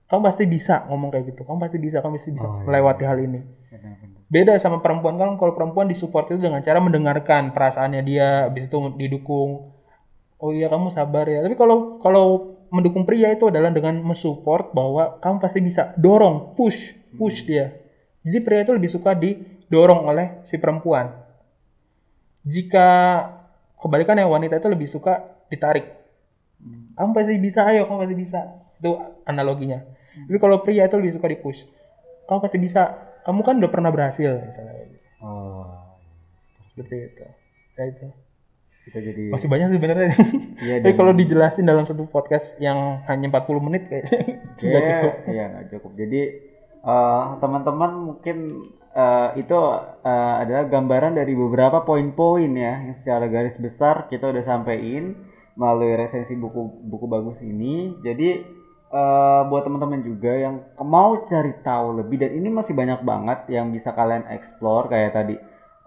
kamu 0.10 0.22
pasti 0.26 0.50
bisa 0.50 0.90
ngomong 0.90 1.14
kayak 1.14 1.26
gitu 1.34 1.46
kamu 1.46 1.58
pasti 1.62 1.78
bisa 1.78 1.98
kamu 2.02 2.18
pasti 2.18 2.32
bisa 2.34 2.46
Oh, 2.50 2.58
iya. 2.58 2.66
melewati 2.66 3.04
hal 3.06 3.18
ini. 3.22 3.42
Beda 4.30 4.58
sama 4.58 4.82
perempuan 4.82 5.18
kan 5.18 5.38
kalau 5.38 5.54
perempuan 5.54 5.86
disupport 5.86 6.26
itu 6.34 6.42
dengan 6.42 6.62
cara 6.66 6.82
mendengarkan 6.82 7.54
perasaannya 7.54 8.02
dia 8.02 8.50
habis 8.50 8.66
itu 8.66 8.78
didukung. 8.98 9.74
Oh 10.42 10.50
iya 10.50 10.70
kamu 10.70 10.90
sabar 10.90 11.30
ya. 11.30 11.46
Tapi 11.46 11.54
kalau 11.54 12.02
kalau 12.02 12.58
mendukung 12.70 13.04
pria 13.06 13.34
itu 13.34 13.50
adalah 13.50 13.74
dengan 13.74 14.02
mensupport 14.02 14.74
bahwa 14.74 15.18
kamu 15.22 15.38
pasti 15.42 15.60
bisa 15.62 15.94
dorong 15.98 16.54
push 16.54 16.96
push 17.18 17.46
dia. 17.46 17.74
Jadi 18.22 18.38
pria 18.46 18.62
itu 18.62 18.74
lebih 18.74 18.90
suka 18.90 19.18
didorong 19.18 20.06
oleh 20.06 20.42
si 20.46 20.62
perempuan. 20.62 21.10
Jika 22.46 22.88
kebalikannya 23.82 24.26
wanita 24.26 24.62
itu 24.62 24.70
lebih 24.70 24.88
suka 24.90 25.26
ditarik. 25.50 25.98
Hmm. 26.60 26.92
kamu 26.92 27.16
pasti 27.16 27.40
bisa 27.40 27.64
ayo 27.72 27.88
kamu 27.88 28.06
pasti 28.06 28.18
bisa. 28.18 28.40
Itu 28.78 29.00
analoginya. 29.24 29.80
Tapi 30.28 30.38
kalau 30.38 30.60
pria 30.62 30.86
itu 30.86 30.96
lebih 31.00 31.16
suka 31.16 31.28
di 31.32 31.38
push 31.40 31.66
kamu 32.30 32.40
pasti 32.46 32.58
bisa. 32.62 32.82
Kamu 33.26 33.44
kan 33.44 33.60
udah 33.60 33.72
pernah 33.72 33.92
berhasil 33.92 34.32
misalnya. 34.46 34.96
Oh. 35.20 35.68
seperti 36.72 37.12
itu. 37.12 37.26
Ya 37.76 37.84
itu 37.92 38.08
Kita 38.90 39.06
jadi 39.06 39.30
masih 39.30 39.46
banyak 39.46 39.68
sih 39.70 39.78
sebenarnya 39.78 40.10
Iya, 40.58 40.76
tapi 40.82 40.90
dan- 40.90 40.98
kalau 40.98 41.14
dijelasin 41.14 41.70
dalam 41.70 41.86
satu 41.86 42.10
podcast 42.10 42.58
yang 42.58 43.06
hanya 43.06 43.30
40 43.30 43.62
menit 43.62 43.86
kayak 43.86 44.06
nggak 44.58 44.82
Iya, 44.82 44.90
cukup 44.90 45.14
Iya, 45.30 45.44
nggak 45.54 45.66
cukup. 45.78 45.92
Jadi 45.94 46.22
eh, 46.82 47.24
teman-teman 47.38 47.92
mungkin 48.02 48.38
eh, 48.90 49.30
itu 49.38 49.58
eh, 50.02 50.34
adalah 50.42 50.66
gambaran 50.66 51.14
dari 51.14 51.38
beberapa 51.38 51.86
poin-poin 51.86 52.50
ya 52.50 52.82
yang 52.82 52.98
secara 52.98 53.30
garis 53.30 53.62
besar 53.62 54.10
kita 54.10 54.34
udah 54.34 54.42
sampein 54.42 55.14
melalui 55.54 55.94
resensi 55.94 56.34
buku 56.34 56.82
buku 56.82 57.06
bagus 57.06 57.46
ini. 57.46 57.94
Jadi 58.02 58.30
eh, 58.90 59.42
buat 59.46 59.62
teman-teman 59.62 60.02
juga 60.02 60.34
yang 60.34 60.66
mau 60.82 61.14
cari 61.30 61.54
tahu 61.62 62.02
lebih 62.02 62.26
dan 62.26 62.32
ini 62.34 62.50
masih 62.50 62.74
banyak 62.74 63.06
banget 63.06 63.46
yang 63.54 63.70
bisa 63.70 63.94
kalian 63.94 64.26
explore 64.34 64.90
kayak 64.90 65.14
tadi 65.14 65.38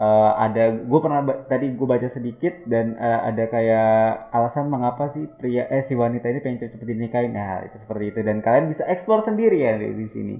eh, 0.03 0.33
ada 0.35 0.65
gue 0.83 1.01
pernah 1.01 1.23
tadi 1.47 1.67
gue 1.79 1.87
baca 1.87 2.09
sedikit 2.11 2.67
dan 2.67 2.99
eh, 2.99 3.21
ada 3.31 3.45
kayak 3.47 3.91
alasan 4.35 4.67
mengapa 4.67 5.07
sih 5.15 5.31
pria 5.31 5.71
eh 5.71 5.87
si 5.87 5.95
wanita 5.95 6.27
ini 6.27 6.43
pengen 6.43 6.59
cepet-cepet 6.67 6.89
dinikahin. 6.91 7.33
Nah 7.39 7.63
itu 7.71 7.79
seperti 7.79 8.05
itu. 8.11 8.21
Dan 8.27 8.43
kalian 8.43 8.67
bisa 8.67 8.83
explore 8.91 9.23
sendiri 9.23 9.63
ya 9.63 9.79
di, 9.79 9.95
di 9.95 10.09
sini. 10.11 10.37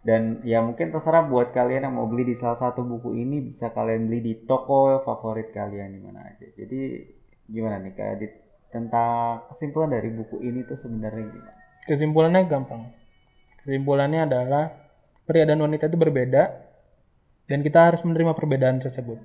Dan 0.00 0.40
ya 0.48 0.64
mungkin 0.64 0.94
terserah 0.94 1.28
buat 1.28 1.52
kalian 1.52 1.84
yang 1.90 1.94
mau 1.98 2.08
beli 2.08 2.32
di 2.32 2.36
salah 2.38 2.56
satu 2.56 2.80
buku 2.80 3.20
ini 3.20 3.44
bisa 3.52 3.68
kalian 3.74 4.08
beli 4.08 4.20
di 4.24 4.34
toko 4.48 5.04
favorit 5.04 5.52
kalian 5.52 5.92
di 5.92 6.00
mana 6.00 6.24
aja. 6.24 6.46
Jadi 6.56 7.04
gimana 7.50 7.82
nih 7.82 7.92
kayak 7.92 8.16
di 8.22 8.26
tentang 8.70 9.50
kesimpulan 9.50 9.90
dari 9.90 10.08
buku 10.14 10.40
ini 10.46 10.62
tuh 10.62 10.78
sebenarnya 10.78 11.26
gimana? 11.26 11.58
Kesimpulannya 11.84 12.40
gampang. 12.46 12.82
Kesimpulannya 13.66 14.20
adalah 14.24 14.72
pria 15.26 15.44
dan 15.44 15.60
wanita 15.60 15.90
itu 15.90 15.98
berbeda 15.98 16.69
dan 17.50 17.66
kita 17.66 17.90
harus 17.90 18.06
menerima 18.06 18.32
perbedaan 18.38 18.78
tersebut 18.78 19.18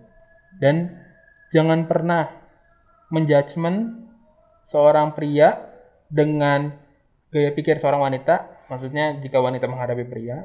dan 0.58 0.98
jangan 1.54 1.86
pernah 1.86 2.34
menjudgment 3.14 4.10
seorang 4.66 5.14
pria 5.14 5.62
dengan 6.10 6.74
gaya 7.30 7.54
pikir 7.54 7.78
seorang 7.78 8.02
wanita 8.02 8.66
maksudnya 8.66 9.22
jika 9.22 9.38
wanita 9.38 9.70
menghadapi 9.70 10.10
pria 10.10 10.42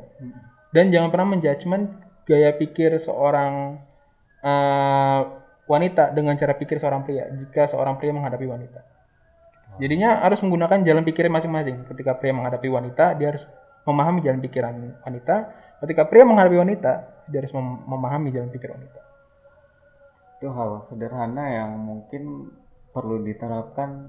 dan 0.76 0.92
jangan 0.92 1.08
pernah 1.08 1.32
menjudgment 1.32 1.88
gaya 2.28 2.52
pikir 2.52 3.00
seorang 3.00 3.80
eh, 4.44 5.20
wanita 5.64 6.12
dengan 6.12 6.36
cara 6.36 6.52
pikir 6.52 6.76
seorang 6.76 7.08
pria 7.08 7.32
jika 7.32 7.64
seorang 7.64 7.96
pria 7.96 8.12
menghadapi 8.12 8.44
wanita 8.44 9.00
Jadinya 9.80 10.20
harus 10.20 10.42
menggunakan 10.44 10.82
jalan 10.82 11.06
pikirnya 11.06 11.32
masing-masing. 11.40 11.88
Ketika 11.88 12.18
pria 12.18 12.34
menghadapi 12.34 12.68
wanita, 12.68 13.14
dia 13.14 13.32
harus 13.32 13.48
memahami 13.88 14.20
jalan 14.20 14.40
pikiran 14.44 14.74
wanita. 15.06 15.36
Ketika 15.80 16.04
pria 16.06 16.28
menghadapi 16.28 16.60
wanita, 16.60 16.92
dia 17.26 17.38
harus 17.40 17.52
mem- 17.56 17.82
memahami 17.88 18.28
jalan 18.30 18.50
pikir 18.50 18.70
wanita. 18.70 19.00
itu 20.40 20.48
hal 20.48 20.88
sederhana 20.88 21.52
yang 21.52 21.76
mungkin 21.76 22.48
perlu 22.96 23.20
diterapkan 23.20 24.08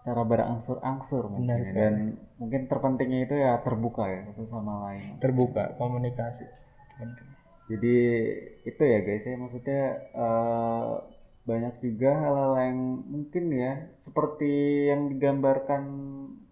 secara 0.00 0.24
berangsur-angsur 0.24 1.28
mungkin 1.28 1.60
Benar 1.60 1.68
ya. 1.68 1.72
dan 1.76 1.94
mungkin 2.40 2.64
terpentingnya 2.64 3.28
itu 3.28 3.36
ya 3.36 3.60
terbuka 3.60 4.08
ya 4.08 4.24
satu 4.32 4.48
sama 4.48 4.88
lain 4.88 5.20
Terbuka 5.20 5.76
komunikasi. 5.76 6.48
Jadi 7.68 7.96
itu 8.64 8.80
ya 8.80 8.98
guys 9.04 9.28
ya 9.28 9.36
maksudnya 9.36 9.82
eh, 10.08 10.88
banyak 11.44 11.74
juga 11.84 12.10
hal-hal 12.16 12.52
yang 12.64 12.78
mungkin 13.04 13.44
ya 13.52 13.72
seperti 14.00 14.52
yang 14.88 15.12
digambarkan 15.12 15.82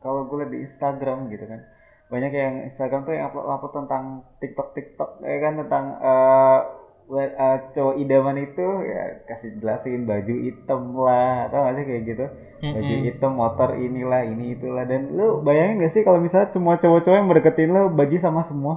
kalau 0.04 0.28
gue 0.28 0.44
lihat 0.44 0.52
di 0.52 0.60
Instagram 0.68 1.32
gitu 1.32 1.48
kan 1.48 1.64
banyak 2.08 2.32
yang 2.32 2.54
Instagram 2.64 3.04
tuh 3.04 3.12
yang 3.12 3.28
upload-upload 3.28 3.72
tentang 3.84 4.02
TikTok 4.40 4.68
TikTok 4.72 5.10
ya 5.20 5.38
kan 5.38 5.52
tentang 5.60 5.84
eh, 6.00 6.58
we- 7.06 7.34
eh, 7.36 7.56
cowok 7.72 7.94
idaman 7.96 8.36
itu 8.38 8.66
ya 8.84 9.02
kasih 9.24 9.60
jelasin 9.60 10.04
baju 10.04 10.34
hitam 10.40 10.82
lah 10.96 11.48
atau 11.48 11.58
gak 11.64 11.74
sih 11.76 11.84
kayak 11.84 12.02
gitu 12.06 12.26
baju 12.74 12.94
hitam 13.04 13.32
motor 13.32 13.68
inilah 13.76 14.22
ini 14.24 14.56
itulah 14.56 14.84
dan 14.84 15.12
lu 15.12 15.40
bayangin 15.40 15.78
gak 15.78 15.92
sih 15.92 16.02
kalau 16.02 16.18
misalnya 16.18 16.48
semua 16.48 16.74
cowok-cowok 16.76 17.16
yang 17.16 17.28
mendeketin 17.28 17.70
lu 17.70 17.88
baju 17.88 18.16
sama 18.18 18.40
semua 18.42 18.74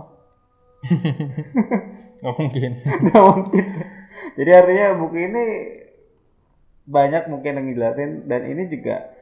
Nggak 2.22 2.36
mungkin. 2.38 2.72
Nggak 3.06 3.24
mungkin. 3.30 3.66
Jadi 4.34 4.52
artinya 4.54 4.88
buku 4.98 5.18
ini 5.30 5.44
banyak 6.86 7.30
mungkin 7.30 7.58
yang 7.58 7.66
ngejelasin 7.70 8.26
dan 8.26 8.42
ini 8.44 8.66
juga 8.68 9.14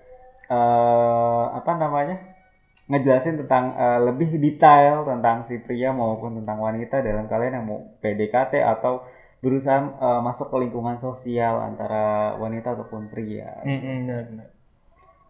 eh 0.49 1.45
apa 1.53 1.71
namanya 1.77 2.15
ngejelasin 2.87 3.41
tentang 3.45 3.75
eh, 3.75 3.99
lebih 4.07 4.39
detail 4.39 5.03
tentang 5.03 5.43
si 5.49 5.59
pria 5.59 5.91
maupun 5.91 6.39
tentang 6.41 6.57
wanita 6.61 7.03
dalam 7.03 7.27
kalian 7.27 7.59
yang 7.61 7.65
mau 7.67 7.79
PDKT 7.99 8.63
atau 8.63 9.03
berusaha 9.43 9.79
eh, 9.99 10.21
masuk 10.23 10.47
ke 10.53 10.57
lingkungan 10.63 10.97
sosial 11.01 11.59
antara 11.59 12.37
wanita 12.39 12.79
ataupun 12.79 13.11
pria. 13.11 13.59
Mm-mm, 13.67 14.07
benar, 14.07 14.23
benar. 14.31 14.49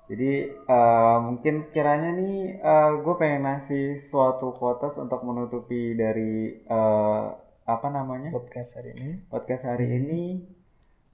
Jadi 0.10 0.32
eh, 0.52 1.18
mungkin 1.22 1.54
sekiranya 1.66 2.10
nih 2.18 2.62
gue 3.06 3.16
pengen 3.18 3.46
ngasih 3.46 3.98
suatu 4.02 4.54
quotes 4.58 4.98
untuk 4.98 5.22
menutupi 5.26 5.94
dari 5.98 6.54
eh, 6.66 7.26
apa 7.70 7.88
namanya 7.94 8.34
Podcast 8.34 8.82
hari 8.82 8.98
ini. 8.98 9.30
podcast 9.30 9.70
hari 9.70 9.86
ini 9.86 10.42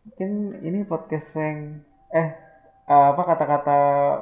Mungkin 0.06 0.62
ini 0.62 0.86
podcast 0.86 1.34
yang 1.36 1.82
eh 2.14 2.30
eh, 2.86 3.08
apa 3.12 3.22
kata-kata 3.26 3.80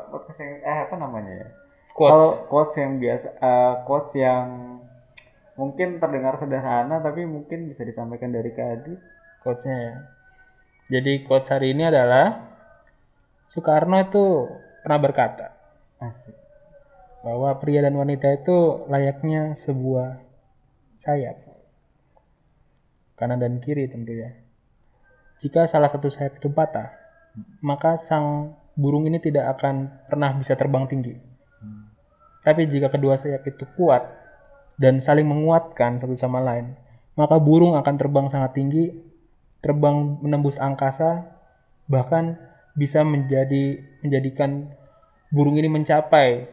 podcast 0.10 0.40
yang 0.40 0.54
eh 0.64 0.80
apa 0.88 0.96
namanya 0.96 1.34
ya? 1.44 1.48
Quotes. 1.94 2.10
Kalau 2.10 2.32
quotes 2.50 2.76
yang 2.82 2.98
biasa 2.98 3.28
eh, 3.38 3.74
quotes 3.86 4.12
yang 4.18 4.46
mungkin 5.54 6.02
terdengar 6.02 6.42
sederhana 6.42 6.98
tapi 6.98 7.30
mungkin 7.30 7.70
bisa 7.70 7.86
disampaikan 7.86 8.34
dari 8.34 8.50
Kak 8.54 8.70
Adi. 8.82 8.94
quotesnya 9.44 9.76
ya. 9.76 9.96
Jadi 10.98 11.28
quotes 11.28 11.52
hari 11.52 11.76
ini 11.76 11.84
adalah 11.88 12.54
Soekarno 13.52 14.00
itu 14.02 14.50
pernah 14.82 15.00
berkata 15.04 15.48
Asik. 16.02 16.34
bahwa 17.22 17.56
pria 17.60 17.84
dan 17.86 17.96
wanita 17.96 18.28
itu 18.36 18.88
layaknya 18.88 19.56
sebuah 19.56 20.20
sayap. 21.04 21.38
Kanan 23.20 23.40
dan 23.40 23.60
kiri 23.62 23.88
tentunya. 23.88 24.34
Jika 25.40 25.68
salah 25.68 25.92
satu 25.92 26.08
sayap 26.08 26.40
itu 26.40 26.52
patah, 26.52 26.96
maka 27.64 28.00
sang 28.00 28.58
burung 28.76 29.08
ini 29.08 29.20
tidak 29.20 29.60
akan 29.60 30.08
pernah 30.08 30.34
bisa 30.36 30.56
terbang 30.56 30.88
tinggi. 30.88 31.33
Tapi 32.44 32.68
jika 32.68 32.92
kedua 32.92 33.16
sayap 33.16 33.48
itu 33.48 33.64
kuat 33.80 34.04
dan 34.76 35.00
saling 35.00 35.24
menguatkan 35.24 36.00
satu 36.00 36.16
sama 36.20 36.44
lain, 36.44 36.76
maka 37.16 37.40
burung 37.40 37.80
akan 37.80 37.96
terbang 37.96 38.28
sangat 38.28 38.60
tinggi, 38.60 38.92
terbang 39.64 40.20
menembus 40.20 40.60
angkasa, 40.60 41.24
bahkan 41.88 42.36
bisa 42.76 43.06
menjadi 43.08 43.80
menjadikan 44.04 44.76
burung 45.32 45.56
ini 45.56 45.72
mencapai 45.72 46.46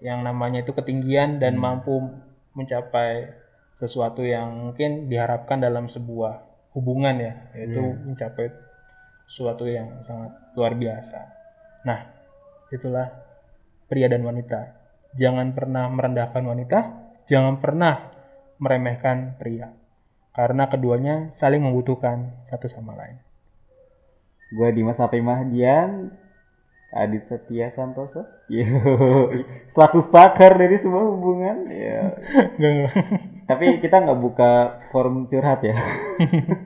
yang 0.00 0.24
namanya 0.24 0.64
itu 0.64 0.72
ketinggian 0.72 1.38
dan 1.38 1.54
mampu 1.60 2.00
mencapai 2.54 3.34
sesuatu 3.74 4.22
yang 4.22 4.70
mungkin 4.70 5.10
diharapkan 5.10 5.58
dalam 5.58 5.90
sebuah 5.90 6.42
hubungan 6.74 7.18
ya, 7.18 7.32
yaitu 7.54 7.82
mencapai 7.82 8.50
sesuatu 9.26 9.66
yang 9.66 10.02
sangat 10.06 10.30
luar 10.54 10.78
biasa. 10.78 11.18
Nah, 11.82 12.00
itulah 12.70 13.10
pria 13.90 14.06
dan 14.06 14.22
wanita. 14.22 14.83
Jangan 15.14 15.54
pernah 15.54 15.86
merendahkan 15.90 16.42
wanita, 16.42 16.78
jangan 17.30 17.62
pernah 17.62 18.10
meremehkan 18.58 19.38
pria. 19.38 19.70
Karena 20.34 20.66
keduanya 20.66 21.30
saling 21.30 21.62
membutuhkan 21.62 22.42
satu 22.42 22.66
sama 22.66 22.98
lain. 22.98 23.22
Gue 24.50 24.74
Dimas 24.74 24.98
Api 24.98 25.22
Mahdian, 25.22 26.10
Adit 26.94 27.26
Setia 27.26 27.70
Santoso. 27.70 28.26
Selaku 29.70 30.10
pakar 30.10 30.58
dari 30.58 30.78
sebuah 30.78 31.06
hubungan. 31.10 31.66
Ya. 31.70 32.18
Tapi 33.50 33.82
kita 33.82 34.02
nggak 34.02 34.18
buka 34.18 34.50
forum 34.94 35.26
curhat 35.26 35.62
ya. 35.62 35.74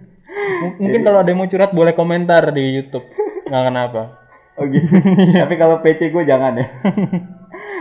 Mungkin 0.81 1.01
kalau 1.01 1.25
ada 1.25 1.29
yang 1.33 1.41
mau 1.41 1.49
curhat 1.49 1.73
boleh 1.73 1.97
komentar 1.97 2.53
di 2.53 2.77
YouTube. 2.77 3.09
Nggak 3.49 3.65
kenapa. 3.73 4.03
Oh 4.61 4.67
gitu. 4.69 4.91
Tapi 5.45 5.55
kalau 5.57 5.81
PC 5.81 6.13
gue 6.13 6.25
jangan 6.29 6.61
ya. 6.61 6.67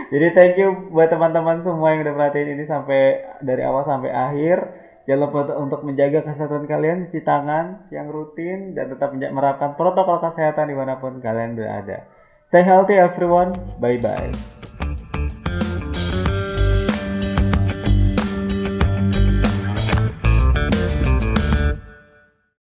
Jadi 0.08 0.26
thank 0.32 0.54
you 0.56 0.88
buat 0.88 1.12
teman-teman 1.12 1.60
semua 1.60 1.92
yang 1.92 2.06
udah 2.06 2.14
perhatiin 2.16 2.56
ini 2.56 2.64
sampai 2.64 3.24
dari 3.44 3.62
awal 3.64 3.84
sampai 3.84 4.08
akhir. 4.08 4.58
Jangan 5.08 5.20
lupa 5.24 5.40
untuk 5.56 5.88
menjaga 5.88 6.20
kesehatan 6.20 6.68
kalian, 6.68 7.08
cuci 7.08 7.24
tangan 7.24 7.88
yang 7.88 8.12
rutin, 8.12 8.76
dan 8.76 8.92
tetap 8.92 9.16
menerapkan 9.16 9.72
protokol 9.72 10.20
kesehatan 10.20 10.68
di 10.68 10.76
mana 10.76 11.00
pun 11.00 11.16
kalian 11.24 11.56
berada. 11.56 12.04
Stay 12.52 12.60
healthy 12.60 13.00
everyone. 13.00 13.56
Bye-bye. 13.80 14.76